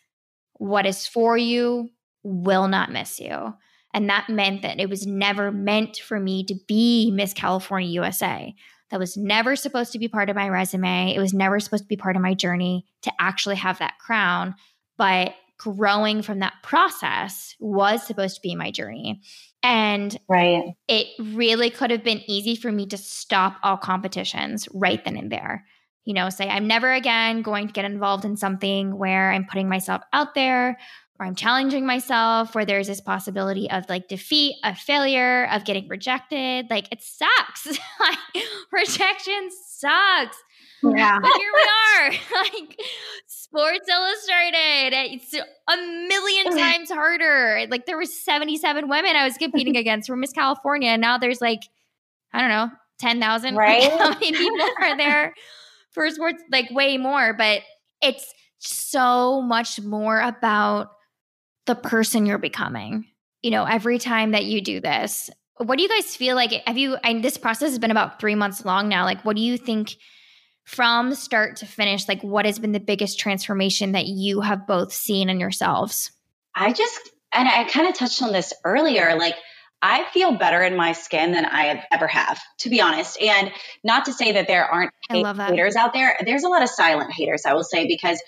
what 0.59 0.85
is 0.85 1.05
for 1.07 1.37
you 1.37 1.89
will 2.23 2.67
not 2.67 2.91
miss 2.91 3.19
you. 3.19 3.53
And 3.93 4.09
that 4.09 4.29
meant 4.29 4.61
that 4.63 4.79
it 4.79 4.89
was 4.89 5.07
never 5.07 5.51
meant 5.51 5.97
for 5.97 6.19
me 6.19 6.43
to 6.45 6.55
be 6.67 7.11
Miss 7.11 7.33
California 7.33 7.89
USA. 7.89 8.53
That 8.91 8.99
was 8.99 9.17
never 9.17 9.55
supposed 9.55 9.91
to 9.93 9.99
be 9.99 10.07
part 10.07 10.29
of 10.29 10.35
my 10.35 10.49
resume. 10.49 11.13
It 11.15 11.19
was 11.19 11.33
never 11.33 11.59
supposed 11.59 11.83
to 11.83 11.87
be 11.87 11.97
part 11.97 12.15
of 12.15 12.21
my 12.21 12.33
journey 12.33 12.85
to 13.03 13.11
actually 13.19 13.55
have 13.57 13.79
that 13.79 13.97
crown. 13.99 14.55
But 14.97 15.33
growing 15.57 16.21
from 16.21 16.39
that 16.39 16.53
process 16.63 17.55
was 17.59 18.05
supposed 18.05 18.35
to 18.35 18.41
be 18.41 18.55
my 18.55 18.71
journey. 18.71 19.21
And 19.63 20.17
right. 20.29 20.75
it 20.87 21.07
really 21.19 21.69
could 21.69 21.91
have 21.91 22.03
been 22.03 22.21
easy 22.27 22.55
for 22.55 22.71
me 22.71 22.85
to 22.87 22.97
stop 22.97 23.57
all 23.63 23.77
competitions 23.77 24.67
right 24.73 25.03
then 25.03 25.17
and 25.17 25.31
there 25.31 25.65
you 26.07 26.13
know, 26.13 26.29
say, 26.29 26.47
I'm 26.47 26.67
never 26.67 26.93
again 26.93 27.41
going 27.41 27.67
to 27.67 27.73
get 27.73 27.83
involved 27.83 28.23
in 28.23 28.37
something 28.37 28.97
where 28.97 29.29
I'm 29.29 29.43
putting 29.43 29.67
myself 29.67 30.01
out 30.13 30.35
there 30.35 30.77
or 31.19 31.25
I'm 31.25 31.35
challenging 31.35 31.85
myself, 31.85 32.55
where 32.55 32.63
there's 32.63 32.87
this 32.87 33.01
possibility 33.01 33.69
of 33.69 33.89
like 33.89 34.07
defeat, 34.07 34.55
of 34.63 34.77
failure, 34.77 35.49
of 35.51 35.65
getting 35.65 35.85
rejected. 35.89 36.67
Like 36.69 36.87
it 36.93 37.01
sucks. 37.01 37.67
like 37.99 38.17
rejection 38.71 39.49
sucks. 39.67 40.37
Yeah. 40.83 41.19
But 41.19 41.31
here 41.37 41.51
we 41.53 41.69
are. 41.95 42.11
like 42.43 42.79
Sports 43.27 43.89
Illustrated. 43.89 44.93
It's 45.13 45.33
a 45.33 45.77
million 46.07 46.57
times 46.57 46.91
harder. 46.91 47.65
Like 47.69 47.85
there 47.85 47.97
were 47.97 48.05
77 48.05 48.87
women 48.87 49.15
I 49.15 49.23
was 49.23 49.37
competing 49.37 49.75
against 49.77 50.07
from 50.07 50.19
Miss 50.19 50.33
California. 50.33 50.89
And 50.89 51.01
now 51.01 51.17
there's 51.17 51.41
like, 51.41 51.61
I 52.33 52.41
don't 52.41 52.49
know, 52.49 52.69
10,000. 52.99 53.55
Right. 53.57 53.91
How 53.91 54.09
many 54.09 54.31
people 54.33 54.67
are 54.81 54.97
there? 54.97 55.33
for 55.97 56.07
sports 56.11 56.43
like 56.51 56.69
way 56.69 56.97
more, 56.97 57.33
but 57.33 57.63
it's 58.03 58.31
so 58.59 59.41
much 59.41 59.81
more 59.81 60.21
about 60.21 60.89
the 61.65 61.73
person 61.73 62.27
you're 62.27 62.37
becoming. 62.37 63.05
You 63.41 63.49
know, 63.49 63.63
every 63.63 63.97
time 63.97 64.31
that 64.31 64.45
you 64.45 64.61
do 64.61 64.79
this, 64.79 65.31
what 65.57 65.77
do 65.77 65.83
you 65.83 65.89
guys 65.89 66.15
feel 66.15 66.35
like? 66.35 66.51
Have 66.67 66.77
you, 66.77 66.97
and 66.97 67.23
this 67.23 67.37
process 67.37 67.69
has 67.69 67.79
been 67.79 67.89
about 67.89 68.19
three 68.19 68.35
months 68.35 68.63
long 68.63 68.89
now. 68.89 69.05
Like, 69.05 69.25
what 69.25 69.35
do 69.35 69.41
you 69.41 69.57
think 69.57 69.95
from 70.67 71.15
start 71.15 71.55
to 71.55 71.65
finish? 71.65 72.09
Like, 72.09 72.21
what 72.21 72.45
has 72.45 72.59
been 72.59 72.73
the 72.73 72.79
biggest 72.81 73.17
transformation 73.17 73.93
that 73.93 74.05
you 74.05 74.41
have 74.41 74.67
both 74.67 74.91
seen 74.91 75.29
in 75.29 75.39
yourselves? 75.39 76.11
I 76.53 76.73
just, 76.73 77.09
and 77.33 77.47
I 77.47 77.63
kind 77.63 77.87
of 77.87 77.95
touched 77.95 78.21
on 78.21 78.33
this 78.33 78.53
earlier. 78.65 79.15
Like, 79.17 79.35
I 79.81 80.03
feel 80.11 80.37
better 80.37 80.61
in 80.61 80.75
my 80.75 80.91
skin 80.91 81.31
than 81.31 81.45
I 81.45 81.67
have 81.67 81.85
ever 81.89 82.07
have, 82.07 82.41
to 82.59 82.69
be 82.69 82.81
honest. 82.81 83.21
And 83.21 83.49
not 83.81 84.05
to 84.05 84.13
say 84.13 84.33
that 84.33 84.47
there 84.47 84.65
aren't 84.65 84.91
haters 85.09 85.77
out 85.77 85.93
there. 85.93 86.17
There's 86.25 86.43
a 86.43 86.49
lot 86.49 86.63
of 86.63 86.69
silent 86.69 87.13
haters, 87.13 87.43
I 87.45 87.53
will 87.53 87.63
say, 87.63 87.87
because 87.87 88.21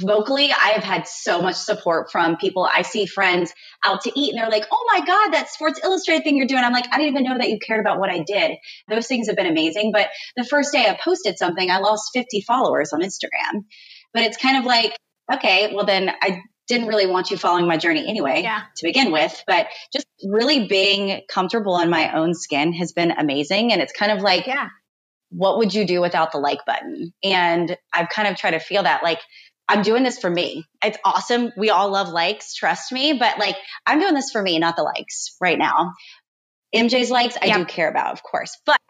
vocally, 0.00 0.52
I 0.52 0.70
have 0.74 0.84
had 0.84 1.06
so 1.06 1.40
much 1.42 1.56
support 1.56 2.10
from 2.10 2.36
people. 2.36 2.64
I 2.72 2.82
see 2.82 3.06
friends 3.06 3.52
out 3.84 4.02
to 4.02 4.12
eat 4.18 4.30
and 4.34 4.38
they're 4.42 4.50
like, 4.50 4.66
oh 4.70 4.84
my 4.92 5.04
God, 5.04 5.32
that 5.32 5.48
Sports 5.50 5.80
Illustrated 5.82 6.24
thing 6.24 6.36
you're 6.36 6.46
doing. 6.46 6.62
I'm 6.64 6.72
like, 6.72 6.86
I 6.92 6.98
didn't 6.98 7.12
even 7.14 7.24
know 7.24 7.38
that 7.38 7.48
you 7.48 7.58
cared 7.58 7.80
about 7.80 7.98
what 7.98 8.10
I 8.10 8.22
did. 8.26 8.52
Those 8.88 9.06
things 9.06 9.26
have 9.28 9.36
been 9.36 9.46
amazing. 9.46 9.92
But 9.92 10.08
the 10.36 10.44
first 10.44 10.72
day 10.72 10.86
I 10.86 10.98
posted 11.02 11.38
something, 11.38 11.70
I 11.70 11.78
lost 11.78 12.10
50 12.14 12.42
followers 12.42 12.92
on 12.92 13.00
Instagram. 13.00 13.64
But 14.12 14.22
it's 14.24 14.36
kind 14.36 14.58
of 14.58 14.64
like, 14.64 14.96
okay, 15.32 15.72
well 15.74 15.86
then 15.86 16.10
I 16.22 16.40
didn't 16.68 16.88
really 16.88 17.06
want 17.06 17.30
you 17.30 17.36
following 17.36 17.68
my 17.68 17.76
journey 17.76 18.04
anyway 18.08 18.42
Yeah. 18.42 18.62
to 18.76 18.86
begin 18.86 19.12
with. 19.12 19.42
But 19.46 19.68
just 19.92 20.06
really 20.24 20.66
being 20.66 21.22
comfortable 21.28 21.78
in 21.78 21.90
my 21.90 22.12
own 22.12 22.34
skin 22.34 22.72
has 22.74 22.92
been 22.92 23.12
amazing. 23.12 23.72
And 23.72 23.80
it's 23.80 23.92
kind 23.92 24.10
of 24.10 24.20
like, 24.20 24.46
Yeah. 24.46 24.68
what 25.30 25.58
would 25.58 25.74
you 25.74 25.86
do 25.86 26.00
without 26.00 26.32
the 26.32 26.38
like 26.38 26.64
button? 26.66 27.12
And 27.22 27.76
I've 27.92 28.08
kind 28.08 28.26
of 28.28 28.36
tried 28.36 28.52
to 28.52 28.58
feel 28.60 28.82
that 28.82 29.02
like, 29.04 29.20
I'm 29.68 29.82
doing 29.82 30.02
this 30.04 30.18
for 30.18 30.30
me. 30.30 30.64
It's 30.84 30.98
awesome. 31.04 31.52
We 31.56 31.70
all 31.70 31.90
love 31.90 32.08
likes, 32.08 32.54
trust 32.54 32.92
me, 32.92 33.14
but 33.14 33.38
like 33.38 33.56
I'm 33.84 34.00
doing 34.00 34.14
this 34.14 34.30
for 34.30 34.40
me, 34.42 34.58
not 34.58 34.76
the 34.76 34.82
likes 34.82 35.36
right 35.40 35.58
now. 35.58 35.92
MJ's 36.74 37.10
likes, 37.10 37.36
I 37.40 37.46
Yep. 37.46 37.56
do 37.56 37.64
care 37.66 37.88
about, 37.88 38.12
of 38.12 38.22
course, 38.22 38.58
but 38.66 38.80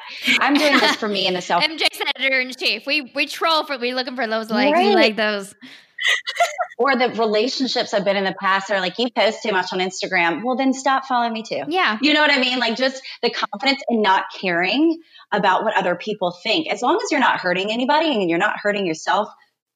I'm 0.40 0.54
doing 0.54 0.78
this 0.78 0.96
for 0.96 1.08
me 1.08 1.26
and 1.26 1.36
the 1.36 1.40
self. 1.42 1.62
MJ's 1.62 2.02
editor 2.16 2.40
in 2.40 2.52
chief. 2.52 2.86
We 2.86 3.12
we 3.14 3.26
troll 3.26 3.64
for 3.64 3.78
we 3.78 3.94
looking 3.94 4.16
for 4.16 4.26
those 4.26 4.50
likes. 4.50 4.78
We 4.78 4.94
like 4.94 5.16
those. 5.16 5.54
or 6.78 6.96
the 6.96 7.08
relationships 7.10 7.94
I've 7.94 8.04
been 8.04 8.16
in 8.16 8.24
the 8.24 8.34
past 8.38 8.70
are 8.70 8.80
like, 8.80 8.98
you 8.98 9.10
post 9.10 9.42
too 9.42 9.52
much 9.52 9.72
on 9.72 9.78
Instagram. 9.78 10.44
Well, 10.44 10.56
then 10.56 10.72
stop 10.72 11.06
following 11.06 11.32
me 11.32 11.42
too. 11.42 11.62
Yeah. 11.68 11.98
You 12.00 12.12
know 12.12 12.20
what 12.20 12.30
I 12.30 12.38
mean? 12.38 12.58
Like 12.58 12.76
just 12.76 13.02
the 13.22 13.30
confidence 13.30 13.82
in 13.88 14.02
not 14.02 14.24
caring 14.38 15.00
about 15.32 15.64
what 15.64 15.76
other 15.76 15.96
people 15.96 16.36
think. 16.42 16.68
As 16.68 16.82
long 16.82 17.00
as 17.02 17.10
you're 17.10 17.20
not 17.20 17.40
hurting 17.40 17.72
anybody 17.72 18.12
and 18.12 18.28
you're 18.28 18.38
not 18.38 18.56
hurting 18.60 18.86
yourself, 18.86 19.28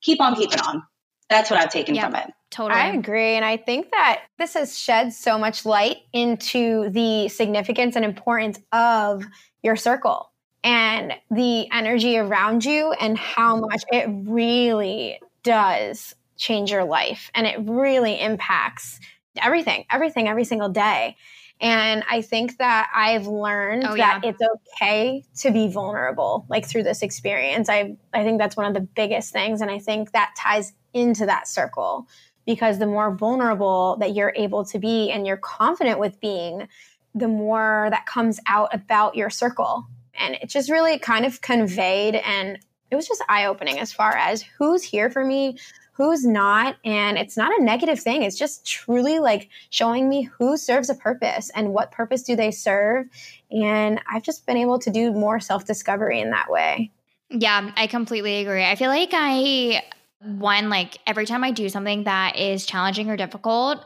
keep 0.03 0.21
on 0.21 0.37
keeping 0.37 0.61
on. 0.61 0.83
That's 1.31 1.51
what 1.51 1.61
I've 1.61 1.71
taken 1.71 1.95
Yeah. 1.95 2.07
from 2.07 2.17
it. 2.17 2.33
Totally. 2.51 2.81
I 2.81 2.89
agree. 2.89 3.37
And 3.37 3.45
I 3.45 3.57
think 3.57 3.91
that 3.93 4.23
this 4.39 4.55
has 4.55 4.77
shed 4.77 5.13
so 5.13 5.39
much 5.39 5.65
light 5.65 5.99
into 6.13 6.91
the 6.91 7.29
significance 7.29 7.95
and 7.97 8.05
importance 8.05 8.59
of 8.73 9.25
your 9.63 9.77
circle 9.77 10.33
and 10.65 11.15
the 11.31 11.71
energy 11.73 12.19
around 12.19 12.65
you 12.65 12.93
and 13.01 13.17
how 13.17 13.57
much 13.57 13.85
it 13.93 14.07
really 14.11 15.21
does 15.45 16.15
change 16.37 16.71
your 16.73 16.85
life 16.85 17.31
and 17.35 17.47
it 17.47 17.57
really 17.61 18.21
impacts 18.21 18.99
everything, 19.41 19.85
everything, 19.91 20.27
every 20.29 20.45
single 20.45 20.69
day. 20.69 21.17
And 21.61 22.03
I 22.11 22.23
think 22.23 22.57
that 22.59 22.91
I've 22.95 23.27
learned 23.27 23.85
Oh, 23.87 23.95
that 23.97 24.25
it's 24.25 24.41
okay 24.81 25.23
to 25.41 25.51
be 25.51 25.69
vulnerable, 25.71 26.47
like 26.49 26.67
through 26.67 26.83
this 26.85 27.03
experience. 27.03 27.69
I 27.69 27.97
I 28.15 28.25
think 28.25 28.39
that's 28.39 28.57
one 28.57 28.65
of 28.67 28.73
the 28.75 28.81
biggest 28.81 29.33
things, 29.33 29.61
and 29.61 29.71
I 29.71 29.79
think 29.79 30.13
that 30.13 30.35
ties 30.39 30.73
into 30.93 31.27
that 31.27 31.49
circle 31.49 32.07
because 32.47 32.79
the 32.79 32.87
more 32.87 33.15
vulnerable 33.15 33.97
that 34.01 34.15
you're 34.15 34.33
able 34.35 34.65
to 34.65 34.79
be 34.79 35.11
and 35.11 35.27
you're 35.27 35.37
confident 35.37 35.99
with 35.99 36.21
being, 36.21 36.69
the 37.15 37.29
more 37.29 37.89
that 37.91 38.07
comes 38.07 38.41
out 38.47 38.75
about 38.75 39.15
your 39.15 39.31
circle. 39.31 39.87
And 40.15 40.35
it 40.35 40.49
just 40.49 40.71
really 40.71 40.99
kind 40.99 41.25
of 41.25 41.41
conveyed, 41.41 42.15
and 42.15 42.59
it 42.91 42.97
was 42.97 43.07
just 43.07 43.23
eye 43.29 43.47
opening 43.47 43.79
as 43.79 43.93
far 43.93 44.17
as 44.17 44.43
who's 44.59 44.83
here 44.83 45.11
for 45.11 45.25
me, 45.25 45.59
who's 45.93 46.27
not. 46.27 46.77
And 46.85 47.17
it's 47.17 47.37
not 47.37 47.59
a 47.59 47.63
negative 47.63 48.01
thing. 48.01 48.23
It's 48.23 48.39
just 48.39 48.67
truly 48.67 49.19
like 49.19 49.49
showing 49.71 50.09
me 50.09 50.23
who 50.23 50.57
serves 50.57 50.91
a 50.91 50.95
purpose 50.95 51.51
and 51.55 51.73
what 51.73 51.93
purpose 51.93 52.23
do 52.23 52.37
they 52.37 52.51
serve. 52.51 53.07
And 53.51 54.01
I've 54.11 54.23
just 54.23 54.45
been 54.47 54.57
able 54.57 54.79
to 54.81 54.91
do 54.91 55.13
more 55.13 55.41
self 55.41 55.65
discovery 55.65 56.21
in 56.21 56.31
that 56.31 56.51
way. 56.51 56.91
Yeah, 57.31 57.71
I 57.77 57.87
completely 57.87 58.41
agree. 58.41 58.65
I 58.65 58.75
feel 58.75 58.91
like 58.91 59.11
I 59.13 59.83
one 60.21 60.69
like 60.69 60.99
every 61.07 61.27
time 61.27 61.45
I 61.45 61.51
do 61.51 61.69
something 61.69 62.05
that 62.05 62.37
is 62.37 62.67
challenging 62.67 63.11
or 63.11 63.17
difficult, 63.17 63.85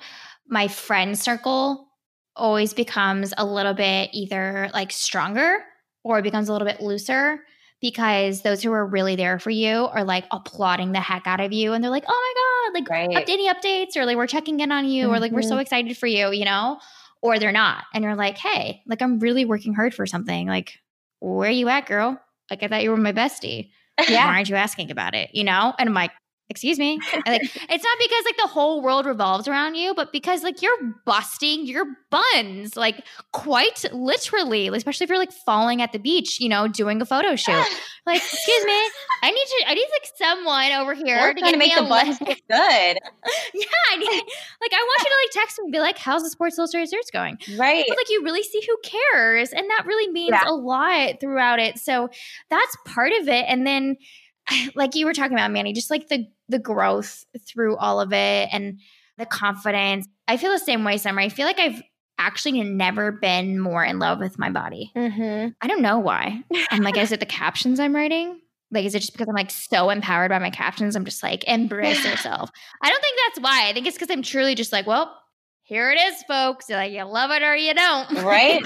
my 0.48 0.68
friend 0.68 1.18
circle 1.18 1.88
always 2.36 2.74
becomes 2.74 3.32
a 3.38 3.44
little 3.44 3.74
bit 3.74 4.10
either 4.12 4.68
like 4.74 4.90
stronger 4.90 5.58
or 6.02 6.18
it 6.18 6.22
becomes 6.22 6.48
a 6.48 6.52
little 6.52 6.66
bit 6.66 6.80
looser 6.80 7.40
because 7.80 8.42
those 8.42 8.62
who 8.62 8.72
are 8.72 8.84
really 8.84 9.14
there 9.14 9.38
for 9.38 9.50
you 9.50 9.86
are 9.86 10.04
like 10.04 10.24
applauding 10.30 10.92
the 10.92 11.00
heck 11.00 11.26
out 11.26 11.40
of 11.40 11.52
you 11.52 11.72
and 11.72 11.84
they're 11.84 11.90
like, 11.90 12.04
"Oh 12.08 12.70
my 12.72 12.80
god, 12.80 12.80
like 12.80 12.90
Right. 12.90 13.26
updating 13.26 13.52
updates 13.52 13.96
or 13.96 14.04
like 14.04 14.16
we're 14.16 14.26
checking 14.26 14.60
in 14.60 14.72
on 14.72 14.86
you 14.86 15.08
or 15.08 15.20
like 15.20 15.32
we're 15.32 15.42
so 15.42 15.50
mm-hmm. 15.50 15.60
excited 15.60 15.96
for 15.96 16.06
you, 16.06 16.32
you 16.32 16.44
know?" 16.44 16.78
Or 17.22 17.38
they're 17.38 17.52
not. 17.52 17.84
And 17.94 18.02
you're 18.04 18.16
like, 18.16 18.38
"Hey, 18.38 18.82
like 18.86 19.02
I'm 19.02 19.18
really 19.18 19.44
working 19.44 19.74
hard 19.74 19.94
for 19.94 20.06
something. 20.06 20.46
Like 20.46 20.78
where 21.20 21.48
are 21.48 21.52
you 21.52 21.68
at, 21.68 21.86
girl? 21.86 22.20
Like 22.50 22.62
I 22.62 22.68
thought 22.68 22.82
you 22.82 22.90
were 22.90 22.96
my 22.96 23.12
bestie. 23.12 23.70
Yeah. 24.08 24.26
Why 24.26 24.34
aren't 24.34 24.48
you 24.48 24.56
asking 24.56 24.90
about 24.90 25.14
it? 25.14 25.30
You 25.34 25.44
know? 25.44 25.72
And 25.78 25.88
I'm 25.88 25.94
like, 25.94 26.10
excuse 26.50 26.78
me. 26.78 26.98
Like 27.26 27.42
it's 27.70 27.84
not 27.84 27.98
because 27.98 28.24
like 28.24 28.36
the 28.36 28.46
whole 28.48 28.82
world 28.82 29.06
revolves 29.06 29.48
around 29.48 29.74
you, 29.76 29.94
but 29.94 30.12
because 30.12 30.42
like 30.42 30.62
you're 30.62 30.76
busting 31.06 31.66
your 31.66 31.84
buns, 32.10 32.76
like 32.76 33.04
quite 33.32 33.84
literally, 33.92 34.68
especially 34.68 35.04
if 35.04 35.10
you're 35.10 35.18
like 35.18 35.32
falling 35.32 35.82
at 35.82 35.92
the 35.92 35.98
beach, 35.98 36.40
you 36.40 36.48
know, 36.48 36.68
doing 36.68 37.00
a 37.00 37.06
photo 37.06 37.36
shoot. 37.36 37.64
Like, 38.06 38.18
excuse 38.18 38.64
me, 38.66 38.90
I 39.22 39.30
need 39.30 39.46
to, 39.46 39.64
I 39.66 39.72
need 39.72 39.86
like 39.90 40.10
someone 40.16 40.72
over 40.72 40.92
here 40.92 41.16
We're 41.18 41.32
to 41.32 41.40
trying 41.40 41.52
to 41.54 41.58
make 41.58 41.74
the 41.74 41.84
buns 41.84 42.20
look 42.20 42.36
good. 42.36 42.38
yeah, 42.50 43.64
I 43.90 43.96
need, 43.96 44.22
like 44.60 44.72
I 44.74 44.76
want 44.76 44.98
you 44.98 45.06
to 45.06 45.16
like 45.24 45.30
text 45.32 45.58
me 45.58 45.62
and 45.64 45.72
be 45.72 45.78
like, 45.78 45.96
how's 45.96 46.22
the 46.22 46.28
Sports 46.28 46.58
Illustrated 46.58 46.90
search 46.90 47.06
going? 47.14 47.38
Right. 47.56 47.82
but 47.88 47.96
like 47.96 48.10
you 48.10 48.22
really 48.22 48.42
see 48.42 48.60
who 48.68 48.76
cares 48.84 49.52
and 49.54 49.70
that 49.70 49.84
really 49.86 50.12
means 50.12 50.32
Yeah. 50.32 50.42
a 50.46 50.52
lot 50.52 51.18
throughout 51.18 51.60
it 51.60 51.78
so 51.78 52.10
that's 52.50 52.76
part 52.84 53.12
of 53.18 53.26
it 53.26 53.46
and 53.48 53.66
then 53.66 53.96
like 54.74 54.94
you 54.94 55.06
were 55.06 55.14
talking 55.14 55.32
about 55.32 55.50
Mandy 55.50 55.72
just 55.72 55.90
like 55.90 56.08
the 56.08 56.26
the 56.48 56.58
growth 56.58 57.24
through 57.46 57.76
all 57.76 58.00
of 58.00 58.12
it 58.12 58.48
and 58.52 58.80
the 59.18 59.26
confidence. 59.26 60.06
I 60.28 60.36
feel 60.36 60.52
the 60.52 60.58
same 60.58 60.84
way 60.84 60.98
summer. 60.98 61.20
I 61.20 61.28
feel 61.28 61.46
like 61.46 61.58
i've 61.58 61.82
actually 62.16 62.62
never 62.62 63.10
been 63.10 63.58
more 63.58 63.84
in 63.84 63.98
love 63.98 64.20
with 64.20 64.38
my 64.38 64.50
body. 64.50 64.92
Mm-hmm. 64.96 65.48
i 65.60 65.66
don't 65.66 65.82
know 65.82 65.98
why. 65.98 66.42
I'm 66.70 66.82
like 66.82 66.96
is 66.96 67.12
it 67.12 67.20
the 67.20 67.26
captions 67.26 67.80
i'm 67.80 67.94
writing? 67.94 68.40
Like 68.70 68.86
is 68.86 68.94
it 68.94 69.00
just 69.00 69.12
because 69.12 69.28
i'm 69.28 69.34
like 69.34 69.50
so 69.50 69.90
empowered 69.90 70.30
by 70.30 70.38
my 70.38 70.50
captions 70.50 70.96
i'm 70.96 71.04
just 71.04 71.22
like 71.22 71.44
embrace 71.44 72.04
yourself? 72.04 72.50
I 72.82 72.90
don't 72.90 73.02
think 73.02 73.18
that's 73.26 73.42
why. 73.42 73.68
I 73.68 73.72
think 73.72 73.86
it's 73.86 73.96
because 73.96 74.10
i'm 74.10 74.22
truly 74.22 74.54
just 74.54 74.72
like 74.72 74.86
well 74.86 75.16
here 75.64 75.90
it 75.90 75.98
is 75.98 76.22
folks. 76.24 76.68
Like 76.68 76.92
you 76.92 77.04
love 77.04 77.30
it 77.30 77.42
or 77.42 77.56
you 77.56 77.74
don't. 77.74 78.22
Right. 78.22 78.62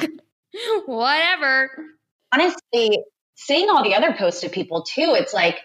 whatever. 0.86 1.70
Honestly, 2.32 2.98
seeing 3.40 3.70
all 3.70 3.85
the 3.85 3.94
other 3.94 4.14
posts 4.18 4.42
of 4.42 4.51
people 4.51 4.83
too, 4.83 5.14
it's 5.16 5.33
like 5.33 5.57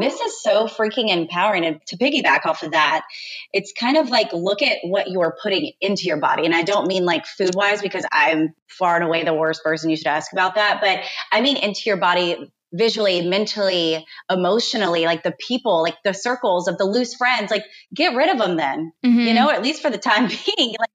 this 0.00 0.20
is 0.20 0.42
so 0.42 0.66
freaking 0.66 1.08
empowering. 1.08 1.64
And 1.64 1.80
to 1.86 1.96
piggyback 1.96 2.44
off 2.46 2.62
of 2.62 2.72
that, 2.72 3.04
it's 3.52 3.72
kind 3.72 3.96
of 3.96 4.10
like 4.10 4.32
look 4.32 4.60
at 4.60 4.78
what 4.82 5.08
you're 5.08 5.36
putting 5.42 5.72
into 5.80 6.02
your 6.04 6.18
body. 6.18 6.44
And 6.44 6.54
I 6.54 6.62
don't 6.62 6.88
mean 6.88 7.04
like 7.04 7.24
food 7.24 7.54
wise, 7.54 7.80
because 7.80 8.04
I'm 8.10 8.54
far 8.68 8.96
and 8.96 9.04
away 9.04 9.24
the 9.24 9.32
worst 9.32 9.62
person 9.62 9.88
you 9.88 9.96
should 9.96 10.08
ask 10.08 10.32
about 10.32 10.56
that. 10.56 10.80
But 10.82 11.00
I 11.30 11.40
mean 11.40 11.56
into 11.56 11.82
your 11.86 11.96
body 11.96 12.52
visually, 12.72 13.26
mentally, 13.26 14.04
emotionally, 14.28 15.04
like 15.04 15.22
the 15.22 15.34
people, 15.38 15.82
like 15.82 15.96
the 16.04 16.14
circles 16.14 16.68
of 16.68 16.76
the 16.76 16.84
loose 16.84 17.14
friends, 17.14 17.50
like 17.50 17.64
get 17.94 18.16
rid 18.16 18.30
of 18.30 18.38
them 18.38 18.56
then 18.56 18.92
Mm-hmm. 19.04 19.20
you 19.20 19.34
know, 19.34 19.48
at 19.48 19.62
least 19.62 19.80
for 19.80 19.90
the 19.90 19.98
time 19.98 20.28
being. 20.56 20.74
Like, 20.78 20.90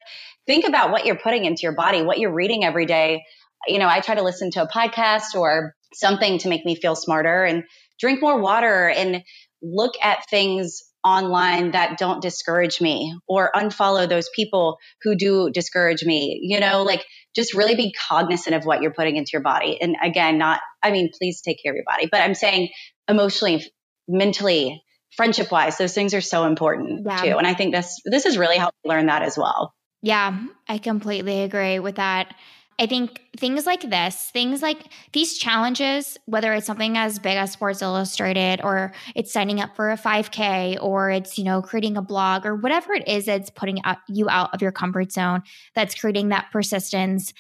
think 0.46 0.68
about 0.68 0.92
what 0.92 1.06
you're 1.06 1.18
putting 1.18 1.46
into 1.46 1.62
your 1.64 1.76
body, 1.76 2.02
what 2.04 2.20
you're 2.20 2.34
reading 2.34 2.64
every 2.66 2.86
day. 2.86 3.24
You 3.68 3.80
know, 3.80 3.88
I 3.88 4.02
try 4.02 4.16
to 4.16 4.24
listen 4.24 4.52
to 4.52 4.64
a 4.64 4.68
podcast 4.68 5.36
or 5.36 5.76
something 5.94 6.40
to 6.40 6.50
make 6.50 6.66
me 6.66 6.76
feel 6.76 6.96
smarter 6.96 7.44
and 7.44 7.64
drink 8.00 8.22
more 8.22 8.40
water 8.40 8.90
and 8.90 9.24
look 9.62 9.94
at 10.02 10.30
things 10.30 10.84
online 11.04 11.72
that 11.72 11.98
don't 11.98 12.22
discourage 12.22 12.82
me 12.82 13.18
or 13.28 13.52
unfollow 13.56 14.08
those 14.08 14.30
people 14.36 14.78
who 15.04 15.16
do 15.16 15.50
discourage 15.52 16.04
me. 16.04 16.40
You 16.44 16.60
know, 16.60 16.84
like 16.84 17.06
just 17.36 17.54
really 17.54 17.76
be 17.76 17.94
cognizant 17.94 18.56
of 18.56 18.66
what 18.66 18.82
you're 18.82 18.94
putting 18.94 19.16
into 19.16 19.32
your 19.34 19.42
body. 19.42 19.80
And 19.82 19.96
again, 20.04 20.38
not, 20.38 20.60
I 20.84 20.92
mean, 20.92 21.10
please 21.18 21.42
take 21.42 21.62
care 21.62 21.72
of 21.72 21.76
your 21.76 21.86
body, 21.86 22.08
but 22.12 22.22
I'm 22.22 22.34
saying 22.34 22.70
emotionally, 23.08 23.66
mentally, 24.08 24.84
friendship 25.16 25.52
wise, 25.52 25.78
those 25.78 25.94
things 25.94 26.14
are 26.14 26.22
so 26.22 26.46
important 26.46 27.06
Yeah. 27.06 27.22
too. 27.22 27.38
And 27.38 27.48
I 27.48 27.54
think 27.54 27.74
this, 27.74 28.02
this 28.06 28.26
has 28.26 28.38
really 28.38 28.58
helped 28.58 28.78
learn 28.84 29.06
that 29.06 29.22
as 29.22 29.38
well. 29.38 29.74
Yeah, 30.02 30.38
I 30.68 30.78
completely 30.78 31.42
agree 31.42 31.80
with 31.80 31.96
that. 31.96 32.36
I 32.80 32.86
think 32.86 33.22
things 33.36 33.66
like 33.66 33.82
this, 33.90 34.30
things 34.32 34.62
like 34.62 34.92
these 35.12 35.38
challenges, 35.38 36.16
whether 36.26 36.54
it's 36.54 36.68
something 36.68 36.96
as 36.96 37.18
big 37.18 37.36
as 37.36 37.52
Sports 37.52 37.82
Illustrated 37.82 38.62
or 38.64 38.92
it's 39.16 39.34
signing 39.34 39.60
up 39.60 39.76
for 39.76 39.90
a 39.90 39.98
5K 39.98 40.78
or 40.80 41.10
it's, 41.10 41.40
you 41.40 41.44
know, 41.44 41.62
creating 41.64 41.98
a 41.98 42.04
blog 42.04 42.46
or 42.46 42.56
whatever 42.56 42.94
it 42.94 43.08
is 43.08 43.26
that's 43.26 43.50
putting 43.50 43.84
out, 43.84 43.98
you 44.08 44.30
out 44.30 44.54
of 44.54 44.62
your 44.62 44.72
comfort 44.72 45.12
zone, 45.12 45.42
that's 45.74 45.96
creating 45.96 46.30
that 46.30 46.50
persistence, 46.52 47.34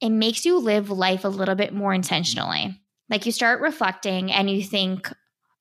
it 0.00 0.10
makes 0.10 0.46
you 0.46 0.58
live 0.58 0.90
life 0.90 1.24
a 1.24 1.28
little 1.28 1.54
bit 1.54 1.74
more 1.74 1.92
intentionally. 1.92 2.80
Like 3.10 3.26
you 3.26 3.32
start 3.32 3.60
reflecting 3.60 4.32
and 4.32 4.48
you 4.48 4.62
think, 4.62 5.12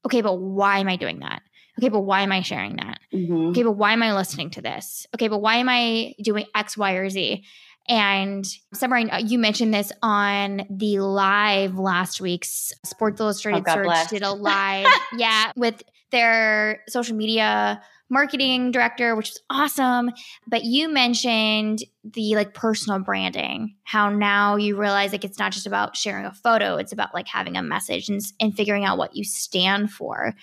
okay, 0.05 0.21
but 0.21 0.35
why 0.35 0.79
am 0.79 0.87
I 0.87 0.95
doing 0.95 1.19
that? 1.19 1.41
Okay, 1.77 1.89
but 1.89 2.01
why 2.01 2.21
am 2.21 2.31
I 2.31 2.41
sharing 2.41 2.75
that? 2.77 2.99
Mhm. 3.13 3.51
okay, 3.51 3.63
but 3.63 3.71
why 3.71 3.93
am 3.93 4.03
I 4.03 4.13
listening 4.13 4.49
to 4.51 4.61
this? 4.61 5.07
Okay, 5.15 5.27
but 5.27 5.39
why 5.39 5.55
am 5.55 5.69
I 5.69 6.13
doing 6.21 6.45
X, 6.55 6.77
Y, 6.77 6.93
or 6.93 7.09
Z? 7.09 7.43
And 7.89 8.45
Summer, 8.73 8.99
you 9.19 9.39
mentioned 9.39 9.73
this 9.73 9.91
on 10.03 10.61
the 10.69 10.99
live 10.99 11.75
last 11.77 12.21
week's 12.21 12.71
Sports 12.85 13.19
Illustrated 13.19 13.63
Oh, 13.67 13.73
Search 13.73 13.83
bless. 13.85 14.09
did 14.11 14.21
a 14.21 14.31
live, 14.31 14.87
yeah, 15.17 15.51
with 15.57 15.81
their 16.11 16.81
social 16.87 17.15
media 17.15 17.81
marketing 18.11 18.71
director, 18.71 19.15
which 19.15 19.31
is 19.31 19.41
awesome. 19.49 20.11
But 20.47 20.63
you 20.65 20.87
mentioned 20.89 21.79
the 22.03 22.35
like 22.35 22.53
personal 22.53 22.99
branding, 22.99 23.75
how 23.83 24.09
now 24.09 24.55
you 24.55 24.75
realize 24.77 25.11
like 25.11 25.23
it's 25.25 25.39
not 25.39 25.51
just 25.51 25.67
about 25.67 25.97
sharing 25.97 26.25
a 26.25 26.33
photo, 26.33 26.77
it's 26.77 26.91
about 26.93 27.13
like 27.13 27.27
having 27.27 27.57
a 27.57 27.61
message 27.63 28.07
and, 28.09 28.21
and 28.39 28.55
figuring 28.55 28.85
out 28.85 28.97
what 28.99 29.15
you 29.15 29.23
stand 29.23 29.91
for. 29.91 30.33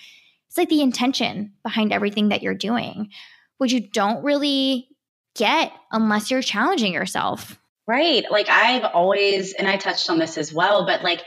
It's 0.47 0.57
like 0.57 0.69
the 0.69 0.81
intention 0.81 1.53
behind 1.63 1.91
everything 1.93 2.29
that 2.29 2.41
you're 2.41 2.53
doing. 2.55 3.09
which 3.57 3.71
you 3.73 3.81
don't 3.81 4.23
really 4.23 4.87
get 5.37 5.71
unless 5.91 6.31
you're 6.31 6.41
challenging 6.41 6.93
yourself. 6.93 7.59
Right. 7.87 8.25
Like 8.29 8.49
I've 8.49 8.83
always, 8.83 9.53
and 9.53 9.67
I 9.67 9.77
touched 9.77 10.09
on 10.09 10.19
this 10.19 10.37
as 10.37 10.53
well, 10.53 10.85
but 10.85 11.03
like 11.03 11.23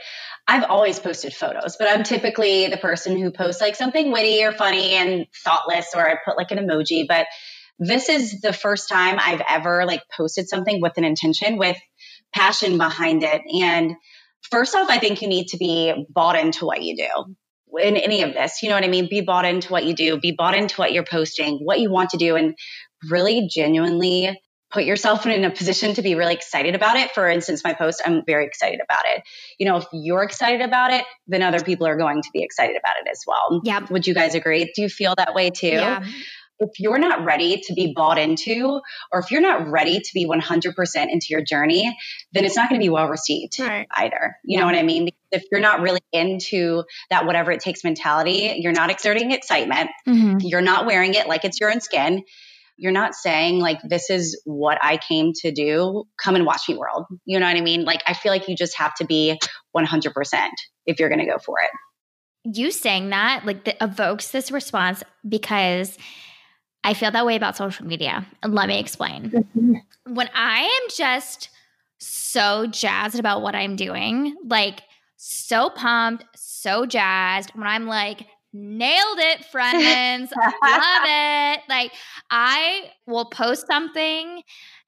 I've 0.47 0.63
always 0.63 0.99
posted 0.99 1.33
photos, 1.33 1.77
but 1.77 1.87
I'm 1.87 2.03
typically 2.03 2.67
the 2.67 2.77
person 2.77 3.17
who 3.17 3.31
posts 3.31 3.61
like 3.61 3.75
something 3.75 4.11
witty 4.11 4.43
or 4.43 4.51
funny 4.51 4.93
and 4.93 5.25
thoughtless, 5.43 5.91
or 5.95 6.07
I 6.07 6.17
put 6.23 6.37
like 6.37 6.51
an 6.51 6.59
emoji. 6.59 7.07
But 7.07 7.27
this 7.79 8.09
is 8.09 8.41
the 8.41 8.53
first 8.53 8.89
time 8.89 9.17
I've 9.19 9.41
ever 9.47 9.85
like 9.85 10.03
posted 10.15 10.49
something 10.49 10.81
with 10.81 10.97
an 10.97 11.03
intention, 11.03 11.57
with 11.57 11.77
passion 12.33 12.77
behind 12.77 13.23
it. 13.23 13.41
And 13.61 13.95
first 14.49 14.75
off, 14.75 14.89
I 14.89 14.99
think 14.99 15.21
you 15.21 15.27
need 15.27 15.47
to 15.47 15.57
be 15.57 16.05
bought 16.09 16.37
into 16.37 16.65
what 16.65 16.83
you 16.83 16.95
do 16.95 17.35
in 17.79 17.95
any 17.95 18.23
of 18.23 18.33
this. 18.33 18.61
You 18.61 18.69
know 18.69 18.75
what 18.75 18.83
I 18.83 18.89
mean? 18.89 19.07
Be 19.09 19.21
bought 19.21 19.45
into 19.45 19.71
what 19.71 19.85
you 19.85 19.95
do, 19.95 20.19
be 20.19 20.35
bought 20.37 20.55
into 20.55 20.75
what 20.75 20.91
you're 20.91 21.05
posting, 21.05 21.59
what 21.63 21.79
you 21.79 21.89
want 21.91 22.11
to 22.11 22.17
do, 22.17 22.35
and 22.35 22.55
really 23.09 23.47
genuinely 23.49 24.39
put 24.71 24.85
yourself 24.85 25.25
in 25.25 25.43
a 25.43 25.49
position 25.49 25.93
to 25.95 26.01
be 26.01 26.15
really 26.15 26.33
excited 26.33 26.75
about 26.75 26.95
it. 26.95 27.11
For 27.11 27.27
instance, 27.27 27.61
my 27.63 27.73
post, 27.73 28.01
I'm 28.05 28.23
very 28.25 28.45
excited 28.45 28.79
about 28.81 29.03
it. 29.05 29.21
You 29.59 29.65
know, 29.65 29.77
if 29.77 29.85
you're 29.91 30.23
excited 30.23 30.61
about 30.61 30.91
it, 30.93 31.03
then 31.27 31.43
other 31.43 31.59
people 31.59 31.87
are 31.87 31.97
going 31.97 32.21
to 32.21 32.29
be 32.31 32.41
excited 32.41 32.77
about 32.77 32.93
it 33.03 33.09
as 33.11 33.21
well. 33.27 33.59
Yeah. 33.65 33.85
Would 33.89 34.07
you 34.07 34.13
guys 34.13 34.33
agree? 34.33 34.71
Do 34.73 34.81
you 34.81 34.87
feel 34.89 35.13
that 35.17 35.33
way 35.33 35.49
too? 35.49 35.67
Yeah. 35.67 36.05
If 36.63 36.79
you're 36.79 36.99
not 36.99 37.25
ready 37.25 37.59
to 37.65 37.73
be 37.73 37.91
bought 37.95 38.19
into, 38.19 38.79
or 39.11 39.19
if 39.19 39.31
you're 39.31 39.41
not 39.41 39.67
ready 39.67 39.99
to 39.99 40.09
be 40.13 40.27
100% 40.27 40.73
into 41.11 41.25
your 41.31 41.41
journey, 41.43 41.97
then 42.33 42.45
it's 42.45 42.55
not 42.55 42.69
going 42.69 42.79
to 42.79 42.85
be 42.85 42.89
well 42.89 43.07
received 43.07 43.59
Right. 43.59 43.87
either. 43.97 44.37
You 44.45 44.55
Yeah. 44.55 44.59
know 44.61 44.65
what 44.67 44.75
I 44.75 44.83
mean? 44.83 45.09
If 45.31 45.43
you're 45.51 45.59
not 45.59 45.81
really 45.81 46.01
into 46.13 46.83
that 47.09 47.25
whatever 47.25 47.51
it 47.51 47.61
takes 47.61 47.83
mentality, 47.83 48.57
you're 48.59 48.73
not 48.73 48.91
exerting 48.91 49.31
excitement, 49.31 49.89
Mm-hmm. 50.07 50.37
you're 50.41 50.61
not 50.61 50.85
wearing 50.85 51.15
it 51.15 51.27
like 51.27 51.43
it's 51.45 51.59
your 51.59 51.71
own 51.71 51.81
skin. 51.81 52.23
You're 52.81 52.91
not 52.91 53.13
saying 53.13 53.59
like 53.59 53.79
this 53.83 54.09
is 54.09 54.41
what 54.43 54.79
I 54.81 54.97
came 54.97 55.33
to 55.41 55.51
do. 55.51 56.05
Come 56.19 56.35
and 56.35 56.47
watch 56.47 56.67
me 56.67 56.75
world. 56.75 57.05
You 57.25 57.39
know 57.39 57.45
what 57.45 57.55
I 57.55 57.61
mean? 57.61 57.85
Like 57.85 58.01
I 58.07 58.15
feel 58.15 58.31
like 58.31 58.47
you 58.47 58.55
just 58.55 58.75
have 58.75 58.95
to 58.95 59.05
be 59.05 59.39
100% 59.77 60.49
if 60.87 60.99
you're 60.99 61.07
going 61.07 61.19
to 61.19 61.27
go 61.27 61.37
for 61.37 61.59
it. 61.59 61.69
You 62.43 62.71
saying 62.71 63.11
that 63.11 63.45
like 63.45 63.65
that 63.65 63.77
evokes 63.83 64.31
this 64.31 64.51
response 64.51 65.03
because 65.29 65.95
I 66.83 66.95
feel 66.95 67.11
that 67.11 67.23
way 67.23 67.35
about 67.35 67.55
social 67.55 67.85
media. 67.85 68.25
And 68.41 68.55
let 68.55 68.67
me 68.67 68.79
explain. 68.79 69.29
Mm-hmm. 69.29 70.15
when 70.15 70.31
I 70.33 70.61
am 70.61 70.89
just 70.97 71.49
so 71.99 72.65
jazzed 72.65 73.19
about 73.19 73.43
what 73.43 73.53
I'm 73.53 73.75
doing, 73.75 74.35
like 74.43 74.81
so 75.17 75.69
pumped, 75.69 76.25
so 76.35 76.87
jazzed, 76.87 77.51
when 77.51 77.67
I'm 77.67 77.85
like, 77.85 78.25
nailed 78.53 79.19
it, 79.19 79.45
friends, 79.45 80.31
love 80.31 80.53
it. 80.63 81.61
Like 81.69 81.91
I 82.29 82.91
will 83.07 83.25
post 83.25 83.67
something 83.67 84.43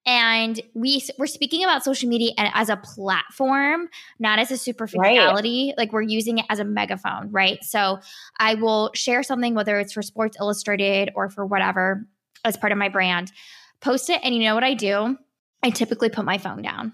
and 0.06 0.60
we 0.74 1.02
we're 1.18 1.28
speaking 1.28 1.64
about 1.64 1.84
social 1.84 2.10
media 2.10 2.34
as 2.38 2.70
a 2.70 2.76
platform, 2.78 3.88
not 4.20 4.40
as 4.40 4.52
a 4.52 4.58
superficiality. 4.58 5.74
Like 5.78 5.94
we're 5.94 6.02
using 6.02 6.40
it 6.40 6.46
as 6.50 6.60
a 6.60 6.66
megaphone, 6.66 7.32
right? 7.32 7.64
So 7.64 8.00
I 8.38 8.56
will 8.56 8.92
share 8.94 9.24
something, 9.24 9.56
whether 9.56 9.80
it's 9.80 9.94
for 9.94 10.02
Sports 10.02 10.38
Illustrated 10.40 11.12
or 11.16 11.30
for 11.30 11.46
whatever, 11.46 12.06
as 12.44 12.58
part 12.58 12.74
of 12.74 12.78
my 12.78 12.90
brand, 12.90 13.32
post 13.80 14.10
it, 14.10 14.20
and 14.24 14.36
you 14.36 14.42
know 14.42 14.56
what 14.56 14.64
I 14.64 14.74
do? 14.74 15.18
I 15.64 15.70
typically 15.70 16.10
put 16.10 16.26
my 16.26 16.38
phone 16.38 16.62
down 16.62 16.94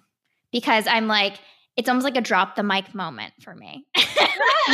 because 0.52 0.86
I'm 0.86 1.08
like, 1.08 1.40
it's 1.76 1.90
almost 1.90 2.04
like 2.04 2.18
a 2.18 2.22
drop 2.22 2.56
the 2.56 2.64
mic 2.64 2.94
moment 2.94 3.34
for 3.42 3.56
me. 3.56 3.88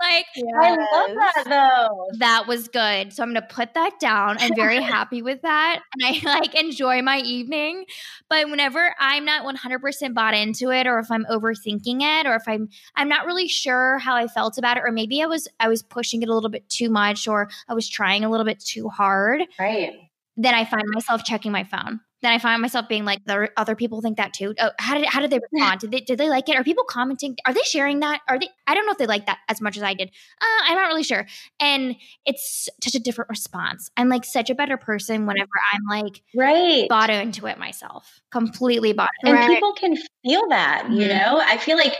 like 0.00 0.26
I 0.60 0.70
love 0.70 1.10
that 1.14 1.44
though. 1.46 2.06
that 2.18 2.46
was 2.46 2.68
good. 2.68 3.12
So 3.12 3.22
I'm 3.22 3.32
going 3.32 3.40
to 3.46 3.54
put 3.54 3.74
that 3.74 3.98
down. 4.00 4.36
I'm 4.40 4.54
very 4.54 4.80
happy 4.82 5.22
with 5.22 5.42
that. 5.42 5.80
And 6.00 6.02
I 6.24 6.38
like 6.40 6.54
enjoy 6.54 7.02
my 7.02 7.18
evening. 7.18 7.84
But 8.28 8.48
whenever 8.50 8.94
I'm 8.98 9.24
not 9.24 9.44
100% 9.44 10.14
bought 10.14 10.34
into 10.34 10.70
it 10.70 10.86
or 10.86 10.98
if 10.98 11.10
I'm 11.10 11.24
overthinking 11.26 12.00
it 12.02 12.26
or 12.26 12.34
if 12.36 12.42
I'm 12.46 12.68
I'm 12.96 13.08
not 13.08 13.26
really 13.26 13.48
sure 13.48 13.98
how 13.98 14.14
I 14.16 14.26
felt 14.26 14.58
about 14.58 14.76
it 14.76 14.82
or 14.84 14.92
maybe 14.92 15.22
I 15.22 15.26
was 15.26 15.48
I 15.60 15.68
was 15.68 15.82
pushing 15.82 16.22
it 16.22 16.28
a 16.28 16.34
little 16.34 16.50
bit 16.50 16.68
too 16.68 16.90
much 16.90 17.26
or 17.28 17.48
I 17.68 17.74
was 17.74 17.88
trying 17.88 18.24
a 18.24 18.30
little 18.30 18.46
bit 18.46 18.60
too 18.60 18.88
hard, 18.88 19.42
Right. 19.58 19.92
then 20.36 20.54
I 20.54 20.64
find 20.64 20.82
myself 20.92 21.24
checking 21.24 21.52
my 21.52 21.64
phone. 21.64 22.00
Then 22.24 22.32
I 22.32 22.38
find 22.38 22.62
myself 22.62 22.88
being 22.88 23.04
like, 23.04 23.20
"There 23.26 23.50
other 23.58 23.76
people 23.76 24.00
think 24.00 24.16
that 24.16 24.32
too." 24.32 24.54
Oh, 24.58 24.70
how 24.78 24.94
did 24.94 25.04
how 25.04 25.20
did 25.20 25.30
they 25.30 25.38
respond? 25.52 25.80
Did 25.80 25.90
they 25.90 26.00
did 26.00 26.16
they 26.18 26.30
like 26.30 26.48
it? 26.48 26.56
Are 26.56 26.64
people 26.64 26.84
commenting? 26.88 27.36
Are 27.46 27.52
they 27.52 27.60
sharing 27.64 28.00
that? 28.00 28.22
Are 28.30 28.38
they? 28.38 28.48
I 28.66 28.74
don't 28.74 28.86
know 28.86 28.92
if 28.92 28.98
they 28.98 29.06
like 29.06 29.26
that 29.26 29.38
as 29.50 29.60
much 29.60 29.76
as 29.76 29.82
I 29.82 29.92
did. 29.92 30.08
Uh, 30.40 30.62
I'm 30.64 30.74
not 30.76 30.86
really 30.88 31.02
sure. 31.02 31.26
And 31.60 31.96
it's 32.24 32.70
such 32.82 32.94
a 32.94 32.98
different 32.98 33.28
response. 33.28 33.90
I'm 33.98 34.08
like 34.08 34.24
such 34.24 34.48
a 34.48 34.54
better 34.54 34.78
person 34.78 35.26
whenever 35.26 35.50
I'm 35.72 35.82
like 35.86 36.22
Right. 36.34 36.88
bought 36.88 37.10
into 37.10 37.46
it 37.46 37.58
myself, 37.58 38.20
completely 38.30 38.94
bought. 38.94 39.10
And 39.22 39.34
Right. 39.34 39.46
people 39.46 39.74
can 39.74 39.94
feel 40.24 40.48
that, 40.48 40.88
you 40.90 41.06
Mhm. 41.06 41.08
know? 41.18 41.40
I 41.44 41.58
feel 41.58 41.76
like 41.76 41.94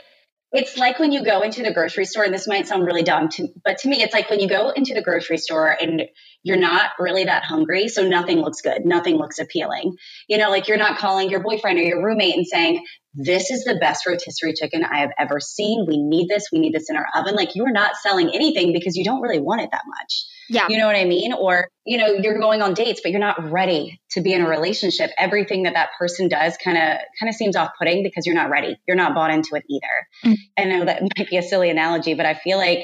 it's 0.55 0.79
like 0.79 0.99
when 0.99 1.11
you 1.11 1.25
go 1.25 1.43
into 1.43 1.62
the 1.62 1.73
grocery 1.73 2.05
store, 2.05 2.25
and 2.25 2.33
this 2.33 2.47
might 2.47 2.69
sound 2.69 2.87
really 2.87 3.03
dumb, 3.03 3.29
to, 3.31 3.49
but 3.64 3.79
to 3.79 3.88
me, 3.88 4.03
it's 4.03 4.14
like 4.14 4.31
when 4.31 4.38
you 4.38 4.49
go 4.49 4.71
into 4.71 4.95
the 4.95 5.03
grocery 5.03 5.37
store 5.37 5.77
and 5.79 6.03
you're 6.45 6.57
not 6.57 6.93
really 6.99 7.25
that 7.25 7.43
hungry, 7.43 7.88
so 7.88 8.07
nothing 8.07 8.38
looks 8.38 8.61
good, 8.61 8.85
nothing 8.85 9.17
looks 9.17 9.40
appealing. 9.40 9.97
You 10.29 10.38
know, 10.38 10.51
like 10.51 10.69
you're 10.69 10.79
not 10.79 10.99
calling 10.99 11.29
your 11.29 11.43
boyfriend 11.43 11.79
or 11.79 11.83
your 11.83 12.05
roommate 12.05 12.37
and 12.37 12.47
saying, 12.47 12.85
This 13.14 13.51
is 13.51 13.64
the 13.64 13.79
best 13.81 14.07
rotisserie 14.07 14.55
chicken 14.55 14.85
I 14.85 14.99
have 14.99 15.11
ever 15.19 15.40
seen. 15.40 15.87
We 15.88 15.99
need 15.99 16.29
this. 16.29 16.47
We 16.53 16.61
need 16.61 16.73
this 16.73 16.88
in 16.88 16.97
our 16.97 17.07
oven. 17.14 17.35
Like 17.35 17.57
you're 17.57 17.73
not 17.73 17.97
selling 17.97 18.31
anything 18.33 18.73
because 18.73 18.97
you 18.97 19.05
don't 19.05 19.23
really 19.23 19.40
want 19.40 19.62
it 19.62 19.71
that 19.73 19.85
much. 19.87 20.25
Yeah. 20.49 20.67
You 20.69 20.79
know 20.79 20.87
what 20.87 20.97
I 20.97 21.05
mean? 21.05 21.33
Or, 21.33 21.69
you 21.87 21.99
know, 21.99 22.07
you're 22.07 22.39
going 22.39 22.63
on 22.63 22.75
dates, 22.75 23.01
but 23.03 23.11
you're 23.13 23.21
not 23.21 23.51
ready 23.51 24.01
to 24.13 24.21
be 24.21 24.33
in 24.33 24.43
a 24.43 24.49
relationship. 24.49 25.11
Everything 25.19 25.65
that 25.65 25.75
that 25.75 25.91
person 25.99 26.29
does 26.29 26.57
kind 26.63 26.77
of 26.77 26.99
kind 27.21 27.29
of 27.29 27.35
seems 27.35 27.57
off-putting 27.57 28.03
because 28.03 28.27
you're 28.27 28.35
not 28.35 28.51
ready. 28.51 28.77
You're 28.87 28.97
not 28.97 29.15
bought 29.15 29.31
into 29.31 29.51
it 29.55 29.65
either. 29.69 30.35
Mm. 30.35 30.37
I 30.59 30.65
know 30.65 30.85
that 30.85 31.03
might 31.17 31.29
be 31.29 31.37
a 31.37 31.43
silly 31.43 31.71
analogy, 31.71 32.15
but 32.15 32.27
I 32.27 32.35
feel 32.35 32.59
like 32.59 32.81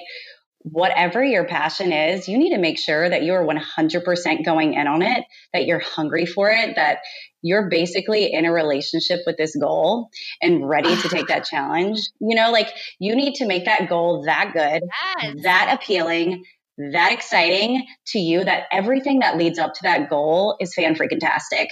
whatever 0.62 1.25
your 1.25 1.44
passion 1.46 1.90
is, 1.92 2.29
you 2.29 2.37
need 2.37 2.51
to 2.51 2.59
make 2.59 2.79
sure 2.79 3.09
that 3.09 3.23
you're 3.23 3.42
100% 3.46 4.44
going 4.44 4.75
in 4.75 4.87
on 4.87 5.01
it, 5.03 5.25
that 5.55 5.64
you're 5.64 5.79
hungry 5.81 6.27
for 6.27 6.51
it, 6.51 6.77
that 6.77 6.99
you're 7.42 7.70
basically 7.70 8.31
in 8.33 8.44
a 8.44 8.53
relationship 8.53 9.20
with 9.27 9.38
this 9.38 9.57
goal 9.57 10.11
and 10.42 10.68
ready 10.68 10.94
to 10.94 11.09
take 11.09 11.29
that 11.29 11.44
challenge. 11.51 12.01
You 12.20 12.37
know, 12.37 12.51
like 12.53 12.68
you 12.99 13.16
need 13.16 13.37
to 13.37 13.46
make 13.46 13.64
that 13.64 13.88
goal 13.88 14.25
that 14.27 14.51
good, 14.53 14.83
Yes. 15.23 15.37
that 15.44 15.79
appealing, 15.81 16.44
that 16.92 17.12
exciting 17.12 17.86
to 18.08 18.18
you 18.18 18.44
that 18.44 18.64
everything 18.72 19.20
that 19.20 19.36
leads 19.36 19.58
up 19.58 19.74
to 19.74 19.80
that 19.82 20.08
goal 20.08 20.56
is 20.60 20.74
fan 20.74 20.94
freaking 20.94 21.20
tastic. 21.20 21.68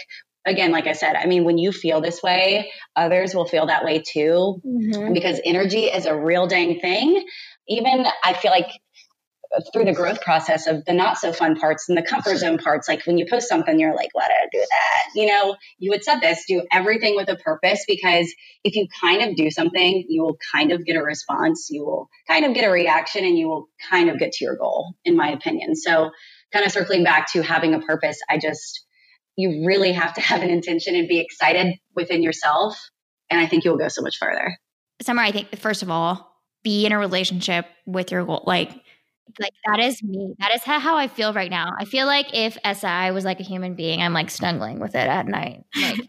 Again, 0.46 0.70
like 0.70 0.86
I 0.86 0.92
said, 0.92 1.14
I 1.14 1.26
mean, 1.26 1.44
when 1.44 1.58
you 1.58 1.72
feel 1.72 2.00
this 2.00 2.22
way, 2.22 2.70
others 2.96 3.34
will 3.34 3.46
feel 3.46 3.66
that 3.66 3.84
way 3.84 4.02
too 4.06 4.60
Mhm. 4.64 5.12
because 5.12 5.40
energy 5.44 5.84
is 5.84 6.06
a 6.06 6.16
real 6.16 6.46
dang 6.46 6.80
thing. 6.80 7.24
Even 7.68 8.06
I 8.24 8.32
feel 8.32 8.50
like 8.50 8.68
through 9.72 9.84
the 9.84 9.92
growth 9.92 10.20
process 10.20 10.66
of 10.66 10.84
the 10.84 10.92
not 10.92 11.18
so 11.18 11.32
fun 11.32 11.56
parts 11.56 11.88
and 11.88 11.96
the 11.96 12.02
comfort 12.02 12.37
zone 12.37 12.58
parts, 12.58 12.88
like 12.88 13.06
when 13.06 13.16
you 13.16 13.26
post 13.28 13.48
something, 13.48 13.78
you're 13.78 13.94
like, 13.94 14.11
why 14.12 14.28
did 14.28 14.34
I 14.34 14.48
do 14.52 14.58
that? 14.58 15.02
You 15.14 15.26
know, 15.26 15.56
you 15.78 15.92
had 15.92 16.04
said 16.04 16.20
this, 16.20 16.44
do 16.46 16.62
everything 16.70 17.16
with 17.16 17.28
a 17.28 17.37
purpose 17.37 17.84
because 17.88 18.32
if 18.62 18.76
you 18.76 18.87
kind 19.00 19.22
of 19.22 19.37
do 19.37 19.50
something, 19.50 20.04
you 20.08 20.22
will 20.22 20.37
kind 20.52 20.72
of 20.72 20.84
get 20.84 20.96
a 20.96 21.02
response, 21.02 21.68
you 21.70 21.84
will 21.84 22.08
kind 22.26 22.44
of 22.44 22.54
get 22.54 22.64
a 22.64 22.70
reaction, 22.70 23.24
and 23.24 23.38
you 23.38 23.48
will 23.48 23.68
kind 23.90 24.11
of 24.11 24.18
get 24.18 24.32
to 24.32 24.44
your 24.44 24.56
goal, 24.56 24.94
in 25.04 25.16
my 25.16 25.30
opinion. 25.30 25.74
So, 25.74 26.11
kind 26.52 26.64
of 26.64 26.72
circling 26.72 27.04
back 27.04 27.32
to 27.32 27.42
having 27.42 27.74
a 27.74 27.80
purpose, 27.80 28.18
I 28.28 28.38
just, 28.38 28.84
you 29.37 29.66
really 29.66 29.92
have 29.92 30.14
to 30.14 30.20
have 30.20 30.42
an 30.42 30.50
intention 30.50 30.94
and 30.94 31.08
be 31.08 31.20
excited 31.20 31.74
within 31.94 32.22
yourself. 32.22 32.78
And 33.30 33.40
I 33.40 33.46
think 33.46 33.64
you'll 33.64 33.76
go 33.76 33.88
so 33.88 34.02
much 34.02 34.18
further. 34.18 34.56
Summer, 35.02 35.22
I 35.22 35.30
think 35.30 35.56
first 35.56 35.82
of 35.82 35.90
all, 35.90 36.34
be 36.64 36.87
in 36.87 36.92
a 36.92 36.98
relationship 36.98 37.66
with 37.87 38.11
your 38.11 38.24
goal. 38.24 38.42
Like, 38.46 38.72
like 39.40 39.52
that 39.66 39.80
is 39.80 40.02
me. 40.02 40.34
That 40.38 40.54
is 40.54 40.62
how, 40.62 40.78
how 40.78 40.96
I 40.96 41.08
feel 41.08 41.32
right 41.32 41.50
now. 41.50 41.72
I 41.78 41.84
feel 41.84 42.06
like 42.06 42.26
if 42.32 42.58
SI 42.64 43.10
was 43.10 43.24
like 43.24 43.40
a 43.40 43.44
human 43.44 43.74
being, 43.74 44.02
I'm 44.02 44.12
like 44.12 44.30
snuggling 44.30 44.80
with 44.80 44.94
it 44.94 45.08
at 45.08 45.26
night. 45.26 45.64
Like, 45.76 46.00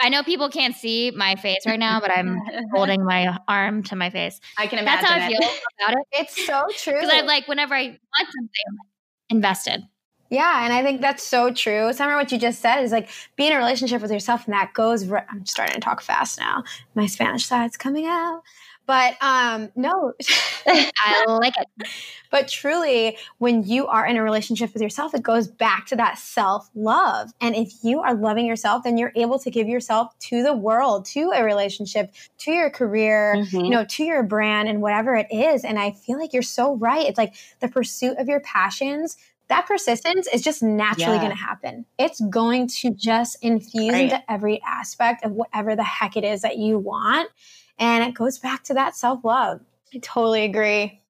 I 0.00 0.08
know 0.08 0.22
people 0.22 0.50
can't 0.50 0.74
see 0.74 1.10
my 1.10 1.36
face 1.36 1.64
right 1.66 1.78
now, 1.78 2.00
but 2.00 2.10
I'm 2.10 2.40
holding 2.74 3.04
my 3.04 3.38
arm 3.48 3.82
to 3.84 3.96
my 3.96 4.10
face. 4.10 4.40
I 4.56 4.66
can 4.66 4.78
imagine. 4.78 5.02
That's 5.02 5.12
how 5.12 5.20
I 5.20 5.26
it. 5.26 5.38
feel 5.38 5.50
about 5.80 5.98
it. 5.98 6.06
It's 6.12 6.46
so 6.46 6.66
true. 6.76 6.94
Because 6.94 7.10
I'm 7.12 7.26
like, 7.26 7.48
whenever 7.48 7.74
I 7.74 7.84
want 7.84 7.98
something, 8.26 8.64
I'm 8.68 8.74
like 8.76 8.86
invested. 9.30 9.82
Yeah, 10.30 10.64
and 10.64 10.74
I 10.74 10.82
think 10.82 11.00
that's 11.00 11.22
so 11.22 11.50
true. 11.52 11.90
Summer, 11.94 12.14
what 12.14 12.30
you 12.30 12.38
just 12.38 12.60
said 12.60 12.82
is 12.82 12.92
like 12.92 13.08
be 13.36 13.46
in 13.46 13.52
a 13.54 13.56
relationship 13.56 14.02
with 14.02 14.10
yourself, 14.10 14.44
and 14.44 14.52
that 14.52 14.74
goes. 14.74 15.06
Re- 15.06 15.22
I'm 15.30 15.46
starting 15.46 15.74
to 15.74 15.80
talk 15.80 16.02
fast 16.02 16.38
now. 16.38 16.64
My 16.94 17.06
Spanish 17.06 17.46
side's 17.46 17.78
coming 17.78 18.04
out, 18.04 18.42
but 18.88 19.14
um, 19.22 19.70
no. 19.76 20.14
I 20.66 21.24
like 21.28 21.54
it. 21.56 21.88
But 22.30 22.48
truly, 22.48 23.16
when 23.38 23.62
you 23.62 23.86
are 23.86 24.04
in 24.06 24.16
a 24.16 24.22
relationship 24.22 24.72
with 24.72 24.82
yourself, 24.82 25.14
it 25.14 25.22
goes 25.22 25.46
back 25.46 25.86
to 25.88 25.96
that 25.96 26.18
self 26.18 26.68
love. 26.74 27.30
And 27.40 27.54
if 27.54 27.72
you 27.84 28.00
are 28.00 28.14
loving 28.14 28.46
yourself, 28.46 28.82
then 28.82 28.98
you're 28.98 29.12
able 29.14 29.38
to 29.40 29.50
give 29.50 29.68
yourself 29.68 30.18
to 30.30 30.42
the 30.42 30.54
world, 30.54 31.04
to 31.06 31.30
a 31.34 31.44
relationship, 31.44 32.12
to 32.38 32.50
your 32.50 32.70
career, 32.70 33.36
Mhm. 33.36 33.64
you 33.64 33.70
know, 33.70 33.84
to 33.84 34.04
your 34.04 34.22
brand 34.24 34.68
and 34.68 34.82
whatever 34.82 35.14
it 35.14 35.28
is. 35.30 35.64
And 35.64 35.78
I 35.78 35.92
feel 35.92 36.18
like 36.18 36.32
you're 36.32 36.42
so 36.42 36.74
right. 36.76 37.06
It's 37.06 37.18
like 37.18 37.34
the 37.60 37.68
pursuit 37.68 38.16
of 38.18 38.26
your 38.28 38.40
passions 38.40 39.16
that 39.48 39.66
persistence 39.66 40.26
is 40.30 40.42
just 40.42 40.62
naturally 40.62 41.14
Yeah. 41.16 41.22
going 41.22 41.30
to 41.30 41.42
happen. 41.42 41.86
It's 41.98 42.20
going 42.20 42.68
to 42.80 42.90
just 42.90 43.38
infuse 43.42 43.94
Right. 43.94 44.02
into 44.12 44.30
every 44.30 44.60
aspect 44.62 45.24
of 45.24 45.32
whatever 45.32 45.74
the 45.74 45.84
heck 45.84 46.18
it 46.18 46.24
is 46.24 46.42
that 46.42 46.58
you 46.58 46.78
want. 46.78 47.30
And 47.78 48.04
it 48.04 48.14
goes 48.14 48.38
back 48.38 48.64
to 48.64 48.74
that 48.74 48.96
self 48.96 49.24
love. 49.24 49.60
I 49.94 49.98
totally 49.98 50.44
agree. 50.44 51.00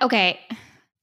Okay, 0.00 0.38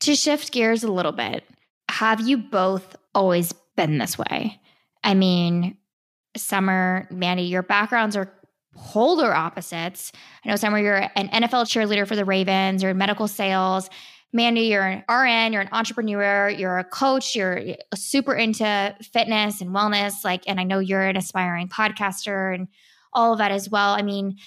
to 0.02 0.16
shift 0.16 0.52
gears 0.52 0.84
a 0.84 0.92
little 0.92 1.12
bit, 1.12 1.44
have 1.90 2.22
you 2.22 2.38
both 2.38 2.96
always 3.14 3.52
been 3.76 3.98
this 3.98 4.18
way? 4.18 4.60
I 5.04 5.14
mean, 5.14 5.78
Summer, 6.38 7.08
Mandy, 7.12 7.44
your 7.44 7.64
backgrounds 7.64 8.16
are 8.16 8.32
polar 8.76 9.34
opposites. 9.34 10.12
I 10.44 10.50
know, 10.50 10.56
Summer, 10.56 10.80
you're 10.80 11.08
an 11.16 11.30
NFL 11.30 11.66
cheerleader 11.66 12.08
for 12.08 12.16
the 12.16 12.26
Ravens, 12.26 12.82
you're 12.82 12.92
in 12.92 12.98
medical 12.98 13.28
sales. 13.28 13.90
Mandy, 14.34 14.64
you're 14.64 14.86
an 14.86 15.04
RN, 15.10 15.54
you're 15.54 15.62
an 15.62 15.70
entrepreneur, 15.72 16.50
you're 16.50 16.78
a 16.78 16.84
coach, 16.84 17.38
you're 17.38 17.78
super 17.96 18.34
into 18.34 18.94
fitness 19.14 19.62
and 19.62 19.70
wellness. 19.70 20.26
Like, 20.26 20.44
and 20.46 20.60
I 20.60 20.64
know 20.64 20.80
you're 20.80 21.04
an 21.08 21.16
aspiring 21.16 21.70
podcaster 21.70 22.54
and 22.54 22.68
all 23.14 23.32
of 23.32 23.38
that 23.38 23.52
as 23.52 23.70
well. 23.70 23.94
I 23.94 24.02
mean, 24.02 24.38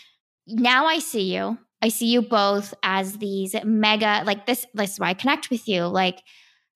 now 0.48 0.86
I 0.86 0.98
see 0.98 1.34
you. 1.34 1.58
I 1.80 1.88
see 1.88 2.06
you 2.06 2.22
both 2.22 2.74
as 2.82 3.18
these 3.18 3.54
mega, 3.64 4.22
like 4.24 4.46
this, 4.46 4.66
this 4.74 4.92
is 4.92 5.00
why 5.00 5.10
I 5.10 5.14
connect 5.14 5.50
with 5.50 5.68
you. 5.68 5.84
Like, 5.84 6.22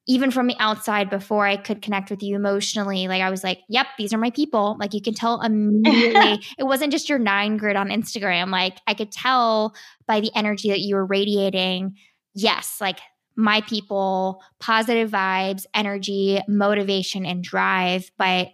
even 0.09 0.33
from 0.33 0.49
the 0.49 0.57
outside, 0.59 1.11
before 1.11 1.47
I 1.47 1.57
could 1.57 1.81
connect 1.81 2.11
with 2.11 2.23
you 2.23 2.35
emotionally, 2.35 3.07
like 3.07 3.23
I 3.23 3.31
was 3.31 3.45
like, 3.45 3.61
yep, 3.69 3.87
these 3.99 4.13
are 4.13 4.19
my 4.19 4.31
people. 4.31 4.77
Like, 4.79 4.95
you 4.95 5.01
can 5.01 5.15
tell 5.15 5.41
immediately. 5.41 6.45
it 6.59 6.65
wasn't 6.65 6.93
just 6.93 7.09
your 7.09 7.21
nine 7.21 7.57
grid 7.57 7.77
on 7.77 7.89
Instagram. 7.89 8.51
Like, 8.51 8.79
I 8.87 8.95
could 8.95 9.13
tell 9.13 9.75
by 10.07 10.21
the 10.21 10.33
energy 10.35 10.71
that 10.71 10.81
you 10.81 10.97
were 10.97 11.07
radiating. 11.07 11.97
Yes, 12.35 12.79
like 12.81 12.99
my 13.37 13.61
people, 13.63 14.43
positive 14.61 15.11
vibes, 15.11 15.67
energy, 15.73 16.41
motivation, 16.49 17.25
and 17.25 17.43
drive. 17.43 18.11
But 18.19 18.49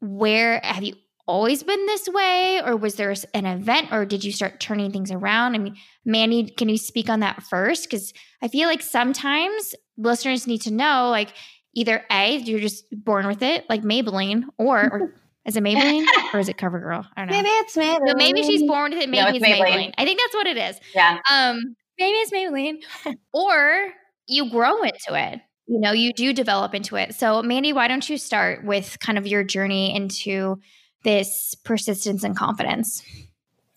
where 0.00 0.60
have 0.64 0.82
you 0.82 0.94
always 1.30 1.62
been 1.62 1.86
this 1.86 2.08
way 2.08 2.60
or 2.64 2.76
was 2.76 2.96
there 2.96 3.14
an 3.34 3.46
event 3.46 3.88
or 3.92 4.04
did 4.04 4.24
you 4.24 4.32
start 4.32 4.58
turning 4.60 4.90
things 4.90 5.10
around 5.12 5.54
i 5.54 5.58
mean 5.58 5.76
mandy 6.04 6.50
can 6.50 6.68
you 6.68 6.76
speak 6.76 7.08
on 7.08 7.20
that 7.20 7.42
first 7.44 7.88
because 7.88 8.12
i 8.42 8.48
feel 8.48 8.68
like 8.68 8.82
sometimes 8.82 9.74
listeners 9.96 10.46
need 10.46 10.60
to 10.60 10.72
know 10.72 11.08
like 11.10 11.28
either 11.74 12.02
a 12.10 12.36
you're 12.38 12.58
just 12.58 12.84
born 12.90 13.26
with 13.26 13.42
it 13.42 13.64
like 13.70 13.82
maybelline 13.82 14.42
or, 14.58 14.78
or 14.92 15.14
is 15.46 15.56
it 15.56 15.62
maybelline 15.62 16.04
or 16.34 16.40
is 16.40 16.48
it 16.48 16.56
covergirl 16.56 17.06
i 17.16 17.20
don't 17.24 17.30
know 17.30 17.36
Maybe 17.36 17.48
it's 17.48 17.76
maybe. 17.76 18.00
no, 18.04 18.14
maybe 18.16 18.42
she's 18.42 18.62
born 18.64 18.90
with 18.92 19.00
it 19.02 19.08
maybe 19.08 19.22
No, 19.22 19.28
it's 19.28 19.38
it's 19.38 19.46
maybelline. 19.46 19.72
Maybelline. 19.88 19.94
i 19.98 20.04
think 20.04 20.18
that's 20.20 20.34
what 20.34 20.46
it 20.48 20.56
is 20.56 20.80
Yeah. 20.94 21.18
um 21.30 21.60
maybe 21.98 22.16
it's 22.18 22.32
maybelline 22.32 23.16
or 23.32 23.88
you 24.26 24.50
grow 24.50 24.82
into 24.82 25.14
it 25.14 25.40
you 25.68 25.78
know 25.80 25.92
you 25.92 26.12
do 26.12 26.32
develop 26.32 26.74
into 26.74 26.96
it 26.96 27.14
so 27.14 27.40
mandy 27.42 27.72
why 27.72 27.86
don't 27.88 28.08
you 28.10 28.18
start 28.18 28.64
with 28.64 28.98
kind 29.00 29.16
of 29.18 29.26
your 29.26 29.44
journey 29.44 29.94
into 29.94 30.58
this 31.02 31.54
persistence 31.54 32.24
and 32.24 32.36
confidence 32.36 33.02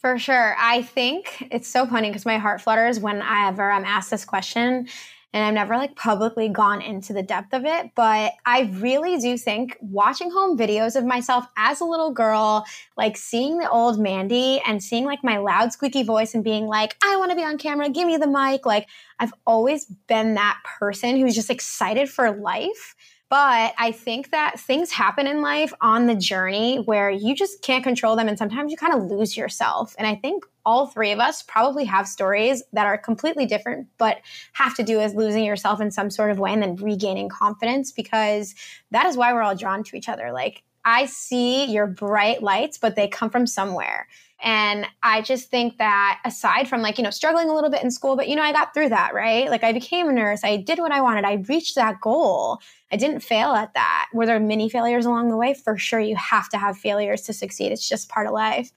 For 0.03 0.19
sure. 0.19 0.55
I 0.59 0.81
think 0.81 1.47
it's 1.49 1.67
so 1.67 1.85
funny 1.85 2.09
because 2.09 2.25
my 2.25 2.37
heart 2.37 2.59
flutters 2.61 2.99
whenever 2.99 3.71
I'm 3.71 3.85
asked 3.85 4.11
this 4.11 4.25
question. 4.25 4.87
And 5.35 5.43
I've 5.43 5.53
never 5.55 5.77
like 5.77 5.95
publicly 5.95 6.47
gone 6.47 6.81
into 6.81 7.11
the 7.11 7.23
depth 7.23 7.53
of 7.53 7.65
it, 7.65 7.91
but 7.95 8.33
I 8.45 8.69
really 8.73 9.17
do 9.17 9.35
think 9.35 9.75
watching 9.81 10.29
home 10.29 10.55
videos 10.55 10.95
of 10.95 11.05
myself 11.05 11.47
as 11.57 11.81
a 11.81 11.85
little 11.85 12.11
girl, 12.11 12.65
like 12.97 13.17
seeing 13.17 13.57
the 13.57 13.67
old 13.67 13.99
Mandy 13.99 14.61
and 14.63 14.83
seeing 14.83 15.05
like 15.05 15.23
my 15.23 15.37
loud, 15.37 15.73
squeaky 15.73 16.03
voice 16.03 16.35
and 16.35 16.43
being 16.43 16.67
like, 16.67 16.95
I 17.03 17.17
want 17.17 17.31
to 17.31 17.35
be 17.35 17.43
on 17.43 17.57
camera, 17.57 17.89
give 17.89 18.05
me 18.05 18.17
the 18.17 18.27
mic. 18.27 18.67
Like, 18.67 18.87
I've 19.19 19.33
always 19.47 19.85
been 19.85 20.35
that 20.35 20.59
person 20.77 21.17
who's 21.17 21.33
just 21.33 21.49
excited 21.49 22.11
for 22.11 22.29
life. 22.29 22.93
But 23.29 23.73
I 23.79 23.91
think 23.91 24.29
that 24.29 24.59
things 24.59 24.91
happen 24.91 25.25
in 25.25 25.41
life 25.41 25.73
on 25.81 26.05
the 26.05 26.15
journey 26.15 26.77
where 26.77 27.09
you 27.09 27.35
just 27.35 27.63
can't 27.63 27.83
control 27.83 28.15
them. 28.15 28.27
And 28.27 28.37
sometimes 28.37 28.71
you 28.71 28.77
kind 28.77 28.93
of 28.93 29.09
lose 29.09 29.35
yourself. 29.35 29.95
And 29.97 30.05
I 30.05 30.15
think 30.15 30.45
all 30.65 30.87
three 30.87 31.11
of 31.11 31.19
us 31.19 31.41
probably 31.41 31.85
have 31.85 32.07
stories 32.07 32.61
that 32.73 32.85
are 32.85 32.97
completely 32.97 33.45
different, 33.45 33.87
but 33.97 34.17
have 34.53 34.75
to 34.75 34.83
do 34.83 34.97
with 34.97 35.15
losing 35.15 35.43
yourself 35.43 35.81
in 35.81 35.89
some 35.89 36.11
sort 36.11 36.29
of 36.29 36.39
way 36.39 36.53
and 36.53 36.61
then 36.61 36.75
regaining 36.75 37.27
confidence 37.27 37.91
because 37.91 38.53
that 38.91 39.07
is 39.07 39.17
why 39.17 39.33
we're 39.33 39.41
all 39.41 39.55
drawn 39.55 39.83
to 39.83 39.95
each 39.95 40.09
other. 40.09 40.31
Like, 40.31 40.63
I 40.85 41.05
see 41.05 41.65
your 41.65 41.87
bright 41.87 42.43
lights, 42.43 42.77
but 42.77 42.95
they 42.95 43.07
come 43.07 43.29
from 43.29 43.47
somewhere. 43.47 44.07
And 44.43 44.85
I 45.01 45.21
just 45.21 45.49
think 45.49 45.77
that 45.77 46.19
aside 46.25 46.67
from 46.67 46.81
like, 46.81 46.97
you 46.97 47.03
know, 47.03 47.09
struggling 47.09 47.49
a 47.49 47.55
little 47.55 47.69
bit 47.69 47.81
in 47.81 47.89
school, 47.89 48.17
but 48.17 48.27
you 48.27 48.35
know, 48.35 48.41
I 48.41 48.51
got 48.51 48.73
through 48.73 48.89
that, 48.89 49.13
right? 49.13 49.49
Like 49.49 49.63
I 49.63 49.71
became 49.71 50.09
a 50.09 50.11
nurse, 50.11 50.41
I 50.43 50.57
did 50.57 50.79
what 50.79 50.91
I 50.91 50.99
wanted, 50.99 51.23
I 51.23 51.43
reached 51.47 51.75
that 51.75 52.01
goal. 52.01 52.59
I 52.91 52.97
didn't 52.97 53.21
fail 53.21 53.53
at 53.53 53.73
that. 53.73 54.09
Were 54.13 54.25
there 54.25 54.39
many 54.39 54.69
failures 54.69 55.05
along 55.05 55.29
the 55.29 55.37
way? 55.37 55.53
For 55.53 55.77
sure, 55.77 55.99
you 55.99 56.15
have 56.17 56.49
to 56.49 56.57
have 56.57 56.77
failures 56.77 57.21
to 57.23 57.33
succeed. 57.33 57.71
It's 57.71 57.87
just 57.87 58.09
part 58.09 58.27
of 58.27 58.33
life. 58.33 58.71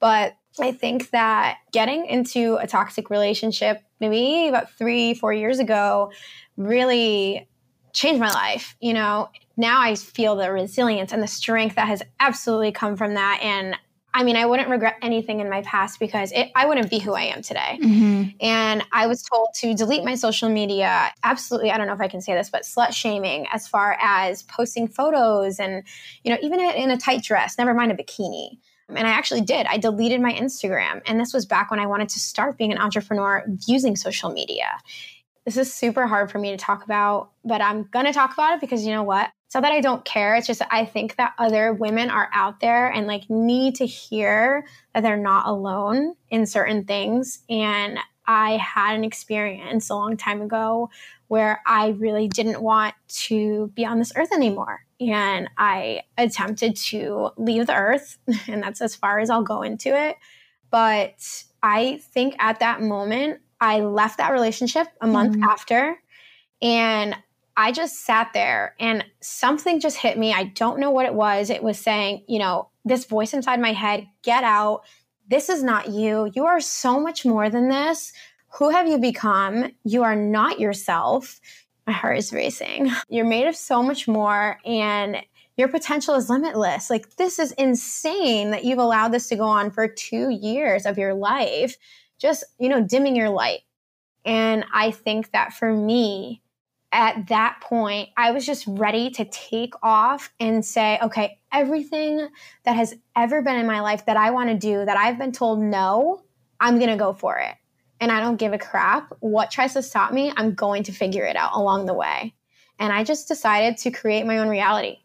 But 0.00 0.34
I 0.60 0.72
think 0.72 1.10
that 1.10 1.58
getting 1.72 2.04
into 2.04 2.56
a 2.56 2.66
toxic 2.66 3.08
relationship, 3.08 3.80
maybe 4.00 4.48
about 4.48 4.70
three, 4.72 5.14
four 5.14 5.32
years 5.32 5.60
ago, 5.60 6.12
really 6.56 7.48
changed 7.92 8.20
my 8.20 8.32
life. 8.32 8.76
You 8.80 8.92
know, 8.92 9.30
now 9.56 9.80
I 9.80 9.94
feel 9.94 10.36
the 10.36 10.50
resilience 10.50 11.12
and 11.12 11.22
the 11.22 11.28
strength 11.28 11.76
that 11.76 11.88
has 11.88 12.02
absolutely 12.20 12.72
come 12.72 12.96
from 12.96 13.14
that. 13.14 13.40
And 13.42 13.76
I 14.14 14.24
mean, 14.24 14.36
I 14.36 14.44
wouldn't 14.46 14.68
regret 14.68 14.96
anything 15.00 15.40
in 15.40 15.48
my 15.48 15.62
past 15.62 15.98
because 15.98 16.32
it, 16.32 16.50
I 16.54 16.66
wouldn't 16.66 16.90
be 16.90 16.98
who 16.98 17.14
I 17.14 17.22
am 17.22 17.42
today. 17.42 17.78
mm-hmm. 17.80 18.30
And 18.40 18.84
I 18.92 19.06
was 19.06 19.22
told 19.22 19.48
to 19.56 19.74
delete 19.74 20.04
my 20.04 20.14
social 20.14 20.48
media. 20.48 21.10
Absolutely, 21.22 21.70
I 21.70 21.78
don't 21.78 21.86
know 21.86 21.94
if 21.94 22.00
I 22.00 22.08
can 22.08 22.20
say 22.20 22.34
this, 22.34 22.50
but 22.50 22.62
slut 22.62 22.92
shaming 22.92 23.46
as 23.52 23.66
far 23.66 23.96
as 24.00 24.42
posting 24.42 24.86
photos 24.86 25.58
and, 25.58 25.82
you 26.24 26.30
know, 26.30 26.38
even 26.42 26.60
in 26.60 26.90
a 26.90 26.98
tight 26.98 27.22
dress, 27.22 27.56
never 27.56 27.72
mind 27.72 27.92
a 27.92 27.94
bikini. 27.94 28.58
And 28.88 29.06
I 29.06 29.10
actually 29.10 29.40
did. 29.40 29.66
I 29.66 29.78
deleted 29.78 30.20
my 30.20 30.32
Instagram. 30.32 31.00
And 31.06 31.18
this 31.18 31.32
was 31.32 31.46
back 31.46 31.70
when 31.70 31.80
I 31.80 31.86
wanted 31.86 32.10
to 32.10 32.20
start 32.20 32.58
being 32.58 32.72
an 32.72 32.78
entrepreneur 32.78 33.44
using 33.66 33.96
social 33.96 34.30
media. 34.30 34.66
This 35.44 35.56
is 35.56 35.72
super 35.72 36.06
hard 36.06 36.30
for 36.30 36.38
me 36.38 36.50
to 36.50 36.56
talk 36.56 36.84
about, 36.84 37.30
but 37.44 37.60
I'm 37.60 37.84
going 37.84 38.06
to 38.06 38.12
talk 38.12 38.32
about 38.32 38.54
it 38.54 38.60
because 38.60 38.86
you 38.86 38.92
know 38.92 39.02
what? 39.02 39.30
It's 39.46 39.54
not 39.54 39.62
that 39.62 39.72
I 39.72 39.80
don't 39.80 40.04
care. 40.04 40.36
It's 40.36 40.46
just 40.46 40.62
I 40.70 40.84
think 40.84 41.16
that 41.16 41.34
other 41.36 41.72
women 41.72 42.10
are 42.10 42.30
out 42.32 42.60
there 42.60 42.88
and 42.88 43.06
like 43.06 43.28
need 43.28 43.74
to 43.76 43.86
hear 43.86 44.64
that 44.94 45.02
they're 45.02 45.16
not 45.16 45.46
alone 45.46 46.14
in 46.30 46.46
certain 46.46 46.84
things. 46.84 47.40
And 47.50 47.98
I 48.26 48.56
had 48.56 48.94
an 48.94 49.04
experience 49.04 49.90
a 49.90 49.94
long 49.94 50.16
time 50.16 50.40
ago 50.42 50.90
where 51.26 51.60
I 51.66 51.88
really 51.88 52.28
didn't 52.28 52.62
want 52.62 52.94
to 53.08 53.72
be 53.74 53.84
on 53.84 53.98
this 53.98 54.12
earth 54.16 54.32
anymore. 54.32 54.84
And 55.00 55.50
I 55.58 56.02
attempted 56.16 56.76
to 56.76 57.30
leave 57.36 57.66
the 57.66 57.74
earth, 57.74 58.18
and 58.46 58.62
that's 58.62 58.80
as 58.80 58.94
far 58.94 59.18
as 59.18 59.28
I'll 59.28 59.42
go 59.42 59.62
into 59.62 59.88
it. 59.88 60.16
But 60.70 61.44
I 61.62 62.00
think 62.12 62.36
at 62.38 62.60
that 62.60 62.80
moment, 62.80 63.40
I 63.62 63.80
left 63.80 64.18
that 64.18 64.32
relationship 64.32 64.88
a 65.00 65.06
month 65.06 65.36
Mhm. 65.36 65.46
after, 65.48 66.02
and 66.60 67.16
I 67.56 67.70
just 67.70 68.04
sat 68.04 68.32
there 68.32 68.74
and 68.80 69.04
something 69.20 69.78
just 69.78 69.98
hit 69.98 70.18
me. 70.18 70.32
I 70.32 70.44
don't 70.44 70.80
know 70.80 70.90
what 70.90 71.06
it 71.06 71.14
was. 71.14 71.48
It 71.48 71.62
was 71.62 71.78
saying, 71.78 72.24
you 72.26 72.38
know, 72.38 72.68
this 72.84 73.04
voice 73.04 73.32
inside 73.32 73.60
my 73.60 73.72
head, 73.72 74.08
get 74.22 74.42
out. 74.42 74.82
This 75.28 75.48
is 75.48 75.62
not 75.62 75.88
you. 75.90 76.30
You 76.34 76.46
are 76.46 76.60
so 76.60 76.98
much 76.98 77.24
more 77.24 77.48
than 77.50 77.68
this. 77.68 78.12
Who 78.58 78.70
have 78.70 78.88
you 78.88 78.98
become? 78.98 79.70
You 79.84 80.02
are 80.02 80.16
not 80.16 80.58
yourself. 80.58 81.40
My 81.86 81.92
heart 81.92 82.18
is 82.18 82.32
racing. 82.32 82.90
You're 83.08 83.24
made 83.26 83.46
of 83.46 83.54
so 83.56 83.82
much 83.82 84.08
more 84.08 84.58
and 84.64 85.22
your 85.56 85.68
potential 85.68 86.14
is 86.14 86.30
limitless. 86.30 86.88
Like, 86.88 87.16
this 87.16 87.38
is 87.38 87.52
insane 87.52 88.50
that 88.50 88.64
you've 88.64 88.78
allowed 88.78 89.12
this 89.12 89.28
to 89.28 89.36
go 89.36 89.44
on 89.44 89.70
for 89.70 89.86
two 89.86 90.30
years 90.30 90.86
of 90.86 90.96
your 90.96 91.12
life, 91.12 91.76
just, 92.22 92.44
you 92.58 92.68
know, 92.68 92.80
dimming 92.80 93.16
your 93.16 93.28
light. 93.28 93.60
And 94.24 94.64
I 94.72 94.92
think 94.92 95.32
that 95.32 95.52
for 95.52 95.72
me, 95.72 96.40
at 96.92 97.26
that 97.28 97.60
point, 97.60 98.10
I 98.16 98.30
was 98.30 98.46
just 98.46 98.64
ready 98.66 99.10
to 99.10 99.24
take 99.24 99.74
off 99.82 100.32
and 100.38 100.64
say, 100.64 100.98
okay, 101.02 101.38
everything 101.50 102.28
that 102.64 102.76
has 102.76 102.94
ever 103.16 103.42
been 103.42 103.56
in 103.56 103.66
my 103.66 103.80
life 103.80 104.06
that 104.06 104.16
I 104.16 104.30
want 104.30 104.50
to 104.50 104.56
do, 104.56 104.84
that 104.84 104.96
I've 104.96 105.18
been 105.18 105.32
told 105.32 105.60
no, 105.60 106.22
I'm 106.60 106.78
going 106.78 106.90
to 106.90 106.96
go 106.96 107.12
for 107.12 107.38
it. 107.38 107.56
And 108.00 108.12
I 108.12 108.20
don't 108.20 108.36
give 108.36 108.52
a 108.52 108.58
crap 108.58 109.12
what 109.20 109.50
tries 109.50 109.72
to 109.74 109.82
stop 109.82 110.12
me. 110.12 110.32
I'm 110.36 110.54
going 110.54 110.82
to 110.84 110.92
figure 110.92 111.24
it 111.24 111.36
out 111.36 111.52
along 111.54 111.86
the 111.86 111.94
way. 111.94 112.34
And 112.78 112.92
I 112.92 113.04
just 113.04 113.26
decided 113.26 113.78
to 113.78 113.90
create 113.90 114.26
my 114.26 114.38
own 114.38 114.48
reality 114.48 114.98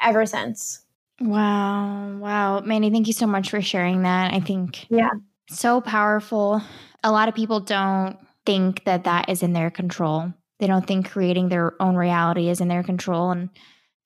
ever 0.00 0.24
since. 0.24 0.80
Wow. 1.20 2.16
Wow. 2.16 2.60
Mandy, 2.60 2.90
thank 2.90 3.06
you 3.06 3.12
so 3.12 3.26
much 3.26 3.50
for 3.50 3.60
sharing 3.60 4.02
that. 4.02 4.32
I 4.32 4.40
think 4.40 4.86
Yeah. 4.88 5.10
So 5.48 5.80
powerful. 5.80 6.62
A 7.02 7.12
lot 7.12 7.28
of 7.28 7.34
people 7.34 7.60
don't 7.60 8.18
think 8.46 8.84
that 8.84 9.04
that 9.04 9.28
is 9.28 9.42
in 9.42 9.52
their 9.52 9.70
control. 9.70 10.32
They 10.58 10.66
don't 10.66 10.86
think 10.86 11.10
creating 11.10 11.48
their 11.48 11.74
own 11.80 11.96
reality 11.96 12.48
is 12.48 12.60
in 12.60 12.68
their 12.68 12.82
control. 12.82 13.30
And 13.30 13.50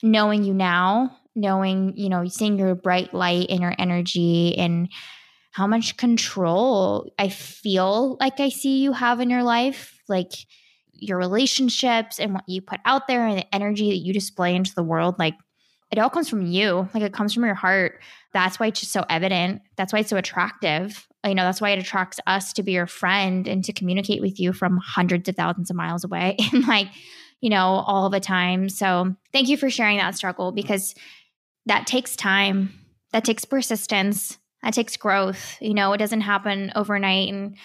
knowing 0.03 0.45
you 0.45 0.55
now, 0.55 1.17
knowing, 1.35 1.97
you 1.97 2.09
know, 2.09 2.27
seeing 2.27 2.59
your 2.59 2.75
bright 2.75 3.15
light 3.15 3.47
and 3.51 3.61
your 3.61 3.75
energy 3.79 4.57
and 4.57 4.89
how 5.53 5.67
much 5.67 5.97
control 5.97 7.13
I 7.19 7.29
feel 7.29 8.17
like 8.21 8.41
I 8.41 8.49
see 8.49 8.79
you 8.79 8.93
have 8.93 9.21
in 9.21 9.31
your 9.31 9.43
life. 9.43 10.01
Like 10.09 10.33
your 10.93 11.19
relationships 11.19 12.19
and 12.19 12.35
what 12.35 12.45
you 12.49 12.61
put 12.61 12.81
out 12.85 13.07
there 13.07 13.27
and 13.27 13.39
the 13.39 13.55
energy 13.55 13.91
that 13.91 13.99
you 13.99 14.13
display 14.13 14.55
into 14.55 14.75
the 14.75 14.83
world, 14.83 15.17
like 15.19 15.35
it 15.91 15.99
all 15.99 16.11
comes 16.11 16.29
from 16.29 16.47
you. 16.47 16.89
Like 16.93 17.03
it 17.03 17.13
comes 17.13 17.33
from 17.33 17.45
your 17.45 17.55
heart. 17.55 18.01
That's 18.33 18.59
why 18.59 18.67
it's 18.67 18.81
just 18.81 18.93
so 18.93 19.05
evident. 19.09 19.63
That's 19.77 19.93
why 19.93 20.01
it's 20.01 20.11
so 20.11 20.17
attractive. 20.17 21.08
You 21.27 21.35
know, 21.35 21.43
that's 21.45 21.61
why 21.61 21.71
it 21.71 21.79
attracts 21.79 22.21
us 22.27 22.53
to 22.55 22.63
be 22.63 22.73
your 22.73 22.87
friend 22.87 23.49
and 23.49 23.65
to 23.65 23.73
communicate 23.73 24.21
with 24.21 24.39
you 24.39 24.53
from 24.53 24.79
hundreds 24.79 25.29
of 25.29 25.37
thousands 25.37 25.71
of 25.71 25.77
miles 25.77 26.05
away 26.05 26.37
and 26.53 26.67
like, 26.67 26.89
you 27.41 27.51
know, 27.51 27.85
all 27.87 28.09
the 28.09 28.21
time. 28.21 28.69
So 28.69 29.15
thank 29.33 29.49
you 29.49 29.57
for 29.57 29.71
sharing 29.71 29.99
that 29.99 30.15
struggle 30.15 30.53
because 30.53 30.95
that 31.67 31.87
takes 31.87 32.17
time, 32.17 32.73
that 33.13 33.25
takes 33.25 33.45
persistence, 33.45 34.39
that 34.63 34.75
takes 34.75 34.97
growth. 34.97 35.57
You 35.61 35.75
know, 35.75 35.93
it 35.93 35.99
doesn't 35.99 36.23
happen 36.23 36.73
overnight 36.75 37.33
and 37.33 37.57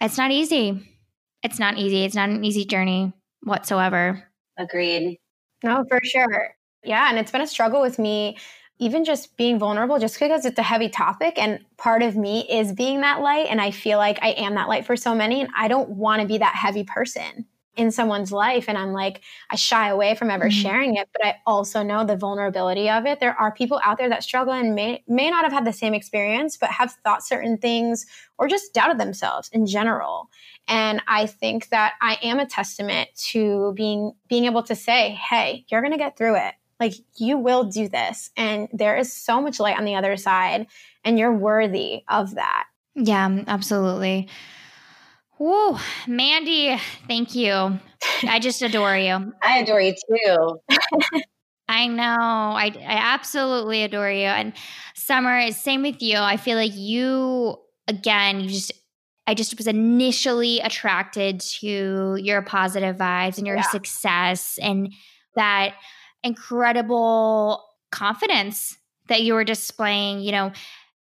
it's 0.00 0.18
not 0.18 0.30
easy. 0.30 0.96
It's 1.42 1.58
not 1.58 1.78
easy. 1.78 2.04
It's 2.04 2.14
not 2.14 2.30
an 2.30 2.44
easy 2.44 2.64
journey 2.64 3.12
whatsoever. 3.42 4.24
Agreed. 4.58 5.18
No, 5.62 5.84
for 5.88 6.00
sure. 6.04 6.54
Yeah. 6.84 7.08
And 7.08 7.18
it's 7.18 7.30
been 7.30 7.40
a 7.40 7.46
struggle 7.46 7.80
with 7.80 7.98
me, 7.98 8.38
even 8.78 9.04
just 9.04 9.36
being 9.36 9.58
vulnerable, 9.58 9.98
just 9.98 10.18
because 10.18 10.44
it's 10.44 10.58
a 10.58 10.62
heavy 10.62 10.88
topic. 10.88 11.38
And 11.38 11.64
part 11.76 12.02
of 12.02 12.16
me 12.16 12.46
is 12.48 12.72
being 12.72 13.00
that 13.00 13.20
light. 13.20 13.46
And 13.50 13.60
I 13.60 13.70
feel 13.70 13.98
like 13.98 14.18
I 14.22 14.30
am 14.30 14.54
that 14.54 14.68
light 14.68 14.86
for 14.86 14.96
so 14.96 15.14
many. 15.14 15.40
And 15.40 15.50
I 15.56 15.68
don't 15.68 15.90
want 15.90 16.22
to 16.22 16.28
be 16.28 16.38
that 16.38 16.54
heavy 16.54 16.84
person 16.84 17.46
in 17.78 17.92
someone's 17.92 18.32
life 18.32 18.64
and 18.66 18.76
I'm 18.76 18.92
like 18.92 19.22
I 19.50 19.56
shy 19.56 19.88
away 19.88 20.16
from 20.16 20.30
ever 20.30 20.46
mm-hmm. 20.46 20.62
sharing 20.62 20.96
it 20.96 21.08
but 21.12 21.24
I 21.24 21.36
also 21.46 21.84
know 21.84 22.04
the 22.04 22.16
vulnerability 22.16 22.90
of 22.90 23.06
it 23.06 23.20
there 23.20 23.38
are 23.38 23.52
people 23.52 23.80
out 23.84 23.98
there 23.98 24.08
that 24.08 24.24
struggle 24.24 24.52
and 24.52 24.74
may 24.74 25.04
may 25.06 25.30
not 25.30 25.44
have 25.44 25.52
had 25.52 25.64
the 25.64 25.72
same 25.72 25.94
experience 25.94 26.56
but 26.56 26.70
have 26.70 26.96
thought 27.04 27.24
certain 27.24 27.56
things 27.56 28.04
or 28.36 28.48
just 28.48 28.74
doubted 28.74 28.98
themselves 28.98 29.48
in 29.52 29.64
general 29.64 30.28
and 30.66 31.00
I 31.06 31.26
think 31.26 31.68
that 31.68 31.94
I 32.02 32.18
am 32.20 32.40
a 32.40 32.46
testament 32.46 33.10
to 33.30 33.72
being 33.76 34.12
being 34.28 34.46
able 34.46 34.64
to 34.64 34.74
say 34.74 35.10
hey 35.30 35.64
you're 35.68 35.80
going 35.80 35.92
to 35.92 35.98
get 35.98 36.16
through 36.16 36.34
it 36.34 36.54
like 36.80 36.94
you 37.16 37.38
will 37.38 37.64
do 37.64 37.88
this 37.88 38.30
and 38.36 38.68
there 38.72 38.96
is 38.96 39.12
so 39.12 39.40
much 39.40 39.60
light 39.60 39.78
on 39.78 39.84
the 39.84 39.96
other 39.96 40.16
side 40.16 40.66
and 41.04 41.18
you're 41.18 41.32
worthy 41.32 42.02
of 42.08 42.34
that 42.34 42.64
yeah 42.94 43.42
absolutely 43.46 44.28
Whoa, 45.38 45.78
Mandy, 46.08 46.76
thank 47.06 47.36
you. 47.36 47.78
I 48.24 48.40
just 48.40 48.60
adore 48.60 48.96
you. 48.96 49.32
I 49.42 49.58
adore 49.58 49.80
you 49.80 49.94
too. 49.94 50.60
I 51.68 51.86
know. 51.86 52.02
I, 52.04 52.72
I 52.76 53.14
absolutely 53.14 53.84
adore 53.84 54.10
you. 54.10 54.26
And 54.26 54.52
Summer, 54.94 55.38
is 55.38 55.56
same 55.56 55.82
with 55.82 56.02
you. 56.02 56.18
I 56.18 56.38
feel 56.38 56.56
like 56.56 56.74
you, 56.74 57.56
again, 57.86 58.40
you 58.40 58.48
just, 58.48 58.72
I 59.28 59.34
just 59.34 59.56
was 59.56 59.68
initially 59.68 60.58
attracted 60.60 61.40
to 61.60 62.18
your 62.20 62.42
positive 62.42 62.96
vibes 62.96 63.38
and 63.38 63.46
your 63.46 63.56
yeah. 63.56 63.62
success 63.62 64.58
and 64.60 64.92
that 65.36 65.74
incredible 66.22 67.64
confidence 67.90 68.76
that 69.08 69.22
you 69.22 69.34
were 69.34 69.44
displaying. 69.44 70.20
You 70.20 70.32
know, 70.32 70.52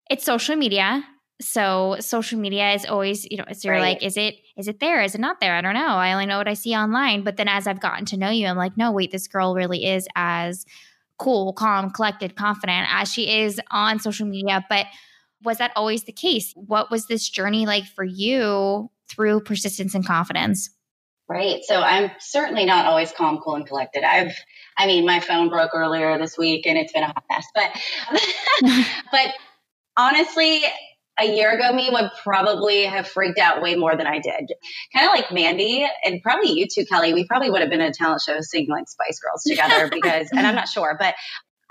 it's 0.09 0.23
social 0.23 0.55
media. 0.55 1.03
So 1.39 1.97
social 1.99 2.39
media 2.39 2.73
is 2.73 2.85
always 2.85 3.25
you 3.29 3.37
know 3.37 3.45
so 3.51 3.67
you're 3.67 3.75
right. 3.75 3.95
like 3.95 4.03
is 4.03 4.17
it 4.17 4.35
is 4.57 4.67
it 4.67 4.79
there? 4.79 5.03
Is 5.03 5.13
it 5.13 5.21
not 5.21 5.39
there? 5.39 5.55
I 5.55 5.61
don't 5.61 5.75
know. 5.75 5.87
I 5.87 6.13
only 6.13 6.25
know 6.25 6.39
what 6.39 6.47
i 6.47 6.55
see 6.55 6.73
online. 6.75 7.23
But 7.23 7.37
then 7.37 7.47
as 7.47 7.67
i've 7.67 7.79
gotten 7.79 8.05
to 8.05 8.17
know 8.17 8.29
you 8.29 8.47
i'm 8.47 8.57
like 8.57 8.75
no 8.75 8.91
wait 8.91 9.11
this 9.11 9.27
girl 9.27 9.53
really 9.53 9.85
is 9.85 10.07
as 10.15 10.65
cool 11.19 11.53
calm 11.53 11.89
collected 11.91 12.35
confident 12.35 12.87
as 12.91 13.11
she 13.11 13.41
is 13.41 13.61
on 13.69 13.99
social 13.99 14.25
media. 14.25 14.65
But 14.67 14.87
was 15.43 15.59
that 15.59 15.71
always 15.75 16.05
the 16.05 16.11
case? 16.11 16.53
What 16.55 16.89
was 16.89 17.05
this 17.05 17.29
journey 17.29 17.67
like 17.67 17.85
for 17.85 18.03
you 18.03 18.89
through 19.07 19.41
persistence 19.41 19.93
and 19.93 20.05
confidence 20.05 20.71
right 21.29 21.63
so 21.63 21.81
i'm 21.81 22.11
certainly 22.19 22.65
not 22.65 22.85
always 22.85 23.11
calm 23.11 23.39
cool 23.39 23.55
and 23.55 23.67
collected 23.67 24.03
i've 24.03 24.33
i 24.77 24.87
mean 24.87 25.05
my 25.05 25.19
phone 25.19 25.49
broke 25.49 25.71
earlier 25.73 26.17
this 26.17 26.37
week 26.37 26.65
and 26.65 26.77
it's 26.77 26.93
been 26.93 27.03
a 27.03 27.07
hot 27.07 27.23
mess 27.29 27.45
but 27.53 27.71
but 29.11 29.33
honestly 29.95 30.61
a 31.19 31.25
year 31.25 31.51
ago 31.51 31.73
me 31.73 31.89
would 31.91 32.11
probably 32.23 32.83
have 32.83 33.07
freaked 33.07 33.39
out 33.39 33.61
way 33.61 33.75
more 33.75 33.95
than 33.95 34.05
I 34.05 34.19
did. 34.19 34.51
Kind 34.93 35.07
of 35.07 35.15
like 35.15 35.31
Mandy 35.31 35.87
and 36.05 36.21
probably 36.21 36.51
you 36.51 36.67
too, 36.71 36.85
Kelly. 36.85 37.13
We 37.13 37.25
probably 37.25 37.49
would 37.49 37.61
have 37.61 37.69
been 37.69 37.81
in 37.81 37.87
a 37.87 37.93
talent 37.93 38.21
show 38.21 38.39
singing 38.41 38.69
like 38.69 38.87
Spice 38.87 39.19
Girls 39.19 39.43
together 39.43 39.89
because, 39.91 40.29
and 40.31 40.45
I'm 40.45 40.55
not 40.55 40.67
sure, 40.67 40.95
but 40.99 41.15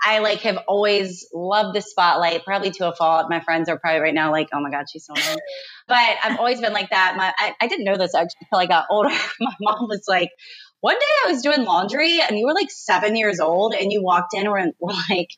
I 0.01 0.19
like 0.19 0.41
have 0.41 0.57
always 0.67 1.27
loved 1.33 1.75
the 1.75 1.81
spotlight, 1.81 2.45
probably 2.45 2.71
to 2.71 2.89
a 2.89 2.95
fault. 2.95 3.27
My 3.29 3.39
friends 3.39 3.69
are 3.69 3.79
probably 3.79 4.01
right 4.01 4.13
now 4.13 4.31
like, 4.31 4.49
oh 4.53 4.59
my 4.59 4.69
God, 4.69 4.85
she's 4.91 5.05
so 5.05 5.13
annoying. 5.13 5.39
but 5.87 6.15
I've 6.23 6.37
always 6.37 6.61
been 6.61 6.73
like 6.73 6.89
that. 6.91 7.15
My, 7.17 7.33
I, 7.37 7.55
I 7.59 7.67
didn't 7.67 7.85
know 7.85 7.97
this 7.97 8.13
actually 8.13 8.47
until 8.51 8.59
I 8.59 8.65
got 8.65 8.85
older. 8.91 9.09
My 9.39 9.53
mom 9.59 9.87
was 9.87 10.05
like, 10.07 10.29
one 10.81 10.95
day 10.95 11.05
I 11.25 11.31
was 11.31 11.41
doing 11.41 11.63
laundry 11.63 12.19
and 12.21 12.37
you 12.37 12.45
were 12.45 12.53
like 12.53 12.69
seven 12.69 13.15
years 13.15 13.39
old 13.39 13.73
and 13.73 13.91
you 13.91 14.03
walked 14.03 14.33
in 14.33 14.45
and 14.45 14.73
were 14.79 14.93
like, 15.09 15.29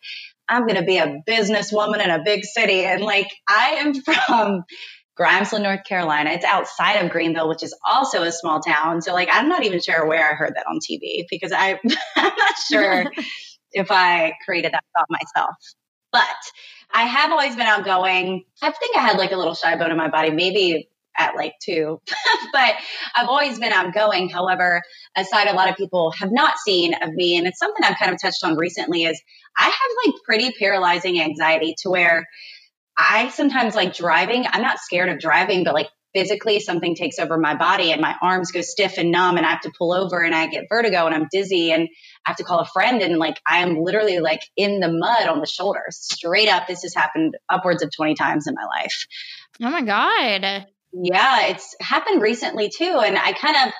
I'm 0.47 0.65
going 0.65 0.79
to 0.79 0.85
be 0.85 0.97
a 0.97 1.21
businesswoman 1.27 2.03
in 2.03 2.09
a 2.09 2.23
big 2.23 2.43
city. 2.43 2.83
And 2.83 3.01
like, 3.01 3.29
I 3.47 3.77
am 3.79 3.93
from 4.01 4.63
Grimesland, 5.17 5.63
North 5.63 5.83
Carolina. 5.83 6.31
It's 6.31 6.45
outside 6.45 7.03
of 7.03 7.11
Greenville, 7.11 7.49
which 7.49 7.63
is 7.63 7.75
also 7.87 8.23
a 8.23 8.31
small 8.31 8.61
town. 8.61 9.01
So 9.01 9.13
like, 9.13 9.29
I'm 9.31 9.49
not 9.49 9.63
even 9.63 9.79
sure 9.81 10.07
where 10.07 10.29
I 10.29 10.33
heard 10.33 10.53
that 10.55 10.65
on 10.67 10.79
TV 10.79 11.25
because 11.29 11.51
I, 11.51 11.79
I'm 12.15 12.31
not 12.37 12.55
sure 12.71 13.05
if 13.71 13.91
I 13.91 14.33
created 14.45 14.73
that 14.73 14.83
thought 14.95 15.07
myself. 15.09 15.55
But 16.11 16.25
I 16.93 17.03
have 17.03 17.31
always 17.31 17.55
been 17.55 17.67
outgoing. 17.67 18.43
I 18.61 18.71
think 18.71 18.97
I 18.97 19.01
had 19.01 19.17
like 19.17 19.31
a 19.31 19.37
little 19.37 19.53
shy 19.53 19.75
bone 19.75 19.91
in 19.91 19.97
my 19.97 20.09
body, 20.09 20.31
maybe 20.31 20.89
at 21.17 21.35
like 21.35 21.53
two, 21.61 21.99
but 22.53 22.75
I've 23.15 23.27
always 23.27 23.59
been 23.59 23.73
outgoing. 23.73 24.29
However, 24.29 24.81
aside 25.15 25.47
a 25.47 25.53
lot 25.53 25.69
of 25.69 25.75
people 25.75 26.11
have 26.11 26.31
not 26.31 26.57
seen 26.57 26.93
of 26.93 27.13
me, 27.13 27.37
and 27.37 27.45
it's 27.45 27.59
something 27.59 27.83
I've 27.83 27.97
kind 27.97 28.13
of 28.13 28.21
touched 28.21 28.43
on 28.43 28.55
recently 28.55 29.03
is 29.03 29.21
I 29.57 29.65
have 29.65 29.73
like 30.05 30.15
pretty 30.25 30.51
paralyzing 30.57 31.21
anxiety 31.21 31.75
to 31.79 31.89
where 31.89 32.25
I 32.97 33.29
sometimes 33.29 33.75
like 33.75 33.95
driving. 33.95 34.45
I'm 34.47 34.61
not 34.61 34.79
scared 34.79 35.09
of 35.09 35.19
driving, 35.19 35.63
but 35.63 35.73
like 35.73 35.89
physically 36.13 36.59
something 36.59 36.95
takes 36.95 37.19
over 37.19 37.37
my 37.37 37.55
body 37.55 37.91
and 37.91 38.01
my 38.01 38.15
arms 38.21 38.51
go 38.51 38.61
stiff 38.61 38.97
and 38.97 39.11
numb 39.11 39.37
and 39.37 39.45
I 39.45 39.51
have 39.51 39.61
to 39.61 39.71
pull 39.77 39.93
over 39.93 40.21
and 40.21 40.33
I 40.33 40.47
get 40.47 40.65
vertigo 40.69 41.05
and 41.05 41.13
I'm 41.13 41.27
dizzy 41.31 41.71
and 41.71 41.87
I 42.25 42.29
have 42.31 42.37
to 42.37 42.43
call 42.43 42.59
a 42.59 42.65
friend 42.65 43.01
and 43.01 43.17
like 43.17 43.39
I 43.45 43.59
am 43.59 43.77
literally 43.81 44.19
like 44.19 44.41
in 44.55 44.79
the 44.79 44.91
mud 44.91 45.27
on 45.27 45.39
the 45.39 45.45
shoulders 45.45 45.99
straight 46.01 46.49
up. 46.49 46.67
This 46.67 46.81
has 46.83 46.95
happened 46.95 47.35
upwards 47.47 47.83
of 47.83 47.91
20 47.95 48.15
times 48.15 48.47
in 48.47 48.55
my 48.55 48.65
life. 48.81 49.05
Oh 49.61 49.69
my 49.69 49.81
God. 49.81 50.65
Yeah, 50.91 51.47
it's 51.47 51.75
happened 51.79 52.21
recently 52.21 52.69
too. 52.69 53.01
And 53.05 53.17
I 53.17 53.33
kind 53.33 53.67
of, 53.67 53.73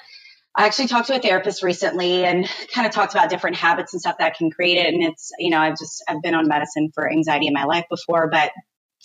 I 0.55 0.65
actually 0.65 0.87
talked 0.87 1.07
to 1.07 1.15
a 1.15 1.19
therapist 1.19 1.63
recently 1.63 2.25
and 2.25 2.47
kind 2.73 2.85
of 2.85 2.93
talked 2.93 3.13
about 3.13 3.29
different 3.29 3.55
habits 3.55 3.93
and 3.93 4.01
stuff 4.01 4.17
that 4.19 4.35
can 4.35 4.51
create 4.51 4.77
it. 4.77 4.93
And 4.93 5.03
it's, 5.03 5.31
you 5.39 5.49
know, 5.49 5.59
I've 5.59 5.77
just, 5.77 6.03
I've 6.07 6.21
been 6.21 6.35
on 6.35 6.47
medicine 6.47 6.91
for 6.93 7.09
anxiety 7.09 7.47
in 7.47 7.53
my 7.53 7.63
life 7.63 7.85
before, 7.89 8.29
but 8.29 8.51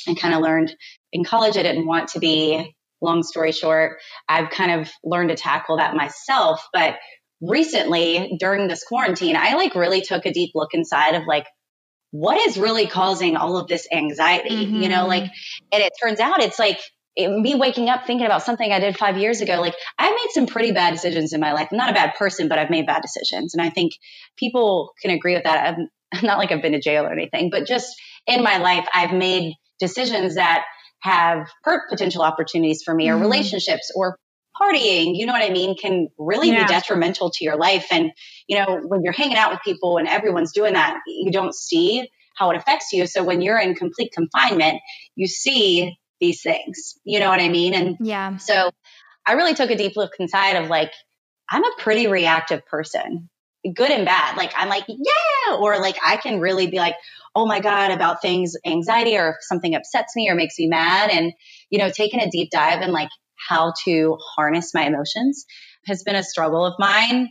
I 0.07 0.15
kind 0.15 0.35
of 0.35 0.41
learned 0.43 0.75
in 1.13 1.25
college 1.25 1.57
I 1.57 1.63
didn't 1.63 1.87
want 1.87 2.09
to 2.11 2.19
be, 2.19 2.75
long 3.01 3.23
story 3.23 3.53
short, 3.53 3.99
I've 4.29 4.51
kind 4.51 4.81
of 4.81 4.91
learned 5.05 5.31
to 5.31 5.37
tackle 5.37 5.79
that 5.79 5.95
myself. 5.95 6.67
But 6.73 6.97
recently 7.41 8.37
during 8.39 8.69
this 8.69 8.85
quarantine, 8.85 9.37
I 9.37 9.55
like 9.55 9.75
really 9.75 10.01
took 10.01 10.27
a 10.27 10.33
deep 10.33 10.51
look 10.55 10.75
inside 10.75 11.15
of 11.15 11.27
like, 11.27 11.47
what 12.11 12.39
is 12.47 12.57
really 12.57 12.87
causing 12.87 13.37
all 13.37 13.57
of 13.57 13.67
this 13.67 13.89
anxiety? 13.93 14.67
Mm-hmm. 14.67 14.83
You 14.83 14.89
know, 14.89 15.01
mm-hmm. 15.01 15.09
like, 15.09 15.31
and 15.73 15.83
it 15.83 15.93
turns 16.01 16.21
out 16.21 16.43
it's 16.43 16.59
like, 16.59 16.79
it, 17.17 17.29
me 17.29 17.55
waking 17.55 17.89
up 17.89 18.07
thinking 18.07 18.27
about 18.27 18.43
something 18.43 18.73
I 18.73 18.81
did 18.81 18.97
five 18.97 19.19
years 19.19 19.41
ago, 19.41 19.61
like 19.61 19.75
I 19.99 20.11
made 20.11 20.31
some 20.33 20.47
pretty 20.47 20.73
bad 20.73 20.93
decisions 20.93 21.33
in 21.33 21.41
my 21.41 21.53
life. 21.53 21.69
I'm 21.71 21.79
not 21.79 21.91
a 21.91 21.95
bad 21.95 22.15
person, 22.15 22.49
but 22.49 22.59
I've 22.59 22.71
made 22.71 22.87
bad 22.87 23.03
decisions. 23.03 23.55
And 23.55 23.63
I 23.63 23.71
think 23.71 23.93
people 24.37 24.93
can 25.01 25.11
agree 25.11 25.35
with 25.35 25.45
that. 25.45 25.77
I'm, 25.77 25.89
not 26.23 26.39
like 26.39 26.53
I've 26.53 26.63
been 26.63 26.73
to 26.73 26.81
jail 26.81 27.05
or 27.05 27.13
anything, 27.13 27.51
but 27.51 27.67
just 27.67 27.95
in 28.27 28.43
my 28.43 28.59
life, 28.59 28.87
I've 28.95 29.13
made 29.13 29.55
decisions 29.81 30.37
that 30.37 30.65
have 31.05 31.51
hurt 31.63 31.91
potential 31.91 32.23
opportunities 32.23 32.83
for 32.83 32.95
me 32.95 33.07
mm-hmm. 33.07 33.19
or 33.19 33.21
relationships 33.21 33.93
or 33.95 34.19
partying, 34.59 35.13
you 35.15 35.27
know 35.27 35.33
what 35.33 35.43
I 35.43 35.51
mean, 35.51 35.77
can 35.77 36.09
really 36.19 36.49
yeah. 36.49 36.67
be 36.67 36.73
detrimental 36.73 37.31
to 37.31 37.45
your 37.45 37.57
life. 37.57 37.89
And, 37.91 38.11
you 38.47 38.57
know, 38.57 38.81
when 38.87 39.03
you're 39.03 39.13
hanging 39.13 39.37
out 39.37 39.51
with 39.51 39.61
people 39.63 39.99
and 39.99 40.09
everyone's 40.09 40.53
doing 40.53 40.73
that, 40.75 40.97
you 41.07 41.31
don't 41.31 41.55
see 41.55 42.09
how 42.37 42.51
it 42.51 42.57
affects 42.57 42.93
you. 42.93 43.07
So 43.07 43.23
when 43.23 43.43
you're 43.43 43.59
in 43.59 43.75
complete 43.75 44.13
confinement, 44.13 44.81
you 45.15 45.27
see 45.27 45.99
these 46.21 46.41
things. 46.41 46.95
You 47.05 47.21
know 47.21 47.29
what 47.29 47.41
I 47.41 47.49
mean? 47.49 47.75
And 47.75 47.97
yeah. 48.01 48.39
So 48.39 48.71
I 49.27 49.33
really 49.33 49.55
took 49.55 49.71
a 49.71 49.77
deep 49.77 49.97
look 49.97 50.13
inside 50.19 50.57
of 50.57 50.71
like, 50.71 50.93
I'm 51.51 51.65
a 51.65 51.73
pretty 51.79 52.07
reactive 52.07 52.65
person, 52.65 53.29
good 53.75 53.91
and 53.91 54.07
bad. 54.07 54.39
Like, 54.39 54.53
I'm 54.57 54.69
like, 54.69 54.85
yeah, 54.89 55.57
or 55.59 55.79
like, 55.81 55.97
I 56.03 56.17
can 56.17 56.41
really 56.41 56.69
be 56.69 56.79
like, 56.79 56.95
oh 57.35 57.47
my 57.47 57.61
God, 57.61 57.91
about 57.91 58.23
things, 58.23 58.55
anxiety, 58.65 59.17
or 59.17 59.31
if 59.31 59.37
something 59.41 59.75
upsets 59.75 60.15
me 60.15 60.29
or 60.29 60.35
makes 60.35 60.59
me 60.59 60.67
mad. 60.67 61.11
And, 61.11 61.33
you 61.71 61.79
know, 61.79 61.91
taking 61.91 62.21
a 62.21 62.31
deep 62.31 62.51
dive 62.51 62.81
and 62.81 62.93
like 62.93 63.09
how 63.49 63.73
to 63.85 64.17
harness 64.37 64.73
my 64.75 64.83
emotions 64.83 65.45
has 65.87 66.03
been 66.03 66.17
a 66.17 66.23
struggle 66.23 66.65
of 66.65 66.75
mine 66.79 67.29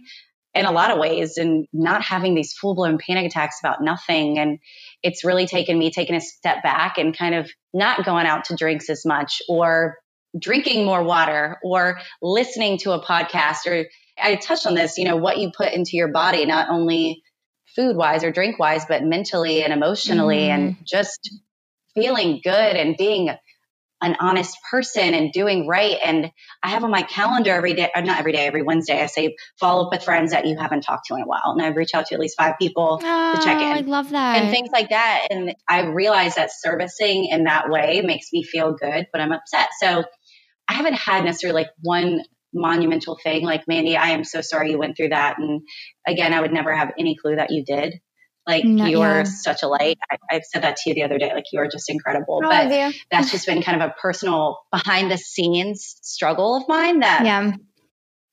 in 0.53 0.65
a 0.65 0.71
lot 0.71 0.91
of 0.91 0.99
ways 0.99 1.37
and 1.37 1.67
not 1.73 2.03
having 2.03 2.35
these 2.35 2.53
full 2.53 2.75
blown 2.75 2.99
panic 2.99 3.25
attacks 3.25 3.57
about 3.63 3.81
nothing. 3.81 4.37
And 4.37 4.59
it's 5.01 5.25
really 5.25 5.47
taken 5.47 5.79
me 5.79 5.89
taking 5.91 6.15
a 6.15 6.21
step 6.21 6.61
back 6.61 6.97
and 6.97 7.17
kind 7.17 7.33
of 7.33 7.49
not 7.73 8.05
going 8.05 8.27
out 8.27 8.45
to 8.45 8.55
drinks 8.55 8.89
as 8.89 9.05
much 9.05 9.41
or 9.49 9.97
drinking 10.37 10.85
more 10.85 11.03
water 11.03 11.57
or 11.63 11.99
listening 12.21 12.77
to 12.79 12.91
a 12.91 13.03
podcast 13.03 13.65
or 13.65 13.85
I 14.21 14.35
touched 14.35 14.67
on 14.67 14.75
this, 14.75 14.97
you 14.97 15.05
know, 15.05 15.17
what 15.17 15.39
you 15.39 15.51
put 15.55 15.73
into 15.73 15.91
your 15.93 16.09
body, 16.09 16.45
not 16.45 16.69
only 16.69 17.23
food 17.75 17.95
wise 17.95 18.23
or 18.23 18.31
drink 18.31 18.59
wise, 18.59 18.85
but 18.85 19.03
mentally 19.03 19.63
and 19.63 19.73
emotionally, 19.73 20.47
mm. 20.47 20.49
and 20.49 20.77
just 20.85 21.29
feeling 21.95 22.41
good 22.43 22.75
and 22.75 22.95
being 22.97 23.29
an 24.03 24.17
honest 24.19 24.57
person 24.69 25.13
and 25.13 25.31
doing 25.31 25.65
right. 25.65 25.97
And 26.03 26.29
I 26.61 26.69
have 26.71 26.83
on 26.83 26.91
my 26.91 27.03
calendar 27.03 27.51
every 27.53 27.73
day, 27.73 27.89
not 27.95 28.19
every 28.19 28.33
day, 28.33 28.45
every 28.45 28.61
Wednesday, 28.61 29.01
I 29.01 29.05
say 29.05 29.35
follow 29.59 29.85
up 29.85 29.93
with 29.93 30.03
friends 30.03 30.31
that 30.31 30.45
you 30.45 30.57
haven't 30.57 30.81
talked 30.81 31.07
to 31.07 31.15
in 31.15 31.21
a 31.21 31.25
while. 31.25 31.55
And 31.57 31.61
I 31.61 31.69
reach 31.69 31.91
out 31.93 32.07
to 32.07 32.13
at 32.13 32.19
least 32.19 32.35
five 32.37 32.55
people 32.59 32.99
oh, 33.01 33.33
to 33.35 33.41
check 33.43 33.61
in. 33.61 33.71
I 33.71 33.79
love 33.79 34.09
that. 34.09 34.41
And 34.41 34.51
things 34.51 34.69
like 34.73 34.89
that. 34.89 35.27
And 35.29 35.55
I 35.69 35.85
realize 35.85 36.35
that 36.35 36.51
servicing 36.51 37.29
in 37.31 37.45
that 37.45 37.69
way 37.69 38.01
makes 38.01 38.27
me 38.33 38.43
feel 38.43 38.73
good, 38.73 39.07
but 39.11 39.21
I'm 39.21 39.31
upset. 39.31 39.69
So 39.79 40.03
I 40.67 40.73
haven't 40.73 40.95
had 40.95 41.23
necessarily 41.23 41.61
like 41.61 41.71
one 41.81 42.23
monumental 42.53 43.17
thing 43.21 43.43
like 43.43 43.67
Mandy, 43.67 43.97
I 43.97 44.09
am 44.09 44.23
so 44.23 44.41
sorry 44.41 44.71
you 44.71 44.77
went 44.77 44.97
through 44.97 45.09
that. 45.09 45.37
And 45.39 45.61
again, 46.07 46.33
I 46.33 46.41
would 46.41 46.53
never 46.53 46.75
have 46.75 46.91
any 46.97 47.15
clue 47.15 47.35
that 47.35 47.51
you 47.51 47.63
did. 47.65 47.99
Like 48.45 48.65
Not 48.65 48.89
you 48.89 49.01
are 49.01 49.23
such 49.23 49.63
a 49.63 49.67
light. 49.67 49.97
I, 50.11 50.33
have 50.33 50.43
said 50.43 50.63
that 50.63 50.75
to 50.77 50.89
you 50.89 50.95
the 50.95 51.03
other 51.03 51.17
day. 51.17 51.31
Like 51.33 51.45
you 51.53 51.59
are 51.61 51.67
just 51.67 51.89
incredible. 51.89 52.41
Oh, 52.43 52.49
but 52.49 52.93
that's 53.09 53.31
just 53.31 53.45
been 53.45 53.61
kind 53.61 53.81
of 53.81 53.89
a 53.89 53.93
personal 54.01 54.59
behind 54.69 55.09
the 55.09 55.17
scenes 55.17 55.95
struggle 56.01 56.57
of 56.57 56.67
mine 56.67 56.99
that 56.99 57.25
yeah. 57.25 57.53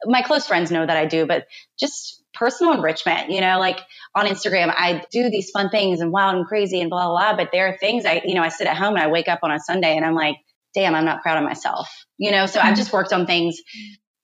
my 0.04 0.22
close 0.22 0.46
friends 0.46 0.72
know 0.72 0.84
that 0.84 0.96
I 0.96 1.06
do, 1.06 1.26
but 1.26 1.46
just 1.78 2.24
personal 2.34 2.72
enrichment, 2.72 3.30
you 3.30 3.40
know, 3.40 3.58
like 3.60 3.78
on 4.14 4.26
Instagram, 4.26 4.72
I 4.76 5.04
do 5.12 5.30
these 5.30 5.50
fun 5.50 5.70
things 5.70 6.00
and 6.00 6.10
wild 6.10 6.36
and 6.36 6.46
crazy 6.46 6.80
and 6.80 6.90
blah, 6.90 7.06
blah, 7.06 7.34
blah. 7.34 7.36
But 7.36 7.50
there 7.52 7.68
are 7.68 7.76
things 7.76 8.04
I, 8.04 8.22
you 8.24 8.34
know, 8.34 8.42
I 8.42 8.48
sit 8.48 8.66
at 8.66 8.76
home 8.76 8.94
and 8.94 9.02
I 9.02 9.08
wake 9.08 9.28
up 9.28 9.40
on 9.42 9.52
a 9.52 9.60
Sunday 9.60 9.96
and 9.96 10.04
I'm 10.04 10.14
like, 10.14 10.36
damn, 10.74 10.94
I'm 10.94 11.04
not 11.04 11.22
proud 11.22 11.38
of 11.38 11.44
myself, 11.44 11.88
you 12.18 12.30
know? 12.30 12.46
So 12.46 12.58
mm-hmm. 12.58 12.68
I've 12.68 12.76
just 12.76 12.92
worked 12.92 13.12
on 13.12 13.26
things 13.26 13.60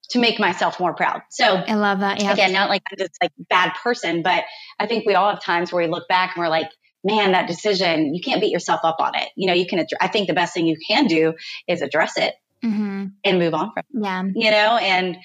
to 0.09 0.19
make 0.19 0.39
myself 0.39 0.79
more 0.79 0.93
proud. 0.93 1.21
So 1.29 1.45
I 1.45 1.75
love 1.75 1.99
that. 1.99 2.21
Yeah. 2.21 2.33
Again, 2.33 2.53
not 2.53 2.69
like 2.69 2.83
I'm 2.91 2.97
just 2.97 3.17
like 3.21 3.31
bad 3.49 3.73
person, 3.83 4.21
but 4.21 4.43
I 4.79 4.87
think 4.87 5.05
we 5.05 5.15
all 5.15 5.29
have 5.29 5.41
times 5.41 5.71
where 5.71 5.83
we 5.83 5.89
look 5.89 6.07
back 6.07 6.35
and 6.35 6.43
we're 6.43 6.49
like, 6.49 6.69
man, 7.03 7.33
that 7.33 7.47
decision, 7.47 8.13
you 8.13 8.21
can't 8.21 8.41
beat 8.41 8.51
yourself 8.51 8.81
up 8.83 8.97
on 8.99 9.15
it. 9.15 9.29
You 9.35 9.47
know, 9.47 9.53
you 9.53 9.65
can, 9.65 9.85
I 9.99 10.07
think 10.07 10.27
the 10.27 10.33
best 10.33 10.53
thing 10.53 10.67
you 10.67 10.77
can 10.87 11.07
do 11.07 11.33
is 11.67 11.81
address 11.81 12.17
it 12.17 12.35
mm-hmm. 12.63 13.07
and 13.23 13.39
move 13.39 13.53
on 13.53 13.71
from 13.71 13.83
it. 13.89 14.03
Yeah. 14.03 14.23
You 14.23 14.51
know, 14.51 14.77
and 14.77 15.17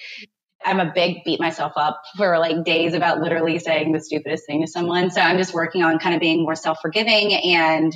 I'm 0.65 0.79
a 0.79 0.91
big 0.93 1.23
beat 1.25 1.39
myself 1.39 1.73
up 1.75 2.01
for 2.17 2.39
like 2.39 2.63
days 2.63 2.93
about 2.93 3.19
literally 3.19 3.59
saying 3.59 3.91
the 3.91 3.99
stupidest 3.99 4.45
thing 4.45 4.61
to 4.61 4.67
someone. 4.67 5.11
So 5.11 5.21
I'm 5.21 5.37
just 5.37 5.53
working 5.53 5.83
on 5.83 5.99
kind 5.99 6.15
of 6.15 6.21
being 6.21 6.43
more 6.43 6.55
self 6.55 6.79
forgiving 6.81 7.33
and 7.33 7.93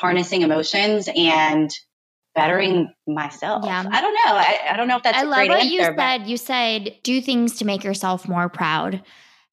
harnessing 0.00 0.42
emotions 0.42 1.08
and 1.14 1.70
bettering 2.38 2.92
myself. 3.06 3.64
Yeah. 3.64 3.84
I 3.90 4.00
don't 4.00 4.14
know. 4.14 4.36
I, 4.36 4.58
I 4.70 4.76
don't 4.76 4.88
know 4.88 4.96
if 4.96 5.02
that's 5.02 5.18
I 5.18 5.22
love 5.22 5.48
what 5.48 5.60
answer, 5.60 5.68
you 5.68 5.82
said. 5.82 6.26
You 6.26 6.36
said 6.36 6.96
do 7.02 7.20
things 7.20 7.58
to 7.58 7.64
make 7.64 7.84
yourself 7.84 8.28
more 8.28 8.48
proud. 8.48 9.02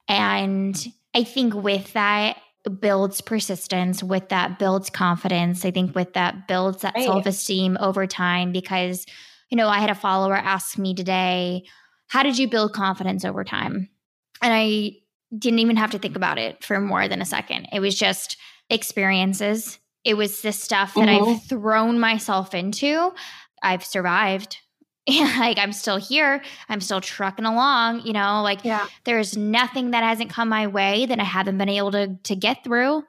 And 0.08 0.88
I 1.14 1.24
think 1.24 1.54
with 1.54 1.94
that 1.94 2.38
builds 2.80 3.22
persistence, 3.22 4.04
with 4.04 4.30
that 4.30 4.60
builds 4.60 4.90
confidence. 4.90 5.66
I 5.66 5.72
think 5.72 5.96
with 5.96 6.14
that 6.14 6.48
builds 6.48 6.82
that 6.82 6.96
right. 6.96 7.06
self-esteem 7.06 7.78
over 7.80 8.08
time 8.08 8.52
because 8.52 9.06
you 9.50 9.58
know, 9.58 9.70
I 9.70 9.80
had 9.80 9.90
a 9.90 9.96
follower 9.96 10.36
ask 10.36 10.78
me 10.78 10.94
today, 10.94 11.66
how 12.08 12.24
did 12.24 12.38
you 12.38 12.48
build 12.48 12.74
confidence 12.74 13.24
over 13.26 13.44
time? 13.44 13.90
And 14.42 14.54
I 14.54 14.98
didn't 15.38 15.60
even 15.60 15.78
have 15.78 15.92
to 15.92 16.00
think 16.00 16.16
about 16.16 16.38
it 16.38 16.64
for 16.64 16.80
more 16.80 17.08
than 17.08 17.22
a 17.22 17.26
second. 17.26 17.68
It 17.72 17.80
was 17.80 17.96
just 17.96 18.38
experiences 18.70 19.80
it 20.06 20.16
was 20.16 20.42
the 20.42 20.54
stuff 20.54 20.94
that 20.94 21.10
mm-hmm. 21.10 21.32
I've 21.32 21.44
thrown 21.44 22.00
myself 22.00 22.54
into. 22.54 23.12
I've 23.62 23.84
survived. 23.84 24.60
like 25.08 25.60
I'm 25.60 25.72
still 25.72 25.98
here. 25.98 26.42
I'm 26.68 26.82
still 26.82 27.02
trucking 27.02 27.46
along, 27.46 28.02
you 28.02 28.14
know, 28.14 28.42
like 28.42 28.64
yeah. 28.64 28.88
there's 29.04 29.38
nothing 29.38 29.92
that 29.92 30.04
hasn't 30.04 30.32
come 30.32 30.50
my 30.50 30.68
way 30.68 31.06
that 31.06 31.20
I 31.20 31.24
haven't 31.24 31.58
been 31.58 31.70
able 31.70 31.92
to 31.92 32.18
to 32.24 32.36
get 32.36 32.64
through. 32.64 33.04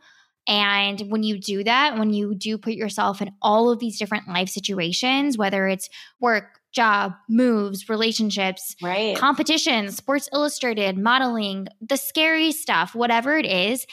And 0.49 1.01
when 1.09 1.22
you 1.22 1.38
do 1.38 1.64
that, 1.64 1.99
when 1.99 2.12
you 2.12 2.34
do 2.34 2.59
put 2.59 2.74
yourself 2.74 3.20
in 3.20 3.32
all 3.42 3.70
of 3.70 3.78
these 3.78 3.99
different 3.99 4.28
life 4.28 4.49
situations, 4.49 5.36
whether 5.36 5.66
it's 5.66 5.88
work, 6.20 6.61
job, 6.72 7.14
moves, 7.28 7.88
relationships, 7.88 8.76
right. 8.82 9.16
competitions, 9.16 9.97
Sports 9.97 10.28
Illustrated, 10.32 10.99
modeling, 10.99 11.66
the 11.80 11.97
scary 11.97 12.53
stuff, 12.53 12.94
whatever 12.94 13.36
it 13.36 13.47
is, 13.47 13.86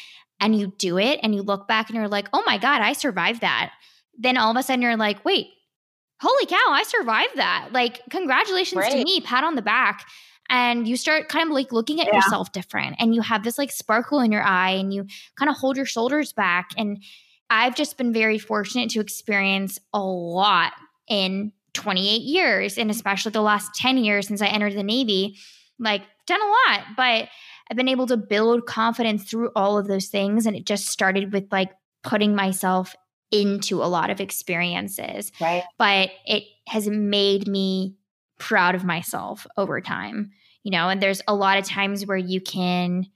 and 0.44 0.60
you 0.60 0.74
do 0.78 0.98
it 0.98 1.22
and 1.24 1.34
you 1.34 1.42
look 1.42 1.68
back 1.70 1.90
and 1.90 1.96
you're 1.96 2.10
like, 2.10 2.28
oh 2.34 2.44
my 2.46 2.58
God, 2.58 2.82
I 2.82 2.92
survived 2.92 3.42
that. 3.42 3.72
Then 4.18 4.38
all 4.38 4.52
of 4.52 4.58
a 4.58 4.62
sudden 4.62 4.82
you're 4.82 4.98
like, 4.98 5.24
wait, 5.24 5.48
holy 6.20 6.46
cow, 6.46 6.70
I 6.70 6.84
survived 6.84 7.38
that. 7.38 7.70
Like, 7.72 8.02
congratulations 8.10 8.80
right. 8.80 8.92
to 8.92 9.04
me, 9.04 9.22
pat 9.22 9.46
on 9.46 9.56
the 9.56 9.62
back. 9.62 10.06
And 10.50 10.86
you 10.86 10.98
start 10.98 11.30
kind 11.30 11.50
of 11.50 11.54
like 11.54 11.72
looking 11.72 12.02
at 12.02 12.08
yeah. 12.08 12.16
yourself 12.16 12.52
different 12.52 12.98
and 13.00 13.16
you 13.16 13.22
have 13.22 13.44
this 13.44 13.58
like 13.58 13.72
sparkle 13.72 14.20
in 14.20 14.34
your 14.34 14.44
eye 14.44 14.72
and 14.72 14.94
you 14.94 15.08
kind 15.40 15.50
of 15.50 15.56
hold 15.56 15.78
your 15.78 15.86
shoulders 15.86 16.34
back. 16.34 16.72
And 16.78 17.02
I've 17.50 17.76
just 17.76 17.98
been 17.98 18.12
very 18.12 18.38
fortunate 18.38 18.90
to 18.92 19.00
experience 19.00 19.80
a 19.94 20.04
lot 20.04 20.74
in 21.08 21.54
28 21.74 22.22
years 22.22 22.78
and 22.78 22.92
especially 22.92 23.32
the 23.32 23.42
last 23.42 23.74
10 23.76 23.98
years 23.98 24.28
since 24.28 24.42
I 24.42 24.48
entered 24.48 24.74
the 24.76 24.84
Navy. 24.84 25.38
Like, 25.80 26.02
done 26.28 26.42
a 26.42 26.46
lot, 26.46 26.84
but 26.98 27.30
I've 27.70 27.78
been 27.78 27.88
able 27.88 28.08
to 28.08 28.18
build 28.18 28.66
confidence 28.66 29.24
through 29.24 29.52
all 29.56 29.78
of 29.78 29.88
those 29.88 30.08
things. 30.08 30.46
And 30.46 30.56
it 30.56 30.66
just 30.66 30.88
started 30.88 31.34
with 31.34 31.48
like 31.52 31.72
putting 32.04 32.36
myself 32.36 32.96
into 33.32 33.82
a 33.82 33.86
lot 33.86 34.10
of 34.10 34.20
experiences. 34.20 35.32
Right. 35.42 35.64
But 35.78 36.12
it 36.26 36.44
has 36.68 36.88
made 36.88 37.48
me 37.48 37.96
proud 38.40 38.76
of 38.76 38.84
myself 38.84 39.48
over 39.58 39.82
time. 39.82 40.32
You 40.64 40.72
know, 40.72 40.88
and 40.90 41.02
there's 41.02 41.22
a 41.28 41.36
lot 41.36 41.58
of 41.58 41.66
times 41.66 42.06
where 42.06 42.18
you 42.18 42.40
can 42.40 43.08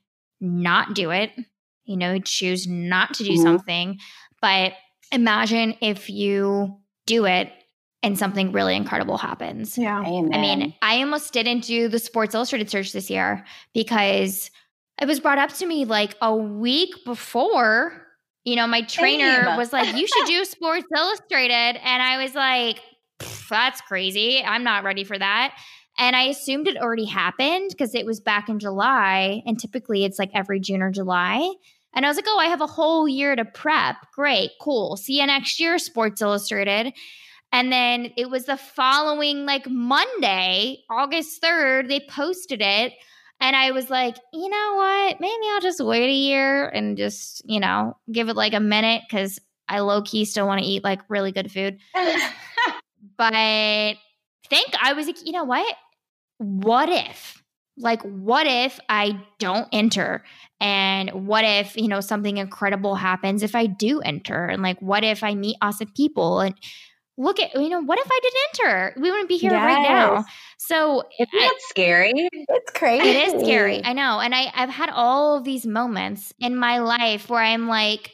not 0.41 0.93
do 0.93 1.11
it, 1.11 1.31
you 1.85 1.95
know, 1.95 2.19
choose 2.19 2.67
not 2.67 3.13
to 3.15 3.23
do 3.23 3.31
mm-hmm. 3.31 3.43
something. 3.43 3.99
But 4.41 4.73
imagine 5.11 5.75
if 5.81 6.09
you 6.09 6.77
do 7.05 7.25
it 7.25 7.51
and 8.03 8.17
something 8.17 8.51
really 8.51 8.75
incredible 8.75 9.17
happens. 9.17 9.77
Yeah. 9.77 10.01
Amen. 10.01 10.33
I 10.33 10.41
mean, 10.41 10.73
I 10.81 10.99
almost 11.01 11.33
didn't 11.33 11.61
do 11.63 11.87
the 11.87 11.99
Sports 11.99 12.35
Illustrated 12.35 12.69
search 12.69 12.93
this 12.93 13.09
year 13.09 13.45
because 13.73 14.51
it 15.01 15.07
was 15.07 15.19
brought 15.19 15.37
up 15.37 15.51
to 15.53 15.65
me 15.65 15.85
like 15.85 16.15
a 16.21 16.35
week 16.35 16.93
before. 17.05 18.03
You 18.45 18.55
know, 18.55 18.67
my 18.67 18.81
trainer 18.83 19.43
Same. 19.43 19.57
was 19.57 19.73
like, 19.73 19.95
You 19.95 20.07
should 20.07 20.25
do 20.27 20.45
Sports 20.45 20.87
Illustrated. 20.95 21.79
And 21.83 22.01
I 22.01 22.21
was 22.21 22.33
like, 22.33 22.81
That's 23.49 23.81
crazy. 23.81 24.43
I'm 24.43 24.63
not 24.63 24.83
ready 24.83 25.03
for 25.03 25.17
that. 25.17 25.57
And 25.99 26.15
I 26.15 26.23
assumed 26.25 26.67
it 26.67 26.77
already 26.77 27.05
happened 27.05 27.71
because 27.71 27.95
it 27.95 28.05
was 28.05 28.19
back 28.19 28.49
in 28.49 28.59
July. 28.59 29.41
And 29.47 29.59
typically 29.59 30.05
it's 30.05 30.19
like 30.19 30.29
every 30.35 30.59
June 30.59 30.83
or 30.83 30.91
July. 30.91 31.51
And 31.95 32.05
I 32.05 32.09
was 32.09 32.15
like, 32.15 32.25
Oh, 32.27 32.37
I 32.37 32.45
have 32.45 32.61
a 32.61 32.67
whole 32.67 33.07
year 33.07 33.35
to 33.35 33.43
prep. 33.43 33.95
Great, 34.13 34.51
cool. 34.61 34.97
See 34.97 35.19
you 35.19 35.25
next 35.25 35.59
year, 35.59 35.79
Sports 35.79 36.21
Illustrated. 36.21 36.93
And 37.51 37.71
then 37.71 38.11
it 38.17 38.29
was 38.29 38.45
the 38.45 38.57
following 38.57 39.45
like 39.45 39.69
Monday, 39.69 40.83
August 40.89 41.41
3rd, 41.41 41.87
they 41.87 42.01
posted 42.09 42.61
it. 42.61 42.93
And 43.39 43.55
I 43.55 43.71
was 43.71 43.89
like, 43.89 44.17
you 44.33 44.49
know 44.49 44.73
what? 44.75 45.21
Maybe 45.21 45.45
I'll 45.51 45.61
just 45.61 45.83
wait 45.83 46.09
a 46.09 46.13
year 46.13 46.67
and 46.67 46.97
just, 46.97 47.41
you 47.45 47.59
know, 47.59 47.95
give 48.11 48.29
it 48.29 48.35
like 48.35 48.53
a 48.53 48.59
minute 48.59 49.03
because 49.07 49.39
I 49.69 49.79
low 49.79 50.01
key 50.01 50.25
still 50.25 50.47
want 50.47 50.61
to 50.61 50.67
eat 50.67 50.83
like 50.83 51.01
really 51.07 51.31
good 51.31 51.51
food. 51.51 51.77
but 53.17 53.95
think 54.49 54.69
I 54.81 54.93
was 54.93 55.07
like, 55.07 55.25
you 55.25 55.31
know 55.31 55.43
what? 55.43 55.75
What 56.37 56.89
if? 56.89 57.43
Like, 57.79 58.01
what 58.01 58.47
if 58.47 58.79
I 58.89 59.21
don't 59.37 59.67
enter? 59.71 60.23
And 60.59 61.27
what 61.27 61.45
if, 61.45 61.77
you 61.77 61.87
know, 61.87 62.01
something 62.01 62.37
incredible 62.37 62.95
happens 62.95 63.43
if 63.43 63.53
I 63.53 63.67
do 63.67 63.99
enter? 64.01 64.45
And 64.45 64.63
like, 64.63 64.81
what 64.81 65.03
if 65.03 65.23
I 65.23 65.35
meet 65.35 65.57
awesome 65.61 65.91
people? 65.95 66.39
And 66.39 66.55
look 67.18 67.39
at 67.39 67.53
you 67.53 67.70
know 67.70 67.82
what 67.82 67.99
if 67.99 68.07
i 68.09 68.20
didn't 68.22 68.70
enter? 68.70 69.01
We 69.01 69.09
wouldn't 69.11 69.30
be 69.30 69.38
here 69.38 69.51
yes. 69.51 69.63
right 69.63 69.84
now. 69.84 70.26
So 70.59 71.03
it's 71.18 71.34
not 71.34 71.55
scary? 71.70 72.13
It's 72.32 72.72
crazy 72.72 73.09
it 73.09 73.28
is 73.28 73.43
scary 73.43 73.84
i 73.84 73.93
know 73.93 74.20
and 74.20 74.34
I, 74.34 74.51
i've 74.53 74.70
had 74.70 74.89
all 74.89 75.38
of 75.38 75.43
these 75.43 75.65
moments 75.65 76.34
in 76.39 76.55
my 76.55 76.80
life 76.80 77.30
where 77.30 77.41
i'm 77.41 77.68
like 77.68 78.11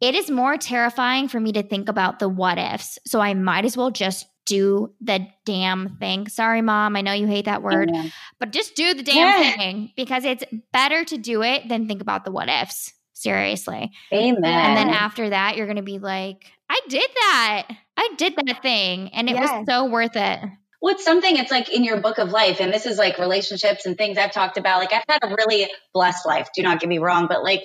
it 0.00 0.14
is 0.14 0.30
more 0.30 0.56
terrifying 0.56 1.26
for 1.28 1.40
me 1.40 1.50
to 1.52 1.62
think 1.62 1.88
about 1.88 2.20
the 2.20 2.28
what 2.28 2.58
ifs. 2.58 2.98
So 3.06 3.20
i 3.20 3.34
might 3.34 3.64
as 3.64 3.76
well 3.76 3.90
just 3.90 4.26
do 4.46 4.94
the 5.02 5.26
damn 5.44 5.96
thing. 5.98 6.28
Sorry 6.28 6.62
mom 6.62 6.96
i 6.96 7.00
know 7.00 7.12
you 7.12 7.26
hate 7.26 7.46
that 7.46 7.62
word 7.62 7.88
Amen. 7.90 8.12
but 8.38 8.52
just 8.52 8.74
do 8.76 8.94
the 8.94 9.02
damn 9.02 9.42
yeah. 9.42 9.56
thing 9.56 9.92
because 9.96 10.24
it's 10.24 10.44
better 10.72 11.04
to 11.04 11.18
do 11.18 11.42
it 11.42 11.68
than 11.68 11.88
think 11.88 12.00
about 12.02 12.24
the 12.24 12.30
what 12.30 12.48
ifs 12.48 12.92
seriously 13.22 13.90
Amen. 14.12 14.44
and 14.44 14.76
then 14.76 14.88
after 14.90 15.30
that 15.30 15.56
you're 15.56 15.66
gonna 15.66 15.82
be 15.82 15.98
like 15.98 16.50
I 16.70 16.80
did 16.88 17.08
that. 17.14 17.66
I 17.96 18.10
did 18.18 18.34
that 18.36 18.60
thing 18.62 19.08
and 19.14 19.28
it 19.30 19.32
yes. 19.36 19.50
was 19.50 19.66
so 19.66 19.86
worth 19.86 20.16
it. 20.16 20.40
Well, 20.82 20.94
it's 20.94 21.02
something 21.04 21.36
it's 21.36 21.50
like 21.50 21.70
in 21.70 21.82
your 21.82 22.00
book 22.00 22.18
of 22.18 22.28
life, 22.30 22.60
and 22.60 22.70
this 22.72 22.84
is 22.84 22.98
like 22.98 23.18
relationships 23.18 23.86
and 23.86 23.96
things 23.96 24.18
I've 24.18 24.32
talked 24.32 24.58
about. 24.58 24.78
Like 24.78 24.92
I've 24.92 25.02
had 25.08 25.20
a 25.24 25.34
really 25.34 25.66
blessed 25.94 26.26
life. 26.26 26.48
Do 26.54 26.62
not 26.62 26.78
get 26.78 26.88
me 26.88 26.98
wrong, 26.98 27.26
but 27.26 27.42
like 27.42 27.62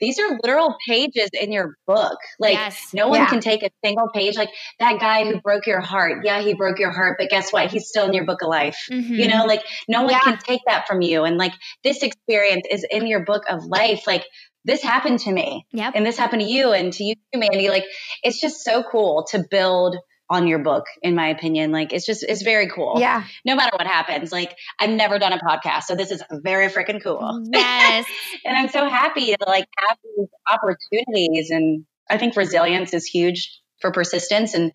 these 0.00 0.18
are 0.18 0.38
literal 0.42 0.76
pages 0.86 1.30
in 1.32 1.50
your 1.50 1.76
book. 1.86 2.18
Like 2.38 2.54
Yes. 2.54 2.90
no 2.92 3.08
one 3.08 3.20
Yeah. 3.20 3.28
can 3.28 3.40
take 3.40 3.62
a 3.62 3.70
single 3.84 4.10
page. 4.12 4.36
Like 4.36 4.50
that 4.80 5.00
guy 5.00 5.24
who 5.24 5.40
broke 5.40 5.66
your 5.66 5.80
heart. 5.80 6.24
Yeah, 6.24 6.42
he 6.42 6.54
broke 6.54 6.78
your 6.78 6.90
heart, 6.90 7.16
but 7.18 7.30
guess 7.30 7.52
what? 7.52 7.70
He's 7.70 7.88
still 7.88 8.04
in 8.06 8.12
your 8.12 8.24
book 8.26 8.42
of 8.42 8.48
life. 8.48 8.76
Mhm. 8.90 9.08
You 9.08 9.28
know, 9.28 9.44
like 9.46 9.62
no 9.88 10.02
one 10.02 10.10
Yeah. 10.10 10.20
can 10.20 10.38
take 10.38 10.60
that 10.66 10.86
from 10.86 11.00
you. 11.02 11.24
And 11.24 11.38
like 11.38 11.52
this 11.84 12.02
experience 12.02 12.66
is 12.70 12.84
in 12.90 13.06
your 13.06 13.24
book 13.24 13.44
of 13.48 13.64
life. 13.64 14.06
Like 14.06 14.26
this 14.64 14.82
happened 14.82 15.20
to 15.20 15.32
me 15.32 15.66
Yep. 15.72 15.92
and 15.96 16.06
this 16.06 16.16
happened 16.18 16.42
to 16.42 16.48
you 16.48 16.72
and 16.72 16.92
to 16.92 17.04
you, 17.04 17.14
Mandy. 17.34 17.68
Like 17.68 17.84
it's 18.22 18.40
just 18.40 18.62
so 18.64 18.82
cool 18.82 19.26
to 19.30 19.44
build 19.50 19.96
on 20.30 20.46
your 20.46 20.60
book, 20.60 20.84
in 21.02 21.14
my 21.14 21.28
opinion. 21.28 21.72
Like 21.72 21.92
it's 21.92 22.06
just, 22.06 22.22
it's 22.22 22.42
very 22.42 22.68
cool. 22.70 22.94
Yeah. 22.98 23.24
No 23.44 23.54
matter 23.54 23.76
what 23.76 23.86
happens. 23.86 24.32
Like 24.32 24.56
I've 24.78 24.90
never 24.90 25.18
done 25.18 25.32
a 25.34 25.38
podcast. 25.38 25.82
So 25.82 25.94
this 25.94 26.10
is 26.10 26.22
very 26.30 26.68
freaking 26.68 27.02
cool. 27.02 27.44
Yes. 27.52 28.06
and 28.44 28.56
I'm 28.56 28.68
so 28.68 28.88
happy 28.88 29.26
to 29.26 29.44
like 29.46 29.66
have 29.76 29.98
these 30.16 30.28
opportunities. 30.50 31.50
And 31.50 31.84
I 32.08 32.16
think 32.18 32.34
resilience 32.36 32.94
is 32.94 33.04
huge 33.04 33.60
for 33.80 33.90
persistence 33.90 34.54
and 34.54 34.72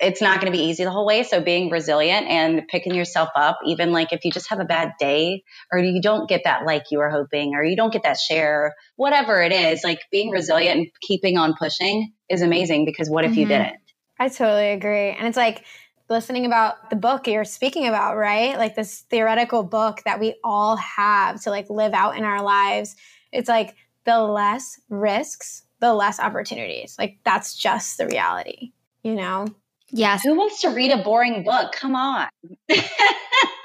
it's 0.00 0.22
not 0.22 0.40
going 0.40 0.50
to 0.50 0.56
be 0.56 0.64
easy 0.64 0.84
the 0.84 0.90
whole 0.90 1.06
way. 1.06 1.22
So 1.22 1.42
being 1.42 1.70
resilient 1.70 2.26
and 2.26 2.66
picking 2.68 2.94
yourself 2.94 3.28
up, 3.36 3.58
even 3.66 3.92
like 3.92 4.12
if 4.12 4.24
you 4.24 4.30
just 4.30 4.48
have 4.48 4.58
a 4.58 4.64
bad 4.64 4.92
day 4.98 5.42
or 5.70 5.78
you 5.78 6.00
don't 6.00 6.28
get 6.28 6.42
that 6.44 6.64
like 6.64 6.84
you 6.90 6.98
were 6.98 7.10
hoping 7.10 7.54
or 7.54 7.62
you 7.62 7.76
don't 7.76 7.92
get 7.92 8.04
that 8.04 8.18
share, 8.18 8.74
whatever 8.96 9.42
it 9.42 9.52
is, 9.52 9.84
like 9.84 10.00
being 10.10 10.30
resilient 10.30 10.78
and 10.78 10.86
keeping 11.02 11.36
on 11.36 11.54
pushing 11.58 12.12
is 12.30 12.42
amazing 12.42 12.86
because 12.86 13.10
what 13.10 13.24
if 13.24 13.36
you 13.36 13.44
Mhm. 13.44 13.48
didn't? 13.48 13.76
I 14.18 14.28
totally 14.28 14.70
agree. 14.70 15.10
And 15.10 15.26
it's 15.26 15.36
like 15.36 15.64
listening 16.08 16.46
about 16.46 16.90
the 16.90 16.96
book 16.96 17.26
you're 17.26 17.44
speaking 17.44 17.86
about, 17.86 18.16
right? 18.16 18.56
Like 18.56 18.74
this 18.74 19.00
theoretical 19.10 19.62
book 19.62 20.02
that 20.04 20.18
we 20.18 20.34
all 20.42 20.76
have 20.76 21.42
to 21.42 21.50
like 21.50 21.68
live 21.68 21.92
out 21.92 22.16
in 22.16 22.24
our 22.24 22.42
lives. 22.42 22.96
It's 23.32 23.48
like 23.48 23.74
the 24.04 24.18
less 24.20 24.80
risks, 24.88 25.62
the 25.78 25.92
less 25.94 26.18
opportunities. 26.18 26.96
Like 26.98 27.18
that's 27.24 27.54
just 27.54 27.98
the 27.98 28.06
reality, 28.06 28.72
you 29.02 29.14
know? 29.14 29.46
Yes. 29.92 30.22
Who 30.24 30.36
wants 30.36 30.60
to 30.62 30.68
read 30.68 30.92
a 30.92 31.02
boring 31.02 31.44
book? 31.44 31.72
Come 31.72 31.96
on. 31.96 32.28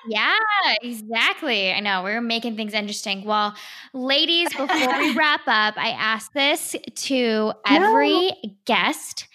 Yeah, 0.07 0.35
exactly. 0.81 1.71
I 1.71 1.79
know 1.79 2.03
we're 2.03 2.21
making 2.21 2.55
things 2.55 2.73
interesting. 2.73 3.23
Well, 3.25 3.55
ladies, 3.93 4.49
before 4.49 4.99
we 4.99 5.13
wrap 5.15 5.41
up, 5.47 5.75
I 5.77 5.89
ask 5.97 6.31
this 6.33 6.75
to 6.95 7.53
every 7.67 8.31
guest 8.65 9.27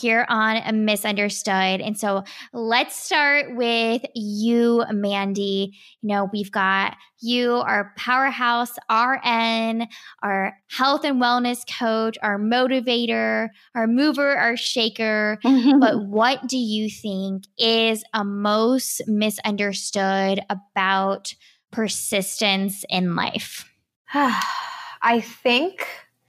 here 0.00 0.26
on 0.28 0.84
Misunderstood. 0.84 1.80
And 1.80 1.98
so 1.98 2.24
let's 2.52 2.96
start 2.96 3.56
with 3.56 4.02
you, 4.14 4.84
Mandy. 4.90 5.76
You 6.02 6.08
know, 6.08 6.28
we've 6.32 6.52
got 6.52 6.96
you, 7.20 7.54
our 7.54 7.92
powerhouse 7.96 8.76
RN, 8.90 9.88
our 10.22 10.56
health 10.70 11.04
and 11.04 11.20
wellness 11.20 11.60
coach, 11.78 12.16
our 12.22 12.38
motivator, 12.38 13.48
our 13.74 13.86
mover, 13.86 14.36
our 14.36 14.56
shaker 14.56 15.38
but 15.80 16.04
what 16.04 16.46
do 16.46 16.56
you 16.56 16.88
think 16.90 17.44
is 17.58 18.04
a 18.14 18.24
most 18.24 19.02
misunderstood 19.06 20.40
about 20.48 21.34
persistence 21.70 22.84
in 22.88 23.14
life? 23.14 23.68
I 24.14 25.20
think 25.20 25.86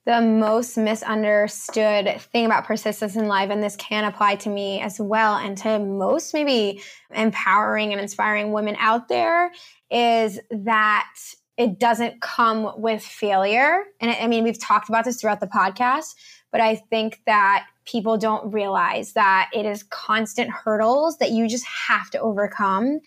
the 0.10 0.22
most 0.22 0.76
misunderstood 0.76 2.20
thing 2.20 2.47
about 2.47 2.66
persistence 2.66 3.16
in 3.16 3.28
life, 3.28 3.51
and 3.51 3.62
this 3.62 3.76
can 3.76 4.05
apply 4.05 4.34
to 4.38 4.49
me 4.49 4.82
as 4.82 4.99
well, 4.99 5.36
and 5.36 5.55
to 5.55 5.78
most 5.78 6.34
maybe 6.34 6.82
empowering 7.14 7.91
and 7.91 8.01
inspiring 8.01 8.51
women 8.51 8.76
out 8.80 9.07
there, 9.07 9.51
is 9.91 10.39
that 10.49 11.14
it 11.57 11.78
doesn't 11.78 12.22
come 12.22 12.74
with 12.82 13.03
failure. 13.03 13.84
And 14.01 14.10
I 14.10 14.26
mean, 14.26 14.43
we've 14.43 14.60
talked 14.60 14.89
about 14.89 15.05
this 15.05 15.22
throughout 15.22 15.41
the 15.41 15.47
podcast, 15.47 16.16
but 16.51 16.60
I 16.60 16.78
think 16.78 17.22
that 17.28 17.68
people 17.86 18.18
don't 18.18 18.51
realize 18.51 19.14
that 19.14 19.51
it 19.53 19.68
is 19.68 19.84
constant 19.84 20.49
hurdles 20.49 21.20
that 21.20 21.30
you 21.30 21.47
just 21.47 21.66
have 21.88 22.10
to 22.10 22.20
overcome. 22.20 22.99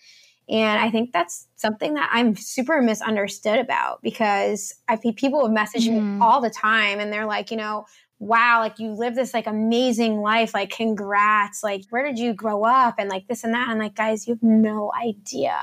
And 0.53 0.79
I 0.79 0.91
think 0.91 1.13
that's 1.13 1.47
something 1.57 1.95
that 1.95 2.09
I'm 2.13 2.35
super 2.37 2.81
misunderstood 2.81 3.59
about 3.59 4.01
because 4.03 4.73
I 4.87 4.97
people 5.17 5.45
have 5.47 5.55
messaged 5.57 5.89
Mhm. 5.89 5.93
me 5.95 6.01
all 6.21 6.41
the 6.41 6.51
time 6.51 6.99
and 6.99 7.11
they're 7.13 7.25
like, 7.27 7.51
you 7.51 7.57
know, 7.57 7.85
wow, 8.19 8.61
like 8.61 8.79
you 8.79 8.91
live 8.91 9.15
this 9.15 9.33
like 9.33 9.47
amazing 9.47 10.21
life. 10.21 10.53
Like, 10.53 10.71
congrats. 10.71 11.63
Like, 11.63 11.83
where 11.89 12.05
did 12.05 12.19
you 12.19 12.33
grow 12.33 12.63
up? 12.65 12.95
And 12.99 13.09
like 13.09 13.27
this 13.27 13.43
and 13.43 13.53
that. 13.53 13.69
And 13.69 13.79
like, 13.79 13.95
guys, 13.95 14.27
you 14.27 14.35
have 14.35 14.43
no 14.43 14.93
idea. 14.93 15.57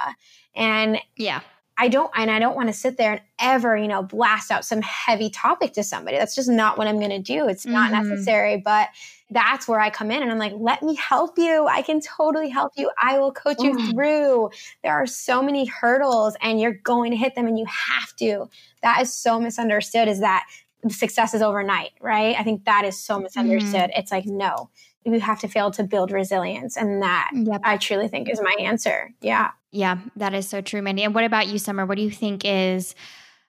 And 0.57 0.99
Yeah. 1.17 1.41
I 1.81 1.89
don't, 1.89 2.11
and 2.15 2.31
I 2.31 2.39
don't 2.39 2.55
want 2.55 2.69
to 2.69 2.75
sit 2.75 2.99
there 2.99 3.13
and 3.13 3.21
ever, 3.39 3.75
you 3.75 3.89
know, 3.89 4.03
blast 4.03 4.51
out 4.51 4.67
some 4.67 4.83
heavy 4.83 5.31
topic 5.31 5.73
to 5.73 5.83
somebody. 5.83 6.19
That's 6.19 6.35
just 6.35 6.51
not 6.51 6.77
what 6.77 6.87
I'm 6.87 6.99
going 6.99 7.09
to 7.11 7.19
do. 7.19 7.49
It's 7.49 7.65
not 7.65 7.91
Mhm. 7.91 8.03
necessary. 8.05 8.59
But 8.59 8.89
that's 9.31 9.67
where 9.67 9.81
I 9.81 9.89
come 9.89 10.11
in 10.11 10.23
and 10.23 10.31
I'm 10.31 10.39
like, 10.39 10.53
let 10.57 10.83
me 10.83 10.95
help 10.97 11.39
you. 11.39 11.67
I 11.69 11.81
can 11.81 12.01
totally 12.03 12.51
help 12.51 12.73
you. 12.77 12.91
I 13.01 13.19
will 13.19 13.33
coach 13.33 13.57
you 13.63 13.73
Mm. 13.75 13.91
through. 13.95 14.51
There 14.83 14.93
are 14.93 15.07
so 15.07 15.41
many 15.43 15.65
hurdles 15.65 16.37
and 16.43 16.61
you're 16.61 16.75
going 16.85 17.13
to 17.13 17.17
hit 17.17 17.35
them 17.35 17.47
and 17.47 17.59
you 17.59 17.65
have 17.67 18.15
to. 18.17 18.49
That 18.83 19.01
is 19.01 19.15
so 19.15 19.41
misunderstood 19.41 20.07
is 20.09 20.21
that 20.21 20.47
success 20.89 21.33
is 21.33 21.41
overnight, 21.43 21.93
right? 22.01 22.37
I 22.39 22.43
think 22.43 22.65
that 22.67 22.85
is 22.85 22.99
so 22.99 23.19
misunderstood. 23.21 23.91
It's 23.97 24.11
like, 24.13 24.27
no, 24.27 24.69
you 25.05 25.19
have 25.21 25.41
to 25.41 25.49
fail 25.49 25.71
to 25.73 25.85
build 25.85 26.11
resilience. 26.11 26.77
And 26.77 27.01
that 27.03 27.31
Yep. 27.35 27.61
I 27.65 27.77
truly 27.79 28.09
think 28.09 28.29
is 28.29 28.41
my 28.43 28.55
answer. 28.59 29.13
Yeah. 29.21 29.51
Yeah, 29.73 29.99
that 30.17 30.35
is 30.35 30.49
so 30.49 30.61
true, 30.61 30.83
Mandy. 30.83 31.05
And 31.05 31.15
what 31.15 31.25
about 31.25 31.49
you, 31.49 31.59
Summer? 31.59 31.87
What 31.87 31.97
do 31.97 32.03
you 32.03 32.11
think 32.11 32.43
is 32.45 32.95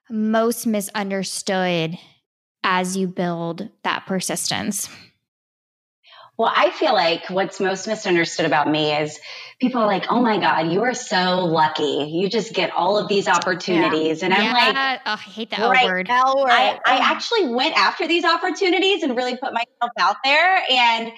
most 0.10 0.68
misunderstood 0.68 1.98
as 2.64 2.96
you 2.96 3.08
build 3.08 3.70
that 3.84 4.06
persistence? 4.06 4.90
Well, 6.38 6.52
I 6.56 6.72
feel 6.72 6.94
like 6.94 7.30
what's 7.30 7.60
most 7.60 7.88
misunderstood 7.88 8.46
about 8.46 8.68
me 8.70 8.96
is 8.96 9.20
people 9.60 9.82
are 9.82 9.86
like, 9.86 10.06
oh 10.12 10.22
my 10.22 10.40
God, 10.40 10.72
you 10.72 10.82
are 10.84 10.94
so 10.94 11.46
lucky. 11.46 12.10
You 12.12 12.30
just 12.30 12.54
get 12.54 12.72
all 12.72 12.98
of 12.98 13.08
these 13.08 13.28
opportunities. 13.28 14.24
And 14.24 14.34
I'm 14.34 14.52
like, 14.52 15.00
oh, 15.06 15.12
I 15.14 15.18
hate 15.18 15.52
that 15.52 15.60
Right. 15.60 15.86
word. 15.86 16.10
L 16.10 16.38
word. 16.38 16.50
I, 16.50 16.80
I 16.86 16.98
actually 16.98 17.54
went 17.54 17.78
after 17.78 18.08
these 18.08 18.26
opportunities 18.26 19.04
and 19.04 19.16
really 19.16 19.38
put 19.38 19.54
myself 19.54 19.92
out 20.00 20.16
there. 20.24 20.64
And 20.68 21.12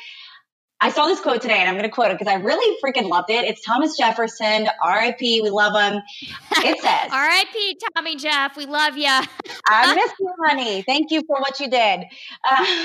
I 0.79 0.91
saw 0.91 1.07
this 1.07 1.21
quote 1.21 1.41
today 1.41 1.55
and 1.55 1.69
I'm 1.69 1.75
going 1.75 1.89
to 1.89 1.89
quote 1.89 2.11
it 2.11 2.19
because 2.19 2.27
I 2.27 2.35
really 2.35 2.77
freaking 2.83 3.07
loved 3.07 3.29
it. 3.29 3.45
It's 3.45 3.63
Thomas 3.63 3.97
Jefferson, 3.97 4.67
RIP, 4.85 5.21
we 5.21 5.49
love 5.49 5.73
him. 5.81 6.01
It 6.57 6.81
says, 6.81 7.09
R.I.P. 7.11 7.77
Tommy 7.95 8.17
Jeff. 8.17 8.57
We 8.57 8.65
love 8.65 8.97
you. 8.97 9.07
I 9.67 9.95
miss 9.95 10.11
you, 10.19 10.33
honey. 10.45 10.81
Thank 10.81 11.11
you 11.11 11.21
for 11.25 11.39
what 11.39 11.59
you 11.61 11.69
did. 11.69 12.01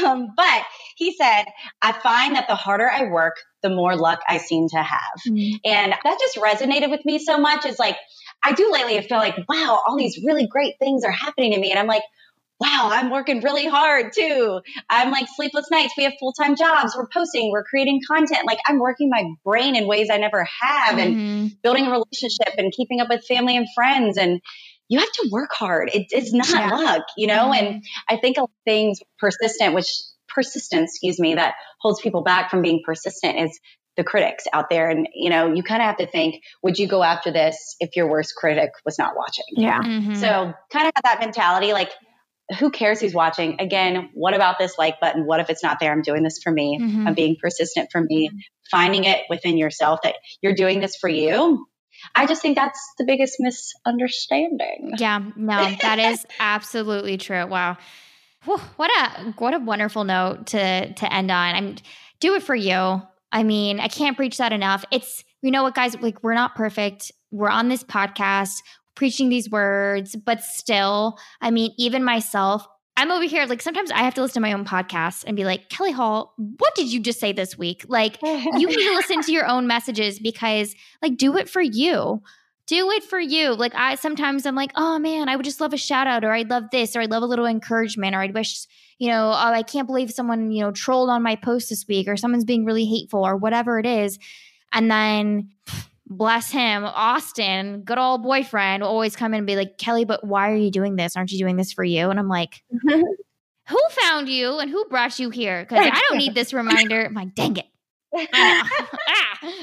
Um, 0.05 0.28
but 0.36 0.62
he 0.97 1.12
said, 1.12 1.47
I 1.82 1.93
find 1.93 2.36
that 2.36 2.47
the 2.47 2.55
harder 2.55 2.89
I 2.89 3.11
work, 3.11 3.36
the 3.62 3.70
more 3.70 3.97
luck 3.97 4.20
I 4.28 4.39
seem 4.39 4.68
to 4.68 4.82
have. 4.82 5.20
And 5.26 5.93
that 5.93 6.18
just 6.20 6.36
resonated 6.36 6.91
with 6.91 7.05
me 7.05 7.18
so 7.18 7.39
much. 7.39 7.66
It's 7.66 7.80
like, 7.80 7.97
I 8.45 8.53
do 8.53 8.70
lately 8.72 9.01
feel 9.03 9.18
like, 9.18 9.36
wow, 9.49 9.82
all 9.86 9.97
these 9.97 10.22
really 10.24 10.47
great 10.47 10.78
things 10.78 11.03
are 11.05 11.11
happening 11.11 11.53
to 11.53 11.59
me. 11.59 11.70
And 11.70 11.80
I'm 11.80 11.89
like, 11.89 12.03
wow, 12.61 12.88
I'm 12.92 13.11
working 13.11 13.40
really 13.40 13.66
hard 13.66 14.12
too. 14.12 14.61
I'm 14.90 15.11
like 15.11 15.26
sleepless 15.36 15.70
nights. 15.70 15.94
We 15.96 16.04
have 16.04 16.14
full 16.18 16.32
time 16.32 16.56
jobs. 16.56 16.94
We're 16.96 17.09
posting, 17.09 17.50
we're 17.52 17.64
creating 17.64 18.00
content. 18.06 18.46
Like 18.46 18.59
I'm 18.66 18.78
working 18.78 19.09
my 19.11 19.24
brain 19.44 19.76
in 19.76 19.86
ways 19.86 20.09
I 20.11 20.16
never 20.18 20.46
have 20.61 20.98
and 20.98 21.16
Mhm. 21.16 21.62
building 21.62 21.86
a 21.86 21.90
relationship 21.90 22.54
and 22.56 22.72
keeping 22.72 23.00
up 23.00 23.09
with 23.09 23.24
family 23.26 23.56
and 23.56 23.66
friends. 23.74 24.18
And 24.18 24.40
you 24.88 24.98
have 24.98 25.11
to 25.12 25.28
work 25.30 25.50
hard. 25.52 25.90
It, 25.92 26.06
it's 26.11 26.32
not 26.32 26.48
Yeah. 26.48 26.70
luck, 26.70 27.02
you 27.16 27.26
know? 27.26 27.50
Mhm. 27.52 27.59
And 27.59 27.84
I 28.09 28.16
think 28.16 28.38
of 28.38 28.48
things 28.64 29.00
persistent, 29.18 29.74
which 29.74 29.88
persistence, 30.28 30.90
excuse 30.92 31.18
me, 31.20 31.34
that 31.34 31.54
holds 31.80 32.00
people 32.00 32.22
back 32.22 32.50
from 32.50 32.62
being 32.62 32.82
persistent 32.84 33.38
is 33.38 33.59
the 33.96 34.04
critics 34.04 34.44
out 34.52 34.70
there. 34.70 34.88
And, 34.88 35.09
you 35.14 35.28
know, 35.30 35.52
you 35.52 35.62
kind 35.62 35.82
of 35.82 35.86
have 35.86 35.96
to 35.98 36.06
think, 36.06 36.42
would 36.62 36.78
you 36.78 36.86
go 36.86 37.02
after 37.02 37.30
this 37.32 37.76
if 37.80 37.96
your 37.96 38.09
worst 38.09 38.34
critic 38.36 38.70
was 38.84 38.98
not 38.98 39.16
watching? 39.16 39.44
yeah. 39.50 39.80
Mhm. 39.80 40.16
So 40.16 40.54
kind 40.72 40.86
of 40.86 40.92
have 40.94 41.04
that 41.04 41.18
mentality, 41.20 41.72
like, 41.72 41.90
who 42.59 42.70
cares 42.70 43.01
who's 43.01 43.14
watching? 43.14 43.61
Again, 43.61 44.11
what 44.14 44.34
about 44.34 44.59
this 44.59 44.78
like 44.78 45.01
button? 45.01 45.26
What 45.26 45.40
if 45.40 45.51
it's 45.51 45.62
not 45.62 45.80
there? 45.80 45.92
I'm 45.92 46.03
doing 46.03 46.22
this 46.22 46.38
for 46.42 46.51
me. 46.51 46.78
Mhm. 46.80 47.07
I'm 47.07 47.14
being 47.14 47.36
persistent 47.40 47.90
for 47.92 48.01
me, 48.01 48.30
finding 48.70 49.05
it 49.05 49.22
within 49.28 49.59
yourself 49.59 50.01
that 50.03 50.16
you're 50.40 50.55
doing 50.55 50.80
this 50.80 50.96
for 50.96 51.09
you. 51.09 51.66
I 52.14 52.26
just 52.26 52.42
think 52.42 52.57
that's 52.57 52.80
the 52.96 53.05
biggest 53.05 53.36
misunderstanding. 53.38 54.92
Yeah, 54.99 55.22
no, 55.36 55.68
that 55.82 55.99
is 55.99 56.24
absolutely 56.40 57.16
true. 57.18 57.46
Wow. 57.46 57.76
Whew, 58.44 58.59
what 58.76 58.90
a 58.90 59.34
what 59.38 59.55
a 59.55 59.59
wonderful 59.59 60.05
note 60.05 60.46
to 60.49 60.92
to 60.92 61.12
end 61.12 61.30
on. 61.30 61.55
I'm 61.55 61.76
do 62.20 62.34
it 62.34 62.42
for 62.42 62.55
you. 62.55 63.03
I 63.30 63.42
mean, 63.42 63.80
I 63.80 63.88
can't 63.88 64.16
preach 64.16 64.38
that 64.38 64.53
enough. 64.53 64.84
It's 64.90 65.24
you 65.42 65.51
know 65.51 65.62
what 65.62 65.74
guys, 65.74 65.96
like 66.01 66.22
we're 66.22 66.34
not 66.34 66.55
perfect. 66.55 67.12
We're 67.30 67.51
on 67.51 67.68
this 67.68 67.84
podcast 67.84 68.62
preaching 68.99 69.28
these 69.28 69.49
words, 69.49 70.16
but 70.16 70.42
still, 70.42 71.18
I 71.40 71.53
mean, 71.53 71.72
even 71.78 72.03
myself, 72.03 72.66
I'm 72.96 73.12
over 73.12 73.24
here 73.24 73.46
like 73.46 73.62
sometimes 73.62 73.92
I 73.92 73.99
have 73.99 74.14
to 74.14 74.22
listen 74.22 74.42
to 74.42 74.49
my 74.49 74.53
own 74.53 74.64
podcast 74.64 75.22
and 75.24 75.36
be 75.36 75.44
like, 75.44 75.68
"Kelly 75.68 75.92
Hall, 75.92 76.34
what 76.36 76.74
did 76.74 76.92
you 76.92 76.99
just 76.99 77.20
say 77.20 77.32
this 77.32 77.57
week?" 77.57 77.84
Like 77.86 78.20
you 78.20 78.66
need 78.66 78.74
to 78.74 78.94
listen 78.96 79.22
to 79.22 79.32
your 79.38 79.46
own 79.46 79.68
messages 79.68 80.18
because 80.18 80.74
like 81.01 81.16
do 81.16 81.36
it 81.36 81.49
for 81.49 81.62
you 81.62 82.20
do 82.66 82.90
it 82.90 83.03
for 83.03 83.18
you. 83.18 83.55
Like 83.55 83.74
I 83.74 83.94
sometimes 83.94 84.44
I'm 84.44 84.55
like, 84.55 84.72
oh 84.74 84.99
man, 84.99 85.28
I 85.28 85.36
would 85.36 85.44
just 85.44 85.61
love 85.61 85.72
a 85.72 85.78
shout 85.78 86.07
out 86.07 86.22
or 86.22 86.32
I'd 86.32 86.51
love 86.51 86.64
this 86.70 86.94
or 86.94 87.01
I'd 87.01 87.11
love 87.11 87.22
a 87.22 87.26
little 87.26 87.46
encouragement 87.46 88.14
or 88.14 88.20
I'd 88.20 88.34
wish, 88.34 88.66
you 88.99 89.09
know, 89.09 89.30
oh, 89.30 89.53
I 89.53 89.62
can't 89.62 89.86
believe 89.86 90.11
someone, 90.11 90.51
you 90.51 90.62
know, 90.62 90.70
trolled 90.70 91.09
on 91.09 91.22
my 91.22 91.34
post 91.34 91.70
this 91.70 91.86
week 91.88 92.09
or 92.09 92.16
someone's 92.18 92.44
being 92.44 92.66
really 92.66 92.84
hateful 92.84 93.26
or 93.26 93.36
whatever 93.36 93.78
it 93.78 93.86
is. 93.86 94.18
And 94.70 94.90
then 94.90 95.51
bless 96.09 96.50
him, 96.50 96.84
Austin, 96.84 97.82
good 97.82 97.98
old 97.98 98.22
boyfriend, 98.22 98.82
will 98.82 98.90
always 98.90 99.16
come 99.16 99.34
in 99.34 99.38
and 99.38 99.46
be 99.46 99.56
like, 99.56 99.78
Kelly, 99.78 100.04
but 100.04 100.24
why 100.24 100.50
are 100.50 100.56
you 100.56 100.70
doing 100.70 100.96
this? 100.96 101.16
Aren't 101.16 101.32
you 101.32 101.38
doing 101.38 101.56
this 101.56 101.72
for 101.72 101.84
you? 101.84 102.11
And 102.11 102.18
I'm 102.18 102.28
like, 102.28 102.62
who 103.68 103.78
found 103.90 104.28
you 104.28 104.59
and 104.59 104.70
who 104.70 104.84
brought 104.86 105.18
you 105.18 105.30
here? 105.30 105.62
Because 105.62 105.86
I 105.86 106.00
don't 106.09 106.18
need 106.18 106.34
this 106.34 106.52
reminder. 106.52 107.04
I'm 107.04 107.14
like, 107.14 107.34
dang 107.34 107.56
it. 107.59 107.66
ah, 108.32 108.70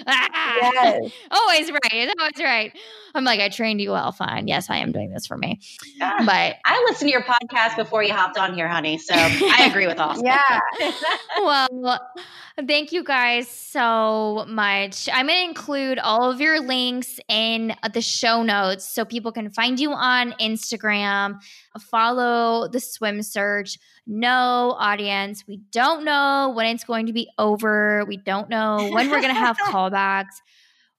ah, 0.07 0.57
yes. 0.73 1.11
Always 1.31 1.71
right. 1.71 2.13
Always 2.19 2.39
right. 2.39 2.71
I'm 3.15 3.23
like, 3.23 3.39
I 3.39 3.49
trained 3.49 3.81
you 3.81 3.91
well. 3.91 4.11
Fine. 4.11 4.47
Yes, 4.47 4.69
I 4.69 4.77
am 4.77 4.91
doing 4.91 5.11
this 5.11 5.25
for 5.25 5.35
me. 5.35 5.59
Yeah. 5.97 6.17
But 6.19 6.57
I 6.63 6.85
listened 6.87 7.09
to 7.09 7.11
your 7.11 7.23
podcast 7.23 7.75
before 7.75 8.03
you 8.03 8.13
hopped 8.13 8.37
on 8.37 8.53
here, 8.53 8.67
honey. 8.67 8.99
So 8.99 9.15
I 9.15 9.67
agree 9.69 9.87
with 9.87 9.99
Austin. 9.99 10.27
yeah. 10.27 10.59
well, 11.39 11.99
thank 12.67 12.91
you 12.91 13.03
guys 13.03 13.47
so 13.47 14.45
much. 14.47 15.09
I'm 15.11 15.27
going 15.27 15.39
to 15.39 15.43
include 15.45 15.99
all 15.99 16.31
of 16.31 16.39
your 16.39 16.59
links 16.59 17.19
in 17.27 17.75
the 17.93 18.01
show 18.01 18.43
notes 18.43 18.85
so 18.85 19.05
people 19.05 19.31
can 19.31 19.49
find 19.49 19.79
you 19.79 19.91
on 19.91 20.33
Instagram, 20.39 21.39
follow 21.79 22.67
the 22.67 22.79
swim 22.79 23.21
search 23.21 23.77
no 24.07 24.75
audience. 24.77 25.43
We 25.47 25.57
don't 25.71 26.05
know 26.05 26.53
when 26.55 26.67
it's 26.67 26.83
going 26.83 27.07
to 27.07 27.13
be 27.13 27.29
over. 27.37 28.05
We 28.07 28.17
don't 28.17 28.49
know 28.49 28.89
when 28.91 29.09
we're 29.09 29.21
going 29.21 29.33
to 29.33 29.39
have 29.39 29.57
callbacks. 29.67 30.41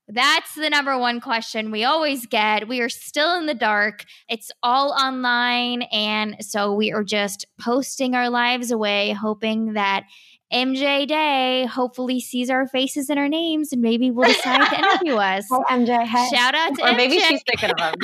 That's 0.09 0.55
the 0.55 0.71
number 0.71 0.97
one 0.99 1.21
question 1.21 1.73
we 1.73 1.83
always 1.83 2.27
get. 2.27 2.69
We 2.69 2.81
are 2.81 2.89
still 2.89 3.37
in 3.39 3.47
the 3.47 3.55
dark. 3.55 4.05
It's 4.29 4.53
all 4.63 4.93
online. 4.93 5.83
And 5.93 6.37
so 6.41 6.75
we 6.75 6.93
are 6.93 7.03
just 7.03 7.45
posting 7.61 8.15
our 8.15 8.31
lives 8.31 8.71
away, 8.71 9.13
hoping 9.13 9.73
that 9.73 10.05
MJ 10.53 11.09
Day 11.09 11.67
hopefully 11.67 12.21
sees 12.21 12.51
our 12.51 12.69
faces 12.69 13.11
and 13.11 13.19
our 13.19 13.29
names 13.29 13.73
and 13.73 13.83
maybe 13.83 14.13
will 14.13 14.29
decide 14.29 14.69
to 14.69 14.79
interview 14.79 15.15
us. 15.17 15.45
Oh, 15.51 15.65
MJ. 15.69 16.05
Hey. 16.07 16.29
Shout 16.33 16.55
out 16.55 16.75
to 16.77 16.83
or 16.83 16.89
MJ. 16.91 16.97
maybe 16.97 17.19
she's 17.19 17.43
thinking 17.43 17.71
of 17.71 17.77
them. 17.77 17.95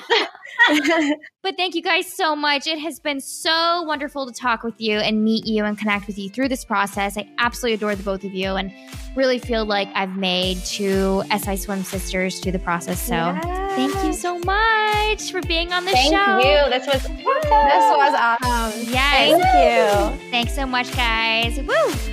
but 1.43 1.57
thank 1.57 1.77
you 1.77 1.83
guys 1.83 2.13
so 2.13 2.35
much. 2.35 2.67
It 2.67 2.81
has 2.81 2.99
been 2.99 3.21
so 3.21 3.83
wonderful 3.83 4.27
to 4.27 4.33
talk 4.33 4.65
with 4.65 4.81
you 4.81 4.99
and 4.99 5.23
meet 5.25 5.47
you 5.47 5.65
and 5.65 5.79
connect 5.79 6.09
with 6.09 6.19
you 6.19 6.31
through 6.31 6.49
this 6.49 6.65
process. 6.65 7.17
I 7.17 7.29
absolutely 7.39 7.75
adore 7.75 7.95
the 7.95 8.03
both 8.03 8.25
of 8.25 8.35
you 8.35 8.49
and 8.57 8.73
really 9.17 9.39
feel 9.39 9.65
like 9.65 9.89
I've 9.95 10.17
made 10.17 10.59
two 10.65 11.23
SI 11.31 11.57
Swim 11.57 11.85
sisters 11.85 12.41
through 12.41 12.53
the 12.53 12.59
process. 12.59 13.01
So 13.01 13.15
yes. 13.15 13.77
thank 13.77 14.05
you 14.05 14.13
so 14.13 14.39
much 14.41 15.31
for 15.31 15.43
being 15.43 15.73
on 15.73 15.85
the 15.85 15.93
thank 15.93 16.13
show. 16.13 16.41
Thank 16.41 16.45
you. 16.45 16.71
This 16.71 16.87
was 16.87 17.05
awesome. 17.05 17.17
This 17.17 17.97
was 17.97 18.15
awesome. 18.43 18.93
Yes. 18.93 19.41
Thank 19.41 20.19
you. 20.21 20.31
Thanks 20.31 20.55
so 20.55 20.67
much, 20.67 20.93
guys. 20.97 21.61
Woo! 21.61 22.12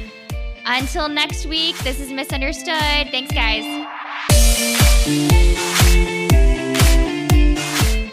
Until 0.65 1.09
next 1.09 1.45
week, 1.45 1.77
this 1.79 1.99
is 1.99 2.11
Misunderstood. 2.11 3.09
Thanks, 3.11 3.31
guys. 3.31 3.63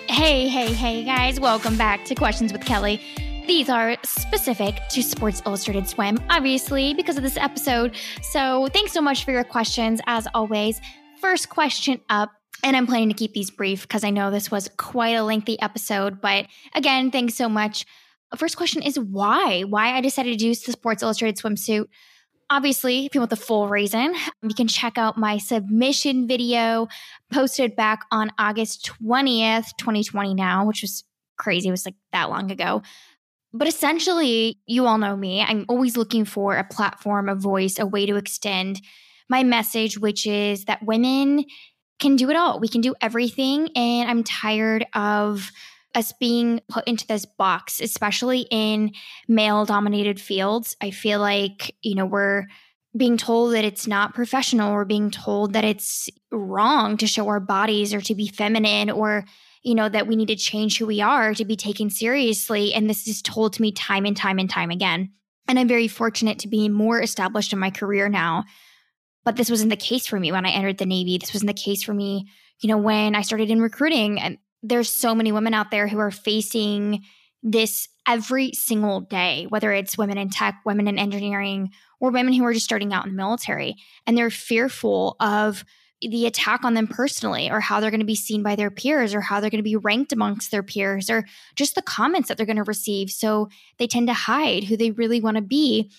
Hey, 0.08 0.48
hey, 0.48 0.72
hey, 0.72 1.04
guys. 1.04 1.38
Welcome 1.38 1.76
back 1.76 2.04
to 2.06 2.14
Questions 2.14 2.52
with 2.52 2.64
Kelly. 2.64 3.00
These 3.46 3.68
are 3.68 3.96
specific 4.02 4.80
to 4.90 5.02
Sports 5.02 5.40
Illustrated 5.46 5.88
Swim, 5.88 6.18
obviously, 6.30 6.94
because 6.94 7.16
of 7.16 7.22
this 7.22 7.36
episode. 7.36 7.94
So 8.22 8.68
thanks 8.72 8.92
so 8.92 9.00
much 9.00 9.24
for 9.24 9.30
your 9.30 9.44
questions, 9.44 10.00
as 10.06 10.26
always. 10.34 10.80
First 11.20 11.48
question 11.48 12.00
up 12.08 12.32
and 12.64 12.76
I'm 12.76 12.86
planning 12.86 13.08
to 13.08 13.14
keep 13.14 13.32
these 13.32 13.50
brief 13.50 13.82
because 13.82 14.02
I 14.02 14.10
know 14.10 14.30
this 14.30 14.50
was 14.50 14.68
quite 14.76 15.14
a 15.14 15.22
lengthy 15.22 15.60
episode. 15.60 16.20
But 16.20 16.46
again, 16.74 17.10
thanks 17.10 17.34
so 17.34 17.48
much. 17.48 17.84
First 18.36 18.56
question 18.56 18.82
is 18.82 18.98
why? 18.98 19.62
Why 19.62 19.96
I 19.96 20.00
decided 20.00 20.32
to 20.32 20.36
do 20.36 20.54
the 20.54 20.72
Sports 20.72 21.02
Illustrated 21.02 21.40
swimsuit. 21.40 21.86
Obviously, 22.48 23.06
if 23.06 23.14
you 23.14 23.20
want 23.20 23.30
the 23.30 23.36
full 23.36 23.68
reason, 23.68 24.14
you 24.42 24.54
can 24.54 24.68
check 24.68 24.98
out 24.98 25.18
my 25.18 25.36
submission 25.36 26.28
video 26.28 26.86
posted 27.32 27.74
back 27.74 28.04
on 28.12 28.30
August 28.38 28.88
20th, 29.02 29.66
2020 29.78 30.34
now, 30.34 30.64
which 30.64 30.82
was 30.82 31.02
crazy. 31.36 31.68
It 31.68 31.72
was 31.72 31.84
like 31.84 31.96
that 32.12 32.30
long 32.30 32.52
ago. 32.52 32.82
But 33.52 33.66
essentially, 33.66 34.60
you 34.66 34.86
all 34.86 34.98
know 34.98 35.16
me. 35.16 35.40
I'm 35.40 35.64
always 35.68 35.96
looking 35.96 36.24
for 36.24 36.56
a 36.56 36.64
platform, 36.64 37.28
a 37.28 37.34
voice, 37.34 37.78
a 37.78 37.86
way 37.86 38.06
to 38.06 38.16
extend 38.16 38.80
my 39.28 39.42
message, 39.42 39.98
which 39.98 40.26
is 40.26 40.66
that 40.66 40.84
women 40.84 41.44
can 41.98 42.16
do 42.16 42.30
it 42.30 42.36
all. 42.36 42.60
We 42.60 42.68
can 42.68 42.80
do 42.80 42.94
everything. 43.00 43.70
And 43.74 44.08
I'm 44.08 44.22
tired 44.22 44.86
of 44.94 45.50
us 45.96 46.12
being 46.12 46.60
put 46.68 46.86
into 46.86 47.06
this 47.06 47.24
box, 47.24 47.80
especially 47.80 48.46
in 48.50 48.92
male 49.26 49.64
dominated 49.64 50.20
fields. 50.20 50.76
I 50.80 50.90
feel 50.90 51.20
like, 51.20 51.74
you 51.82 51.94
know, 51.94 52.06
we're 52.06 52.44
being 52.96 53.16
told 53.16 53.54
that 53.54 53.64
it's 53.64 53.86
not 53.86 54.14
professional. 54.14 54.74
We're 54.74 54.84
being 54.84 55.10
told 55.10 55.54
that 55.54 55.64
it's 55.64 56.08
wrong 56.30 56.96
to 56.98 57.06
show 57.06 57.28
our 57.28 57.40
bodies 57.40 57.94
or 57.94 58.00
to 58.02 58.14
be 58.14 58.28
feminine 58.28 58.90
or 58.90 59.24
you 59.62 59.74
know 59.74 59.88
that 59.88 60.06
we 60.06 60.14
need 60.14 60.28
to 60.28 60.36
change 60.36 60.78
who 60.78 60.86
we 60.86 61.00
are 61.00 61.34
to 61.34 61.44
be 61.44 61.56
taken 61.56 61.90
seriously. 61.90 62.72
And 62.72 62.88
this 62.88 63.08
is 63.08 63.20
told 63.20 63.54
to 63.54 63.62
me 63.62 63.72
time 63.72 64.04
and 64.04 64.16
time 64.16 64.38
and 64.38 64.48
time 64.48 64.70
again. 64.70 65.10
And 65.48 65.58
i'm 65.58 65.66
very 65.68 65.88
fortunate 65.88 66.38
to 66.40 66.48
be 66.48 66.68
more 66.68 67.00
established 67.00 67.52
in 67.52 67.58
my 67.58 67.70
career 67.70 68.08
now. 68.08 68.44
But 69.24 69.34
this 69.34 69.50
wasn't 69.50 69.70
the 69.70 69.76
case 69.76 70.06
for 70.06 70.20
me 70.20 70.30
when 70.30 70.46
i 70.46 70.50
entered 70.50 70.78
the 70.78 70.86
navy. 70.86 71.18
This 71.18 71.34
wasn't 71.34 71.48
the 71.48 71.62
case 71.62 71.82
for 71.82 71.94
me 71.94 72.28
you 72.60 72.68
know 72.68 72.78
when 72.78 73.14
i 73.14 73.22
started 73.22 73.50
in 73.50 73.60
recruiting. 73.60 74.20
And 74.20 74.38
there's 74.68 74.90
so 74.90 75.14
many 75.14 75.32
women 75.32 75.54
out 75.54 75.70
there 75.70 75.86
who 75.86 75.98
are 75.98 76.10
facing 76.10 77.04
this 77.42 77.88
every 78.08 78.52
single 78.52 79.00
day, 79.00 79.46
whether 79.48 79.72
it's 79.72 79.96
women 79.96 80.18
in 80.18 80.30
tech, 80.30 80.60
women 80.64 80.88
in 80.88 80.98
engineering, 80.98 81.70
or 82.00 82.10
women 82.10 82.32
who 82.32 82.44
are 82.44 82.52
just 82.52 82.64
starting 82.64 82.92
out 82.92 83.04
in 83.04 83.12
the 83.12 83.16
military. 83.16 83.76
And 84.06 84.16
they're 84.18 84.30
fearful 84.30 85.16
of 85.20 85.64
the 86.00 86.26
attack 86.26 86.64
on 86.64 86.74
them 86.74 86.88
personally, 86.88 87.50
or 87.50 87.60
how 87.60 87.80
they're 87.80 87.90
going 87.90 88.00
to 88.00 88.06
be 88.06 88.16
seen 88.16 88.42
by 88.42 88.56
their 88.56 88.70
peers, 88.70 89.14
or 89.14 89.20
how 89.20 89.40
they're 89.40 89.50
going 89.50 89.60
to 89.60 89.62
be 89.62 89.76
ranked 89.76 90.12
amongst 90.12 90.50
their 90.50 90.62
peers, 90.62 91.08
or 91.08 91.24
just 91.54 91.74
the 91.74 91.82
comments 91.82 92.28
that 92.28 92.36
they're 92.36 92.46
going 92.46 92.56
to 92.56 92.64
receive. 92.64 93.10
So 93.10 93.48
they 93.78 93.86
tend 93.86 94.08
to 94.08 94.14
hide 94.14 94.64
who 94.64 94.76
they 94.76 94.90
really 94.90 95.20
want 95.20 95.36
to 95.36 95.42
be. 95.42 95.90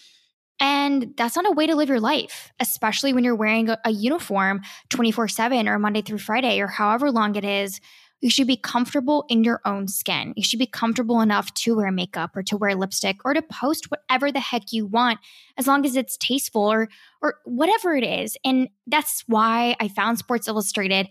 And 0.60 1.14
that's 1.16 1.36
not 1.36 1.48
a 1.48 1.52
way 1.52 1.68
to 1.68 1.76
live 1.76 1.90
your 1.90 2.00
life, 2.00 2.52
especially 2.60 3.14
when 3.14 3.24
you're 3.24 3.36
wearing 3.36 3.70
a, 3.70 3.92
uniform 3.92 4.62
24 4.90 5.28
7 5.28 5.68
or 5.68 5.80
Monday 5.80 6.02
through 6.02 6.18
Friday 6.18 6.60
or 6.60 6.68
however 6.68 7.12
long 7.12 7.36
it 7.36 7.46
is 7.46 7.80
you 8.20 8.30
should 8.30 8.48
be 8.48 8.58
comfortable 8.58 9.26
in 9.30 9.44
your 9.44 9.62
own 9.64 9.88
skin. 9.88 10.34
You 10.36 10.44
should 10.44 10.60
be 10.60 10.66
comfortable 10.66 11.22
enough 11.22 11.54
to 11.56 11.76
wear 11.76 11.92
makeup 11.92 12.36
or 12.36 12.44
to 12.44 12.58
wear 12.58 12.74
lipstick 12.76 13.18
or 13.24 13.34
to 13.34 13.42
post 13.42 13.92
whatever 13.92 14.32
the 14.32 14.40
heck 14.40 14.74
you 14.74 14.86
want 14.86 15.20
as 15.58 15.68
long 15.68 15.86
as 15.86 15.96
it's 15.96 16.18
tasteful 16.18 16.64
or 16.64 16.90
or 17.22 17.36
whatever 17.46 17.96
it 17.96 18.04
is. 18.04 18.36
And 18.44 18.70
that's 18.88 19.24
why 19.28 19.76
I 19.80 19.88
found 19.88 20.18
Sports 20.18 20.48
Illustrated. 20.48 21.10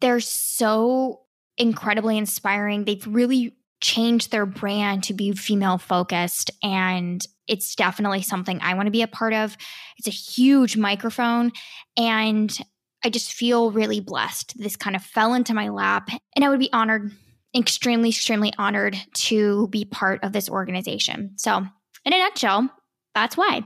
They're 0.00 0.20
so 0.20 1.22
incredibly 1.58 2.18
inspiring. 2.18 2.84
They've 2.84 3.06
really 3.06 3.56
changed 3.80 4.30
their 4.30 4.46
brand 4.46 5.04
to 5.04 5.14
be 5.14 5.32
female 5.32 5.78
focused 5.78 6.50
and 6.62 7.26
it's 7.46 7.74
definitely 7.74 8.22
something 8.22 8.58
I 8.60 8.74
want 8.74 8.86
to 8.86 8.90
be 8.90 9.02
a 9.02 9.08
part 9.08 9.32
of. 9.32 9.56
It's 9.98 10.08
a 10.08 10.10
huge 10.10 10.76
microphone 10.76 11.52
and 11.96 12.56
I 13.06 13.08
just 13.08 13.32
feel 13.32 13.70
really 13.70 14.00
blessed. 14.00 14.58
This 14.58 14.74
kind 14.74 14.96
of 14.96 15.02
fell 15.02 15.32
into 15.32 15.54
my 15.54 15.68
lap, 15.68 16.10
and 16.34 16.44
I 16.44 16.48
would 16.48 16.58
be 16.58 16.72
honored, 16.72 17.12
extremely, 17.54 18.08
extremely 18.08 18.52
honored 18.58 18.96
to 19.26 19.68
be 19.68 19.84
part 19.84 20.24
of 20.24 20.32
this 20.32 20.50
organization. 20.50 21.34
So, 21.36 21.58
in 22.04 22.12
a 22.12 22.18
nutshell, 22.18 22.68
that's 23.14 23.36
why. 23.36 23.62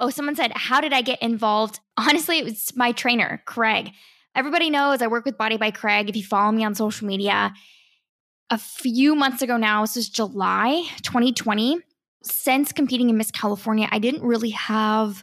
Oh, 0.00 0.10
someone 0.10 0.34
said, 0.34 0.50
How 0.56 0.80
did 0.80 0.92
I 0.92 1.02
get 1.02 1.22
involved? 1.22 1.78
Honestly, 1.96 2.40
it 2.40 2.44
was 2.44 2.74
my 2.74 2.90
trainer, 2.90 3.40
Craig. 3.46 3.92
Everybody 4.34 4.70
knows 4.70 5.02
I 5.02 5.06
work 5.06 5.24
with 5.24 5.38
Body 5.38 5.56
by 5.56 5.70
Craig. 5.70 6.08
If 6.08 6.16
you 6.16 6.24
follow 6.24 6.50
me 6.50 6.64
on 6.64 6.74
social 6.74 7.06
media, 7.06 7.54
a 8.50 8.58
few 8.58 9.14
months 9.14 9.42
ago 9.42 9.56
now, 9.56 9.82
this 9.82 9.96
is 9.96 10.08
July 10.08 10.82
2020. 11.02 11.78
Since 12.24 12.72
competing 12.72 13.08
in 13.08 13.16
Miss 13.16 13.30
California, 13.30 13.86
I 13.92 14.00
didn't 14.00 14.24
really 14.24 14.50
have 14.50 15.22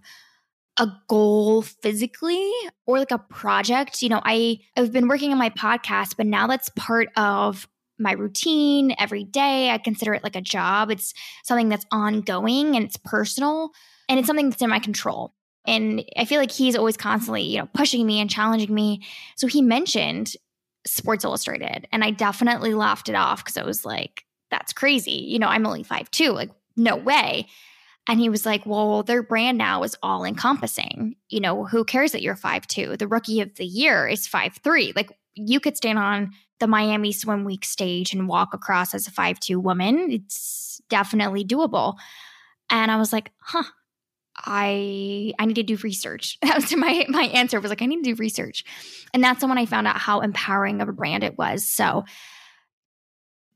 a 0.80 0.92
goal 1.08 1.62
physically 1.62 2.52
or 2.88 3.00
like 3.00 3.12
a 3.12 3.18
project. 3.20 4.02
You 4.02 4.10
know, 4.10 4.22
I 4.24 4.60
I've 4.76 4.92
been 4.92 5.08
working 5.08 5.32
on 5.32 5.38
my 5.38 5.50
podcast, 5.50 6.16
but 6.18 6.26
now 6.26 6.48
that's 6.48 6.70
part 6.70 7.10
of 7.18 7.68
my 8.00 8.14
routine 8.14 8.96
every 8.98 9.26
day. 9.26 9.70
I 9.70 9.78
consider 9.78 10.14
it 10.14 10.24
like 10.24 10.38
a 10.38 10.42
job. 10.42 10.90
It's 10.90 11.14
something 11.44 11.70
that's 11.70 11.86
ongoing 11.92 12.76
and 12.76 12.86
it's 12.86 12.98
personal 12.98 13.72
and 14.08 14.18
it's 14.18 14.28
something 14.28 14.50
that's 14.50 14.62
in 14.62 14.70
my 14.70 14.80
control. 14.80 15.36
And 15.68 16.04
I 16.18 16.24
feel 16.26 16.40
like 16.40 16.52
he's 16.52 16.78
always 16.78 16.96
constantly, 16.98 17.44
you 17.44 17.60
know, 17.60 17.68
pushing 17.74 18.08
me 18.08 18.22
and 18.22 18.30
challenging 18.30 18.74
me. 18.74 19.06
So 19.36 19.48
he 19.48 19.62
mentioned 19.62 20.34
Sports 20.88 21.26
Illustrated 21.26 21.88
and 21.92 22.04
I 22.04 22.12
definitely 22.12 22.74
laughed 22.74 23.10
it 23.10 23.16
off 23.16 23.44
because 23.44 23.58
I 23.58 23.64
was 23.64 23.86
like, 23.86 24.24
that's 24.50 24.72
crazy. 24.74 25.12
You 25.12 25.38
know, 25.40 25.48
I'm 25.48 25.68
only 25.68 25.84
five 25.84 26.10
two. 26.10 26.32
Like, 26.32 26.52
no 26.78 26.96
way. 26.96 27.48
And 28.10 28.20
he 28.20 28.28
was 28.28 28.46
like, 28.46 28.66
well, 28.66 29.04
their 29.04 29.22
brand 29.22 29.60
now 29.60 29.84
is 29.84 29.96
all 30.02 30.26
encompassing. 30.26 31.16
You 31.30 31.40
know, 31.40 31.64
who 31.64 31.86
cares 31.86 32.12
that 32.12 32.24
you're 32.24 32.36
five 32.36 32.66
two? 32.66 32.98
The 32.98 33.08
rookie 33.08 33.40
of 33.40 33.56
the 33.56 33.66
year 33.66 34.08
is 34.08 34.28
five 34.28 34.58
three. 34.64 34.92
Like, 34.96 35.12
you 35.36 35.60
could 35.60 35.78
stand 35.78 36.00
on 36.00 36.32
the 36.60 36.68
Miami 36.68 37.12
Swim 37.12 37.46
Week 37.46 37.64
stage 37.64 38.14
and 38.14 38.28
walk 38.28 38.54
across 38.54 38.94
as 38.94 39.08
a 39.08 39.12
five-two 39.12 39.60
woman. 39.60 40.12
It's 40.12 40.82
definitely 40.90 41.46
doable. 41.46 41.96
And 42.70 42.92
I 42.92 42.98
was 42.98 43.14
like, 43.14 43.32
huh, 43.40 43.64
I 44.36 45.34
I 45.40 45.46
need 45.46 45.56
to 45.56 45.64
do 45.64 45.78
research. 45.78 46.38
That 46.42 46.56
was 46.56 46.76
my 46.76 47.06
my 47.10 47.24
answer 47.26 47.60
was 47.60 47.70
like 47.70 47.82
I 47.82 47.86
need 47.86 48.04
to 48.04 48.16
do 48.16 48.16
research. 48.16 48.64
And 49.14 49.24
that's 49.24 49.44
when 49.44 49.58
I 49.58 49.66
found 49.66 49.88
out 49.88 49.98
how 49.98 50.22
empowering 50.22 50.82
of 50.82 50.90
a 50.90 50.94
brand 50.94 51.24
it 51.24 51.38
was. 51.38 51.64
So 51.64 52.06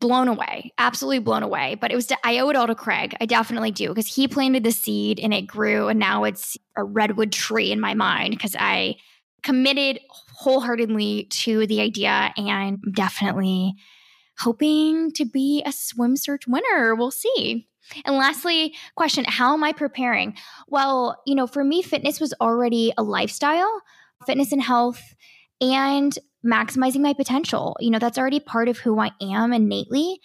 blown 0.03 0.27
away, 0.27 0.73
absolutely 0.77 1.19
blown 1.19 1.43
away. 1.43 1.77
But 1.79 1.93
it 1.93 1.95
was, 1.95 2.11
I 2.25 2.39
owe 2.39 2.49
it 2.49 2.57
all 2.57 2.67
to 2.67 2.75
Craig. 2.75 3.15
I 3.21 3.25
definitely 3.25 3.71
do 3.71 3.87
because 3.87 4.13
he 4.13 4.27
planted 4.27 4.65
the 4.65 4.73
seed 4.73 5.17
and 5.17 5.33
it 5.33 5.47
grew 5.47 5.87
and 5.87 5.97
now 5.97 6.25
it's 6.25 6.57
a 6.75 6.83
redwood 6.83 7.31
tree 7.31 7.71
in 7.71 7.79
my 7.79 7.93
mind 7.93 8.31
because 8.31 8.53
I 8.59 8.95
committed 9.43 10.01
wholeheartedly 10.09 11.27
to 11.29 11.65
the 11.67 11.79
idea 11.79 12.33
and 12.35 12.83
definitely 12.93 13.75
hoping 14.39 15.11
to 15.11 15.23
be 15.23 15.63
a 15.65 15.71
swim 15.71 16.17
search 16.17 16.47
winner. 16.47 16.95
We'll 16.95 17.09
see. 17.09 17.69
And 18.03 18.17
lastly, 18.17 18.75
question 18.97 19.23
How 19.25 19.53
am 19.53 19.63
I 19.63 19.71
preparing? 19.71 20.35
Well, 20.67 21.21
you 21.25 21.33
know, 21.33 21.47
for 21.47 21.63
me, 21.63 21.81
fitness 21.81 22.19
was 22.19 22.33
already 22.41 22.91
a 22.97 23.03
lifestyle, 23.03 23.81
fitness 24.25 24.51
and 24.51 24.61
health, 24.61 25.15
and 25.61 26.17
maximizing 26.45 27.01
my 27.01 27.13
potential. 27.13 27.75
You 27.79 27.89
know, 27.89 27.99
that's 27.99 28.17
already 28.17 28.39
part 28.39 28.67
of 28.67 28.77
who 28.79 28.99
I 28.99 29.11
am 29.21 29.53
innately. 29.53 30.19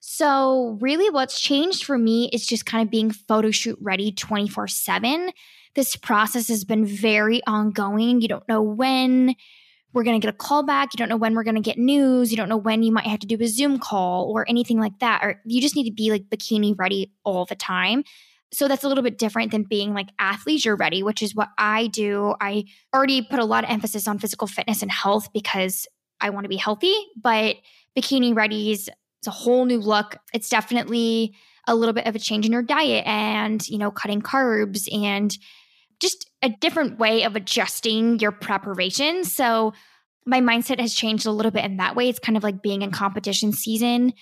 So, 0.00 0.78
really, 0.80 1.10
what's 1.10 1.40
changed 1.40 1.84
for 1.84 1.96
me 1.96 2.28
is 2.32 2.44
just 2.46 2.66
kind 2.66 2.86
of 2.86 2.90
being 2.90 3.10
photo 3.10 3.50
shoot 3.50 3.78
ready 3.80 4.10
24 4.10 4.66
7. 4.66 5.30
This 5.74 5.96
process 5.96 6.48
has 6.48 6.64
been 6.64 6.84
very 6.84 7.40
ongoing. 7.46 8.20
You 8.20 8.28
don't 8.28 8.48
know 8.48 8.62
when 8.62 9.34
we're 9.92 10.04
going 10.04 10.20
to 10.20 10.26
get 10.26 10.34
a 10.34 10.36
call 10.36 10.62
back. 10.62 10.90
You 10.92 10.98
don't 10.98 11.08
know 11.08 11.16
when 11.16 11.34
we're 11.34 11.44
going 11.44 11.54
to 11.54 11.60
get 11.60 11.78
news. 11.78 12.30
You 12.30 12.36
don't 12.36 12.48
know 12.48 12.56
when 12.56 12.82
you 12.82 12.92
might 12.92 13.06
have 13.06 13.20
to 13.20 13.26
do 13.26 13.36
a 13.40 13.46
Zoom 13.46 13.78
call 13.78 14.30
or 14.30 14.48
anything 14.48 14.80
like 14.80 14.98
that. 15.00 15.20
Or 15.22 15.40
you 15.44 15.60
just 15.60 15.76
need 15.76 15.84
to 15.84 15.94
be 15.94 16.10
like 16.10 16.28
bikini 16.28 16.74
ready 16.76 17.12
all 17.24 17.44
the 17.44 17.54
time. 17.54 18.04
So 18.52 18.68
that's 18.68 18.84
a 18.84 18.88
little 18.88 19.04
bit 19.04 19.18
different 19.18 19.50
than 19.50 19.62
being 19.62 19.94
like 19.94 20.08
athleisure 20.20 20.78
ready, 20.78 21.02
which 21.02 21.22
is 21.22 21.34
what 21.34 21.48
I 21.56 21.86
do. 21.86 22.34
I 22.40 22.64
already 22.94 23.22
put 23.22 23.38
a 23.38 23.44
lot 23.44 23.64
of 23.64 23.70
emphasis 23.70 24.06
on 24.06 24.18
physical 24.18 24.46
fitness 24.46 24.82
and 24.82 24.90
health 24.90 25.32
because 25.32 25.86
I 26.20 26.30
want 26.30 26.44
to 26.44 26.48
be 26.48 26.56
healthy, 26.56 26.94
but 27.20 27.56
bikini 27.96 28.34
ready 28.34 28.72
is 28.72 28.90
a 29.26 29.30
whole 29.30 29.64
new 29.64 29.78
look. 29.78 30.16
It's 30.34 30.48
definitely 30.48 31.34
a 31.66 31.74
little 31.74 31.92
bit 31.92 32.06
of 32.06 32.14
a 32.14 32.18
change 32.18 32.44
in 32.44 32.52
your 32.52 32.62
diet 32.62 33.06
and, 33.06 33.66
you 33.68 33.78
know, 33.78 33.90
cutting 33.90 34.20
carbs 34.20 34.92
and 34.92 35.36
just 36.00 36.28
a 36.42 36.50
different 36.60 36.98
way 36.98 37.22
of 37.22 37.36
adjusting 37.36 38.18
your 38.18 38.32
preparation. 38.32 39.24
So 39.24 39.72
my 40.26 40.40
mindset 40.40 40.80
has 40.80 40.92
changed 40.92 41.26
a 41.26 41.30
little 41.30 41.52
bit 41.52 41.64
in 41.64 41.76
that 41.78 41.96
way. 41.96 42.08
It's 42.08 42.18
kind 42.18 42.36
of 42.36 42.42
like 42.42 42.62
being 42.62 42.82
in 42.82 42.90
competition 42.90 43.52
season 43.52 44.12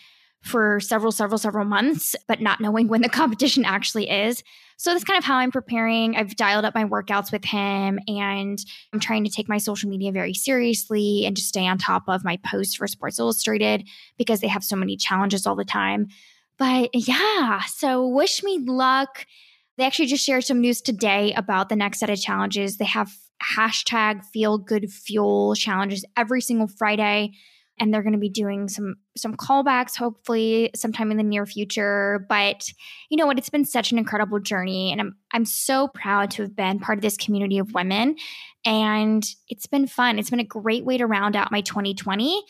for 0.42 0.80
several, 0.80 1.12
several, 1.12 1.38
several 1.38 1.64
months, 1.64 2.16
but 2.26 2.40
not 2.40 2.60
knowing 2.60 2.88
when 2.88 3.02
the 3.02 3.08
competition 3.20 3.64
actually 3.64 4.08
is. 4.08 4.42
So 4.76 4.92
that's 4.92 5.04
kind 5.04 5.18
of 5.18 5.24
how 5.24 5.36
I'm 5.36 5.50
preparing. 5.50 6.16
I've 6.16 6.36
dialed 6.36 6.64
up 6.64 6.74
my 6.74 6.84
workouts 6.84 7.30
with 7.30 7.44
him 7.44 7.98
and 8.08 8.58
I'm 8.92 9.00
trying 9.00 9.24
to 9.24 9.30
take 9.30 9.48
my 9.48 9.58
social 9.58 9.90
media 9.90 10.10
very 10.10 10.32
seriously 10.32 11.26
and 11.26 11.36
just 11.36 11.48
stay 11.48 11.66
on 11.66 11.76
top 11.76 12.04
of 12.08 12.24
my 12.24 12.38
posts 12.38 12.76
for 12.76 12.86
Sports 12.86 13.18
Illustrated 13.18 13.86
because 14.16 14.40
they 14.40 14.48
have 14.48 14.64
so 14.64 14.76
many 14.76 14.96
challenges 14.96 15.46
all 15.46 15.54
the 15.54 15.66
time. 15.66 16.08
But 16.58 16.90
yeah, 16.94 17.60
so 17.66 18.06
wish 18.08 18.42
me 18.42 18.58
luck. 18.58 19.26
They 19.76 19.84
actually 19.84 20.06
just 20.06 20.24
shared 20.24 20.44
some 20.44 20.62
news 20.62 20.80
today 20.80 21.34
about 21.34 21.68
the 21.68 21.76
next 21.76 22.00
set 22.00 22.08
of 22.10 22.18
challenges. 22.18 22.78
They 22.78 22.86
have 22.86 23.12
hashtag 23.42 24.24
feel 24.26 24.58
good 24.58 24.90
fuel 24.90 25.54
challenges 25.54 26.04
every 26.16 26.40
single 26.40 26.68
Friday 26.68 27.32
and 27.80 27.92
they're 27.92 28.02
going 28.02 28.12
to 28.12 28.18
be 28.18 28.28
doing 28.28 28.68
some 28.68 28.96
some 29.16 29.34
callbacks 29.34 29.96
hopefully 29.96 30.70
sometime 30.76 31.10
in 31.10 31.16
the 31.16 31.22
near 31.22 31.46
future. 31.46 32.26
But 32.28 32.70
you 33.08 33.16
know 33.16 33.26
what? 33.26 33.38
It's 33.38 33.48
been 33.48 33.64
such 33.64 33.90
an 33.90 33.98
incredible 33.98 34.38
journey 34.38 34.92
and 34.92 35.00
I'm 35.00 35.16
I'm 35.32 35.44
so 35.46 35.88
proud 35.88 36.30
to 36.32 36.42
have 36.42 36.54
been 36.54 36.78
part 36.78 36.98
of 36.98 37.02
this 37.02 37.16
community 37.16 37.58
of 37.58 37.72
women. 37.72 38.16
And 38.66 39.24
it's 39.48 39.66
been 39.66 39.86
fun. 39.86 40.18
It's 40.18 40.30
been 40.30 40.38
a 40.38 40.44
great 40.44 40.84
way 40.84 40.98
to 40.98 41.06
round 41.06 41.34
out 41.34 41.50
my 41.50 41.62
2020 41.62 42.44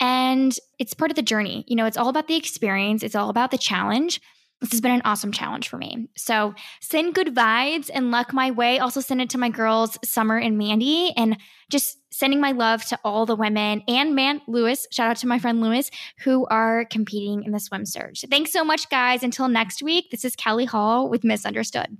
and 0.00 0.54
it's 0.78 0.92
part 0.92 1.10
of 1.10 1.16
the 1.16 1.22
journey. 1.22 1.64
You 1.66 1.76
know 1.76 1.86
it's 1.86 1.96
all 1.96 2.10
about 2.10 2.28
the 2.28 2.36
experience. 2.36 3.02
It's 3.02 3.16
all 3.16 3.30
about 3.30 3.50
the 3.50 3.58
challenge 3.58 4.20
this 4.64 4.72
has 4.72 4.80
been 4.80 4.92
an 4.92 5.02
awesome 5.04 5.30
challenge 5.30 5.68
for 5.68 5.76
me. 5.76 6.08
So 6.16 6.54
send 6.80 7.14
good 7.14 7.34
vibes 7.34 7.90
and 7.92 8.10
luck 8.10 8.32
my 8.32 8.50
way. 8.50 8.78
Also 8.78 9.00
send 9.00 9.20
it 9.20 9.30
to 9.30 9.38
my 9.38 9.50
girls, 9.50 9.98
Summer 10.02 10.38
and 10.38 10.56
Mandy, 10.56 11.12
and 11.16 11.36
just 11.70 11.98
sending 12.10 12.40
my 12.40 12.52
love 12.52 12.84
to 12.86 12.98
all 13.04 13.26
the 13.26 13.36
women 13.36 13.82
and 13.88 14.14
man, 14.14 14.40
Lewis. 14.48 14.86
Shout 14.90 15.10
out 15.10 15.16
to 15.18 15.26
my 15.26 15.38
friend 15.38 15.60
Lewis, 15.60 15.90
who 16.20 16.46
are 16.46 16.86
competing 16.86 17.44
in 17.44 17.52
the 17.52 17.60
swim 17.60 17.84
search. 17.84 18.24
Thanks 18.30 18.52
so 18.52 18.64
much, 18.64 18.88
guys. 18.88 19.22
Until 19.22 19.48
next 19.48 19.82
week, 19.82 20.10
this 20.10 20.24
is 20.24 20.34
Kelly 20.34 20.64
Hall 20.64 21.08
with 21.08 21.24
Misunderstood. 21.24 21.96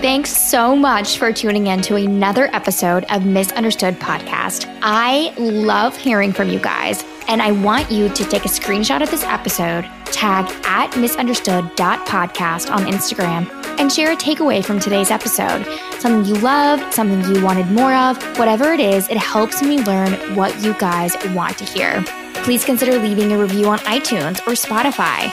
Thanks 0.00 0.36
so 0.36 0.76
much 0.76 1.18
for 1.18 1.32
tuning 1.32 1.66
in 1.68 1.80
to 1.82 1.96
another 1.96 2.48
episode 2.54 3.04
of 3.10 3.24
Misunderstood 3.24 3.94
Podcast. 3.98 4.72
I 4.82 5.34
love 5.38 5.96
hearing 5.96 6.32
from 6.32 6.50
you 6.50 6.58
guys, 6.58 7.02
and 7.26 7.40
I 7.40 7.52
want 7.52 7.90
you 7.90 8.10
to 8.10 8.24
take 8.24 8.44
a 8.44 8.48
screenshot 8.48 9.02
of 9.02 9.10
this 9.10 9.24
episode, 9.24 9.84
tag 10.04 10.44
at 10.66 10.94
misunderstood.podcast 10.96 12.70
on 12.70 12.84
Instagram, 12.84 13.50
and 13.80 13.90
share 13.90 14.12
a 14.12 14.16
takeaway 14.16 14.64
from 14.64 14.78
today's 14.78 15.10
episode. 15.10 15.64
Something 15.98 16.32
you 16.32 16.40
loved, 16.42 16.92
something 16.92 17.34
you 17.34 17.42
wanted 17.42 17.70
more 17.72 17.94
of, 17.94 18.22
whatever 18.38 18.72
it 18.72 18.80
is, 18.80 19.08
it 19.08 19.16
helps 19.16 19.62
me 19.62 19.82
learn 19.84 20.12
what 20.36 20.62
you 20.62 20.74
guys 20.74 21.16
want 21.34 21.56
to 21.58 21.64
hear. 21.64 22.04
Please 22.44 22.64
consider 22.64 22.98
leaving 22.98 23.32
a 23.32 23.38
review 23.38 23.68
on 23.68 23.78
iTunes 23.78 24.38
or 24.46 24.52
Spotify. 24.52 25.32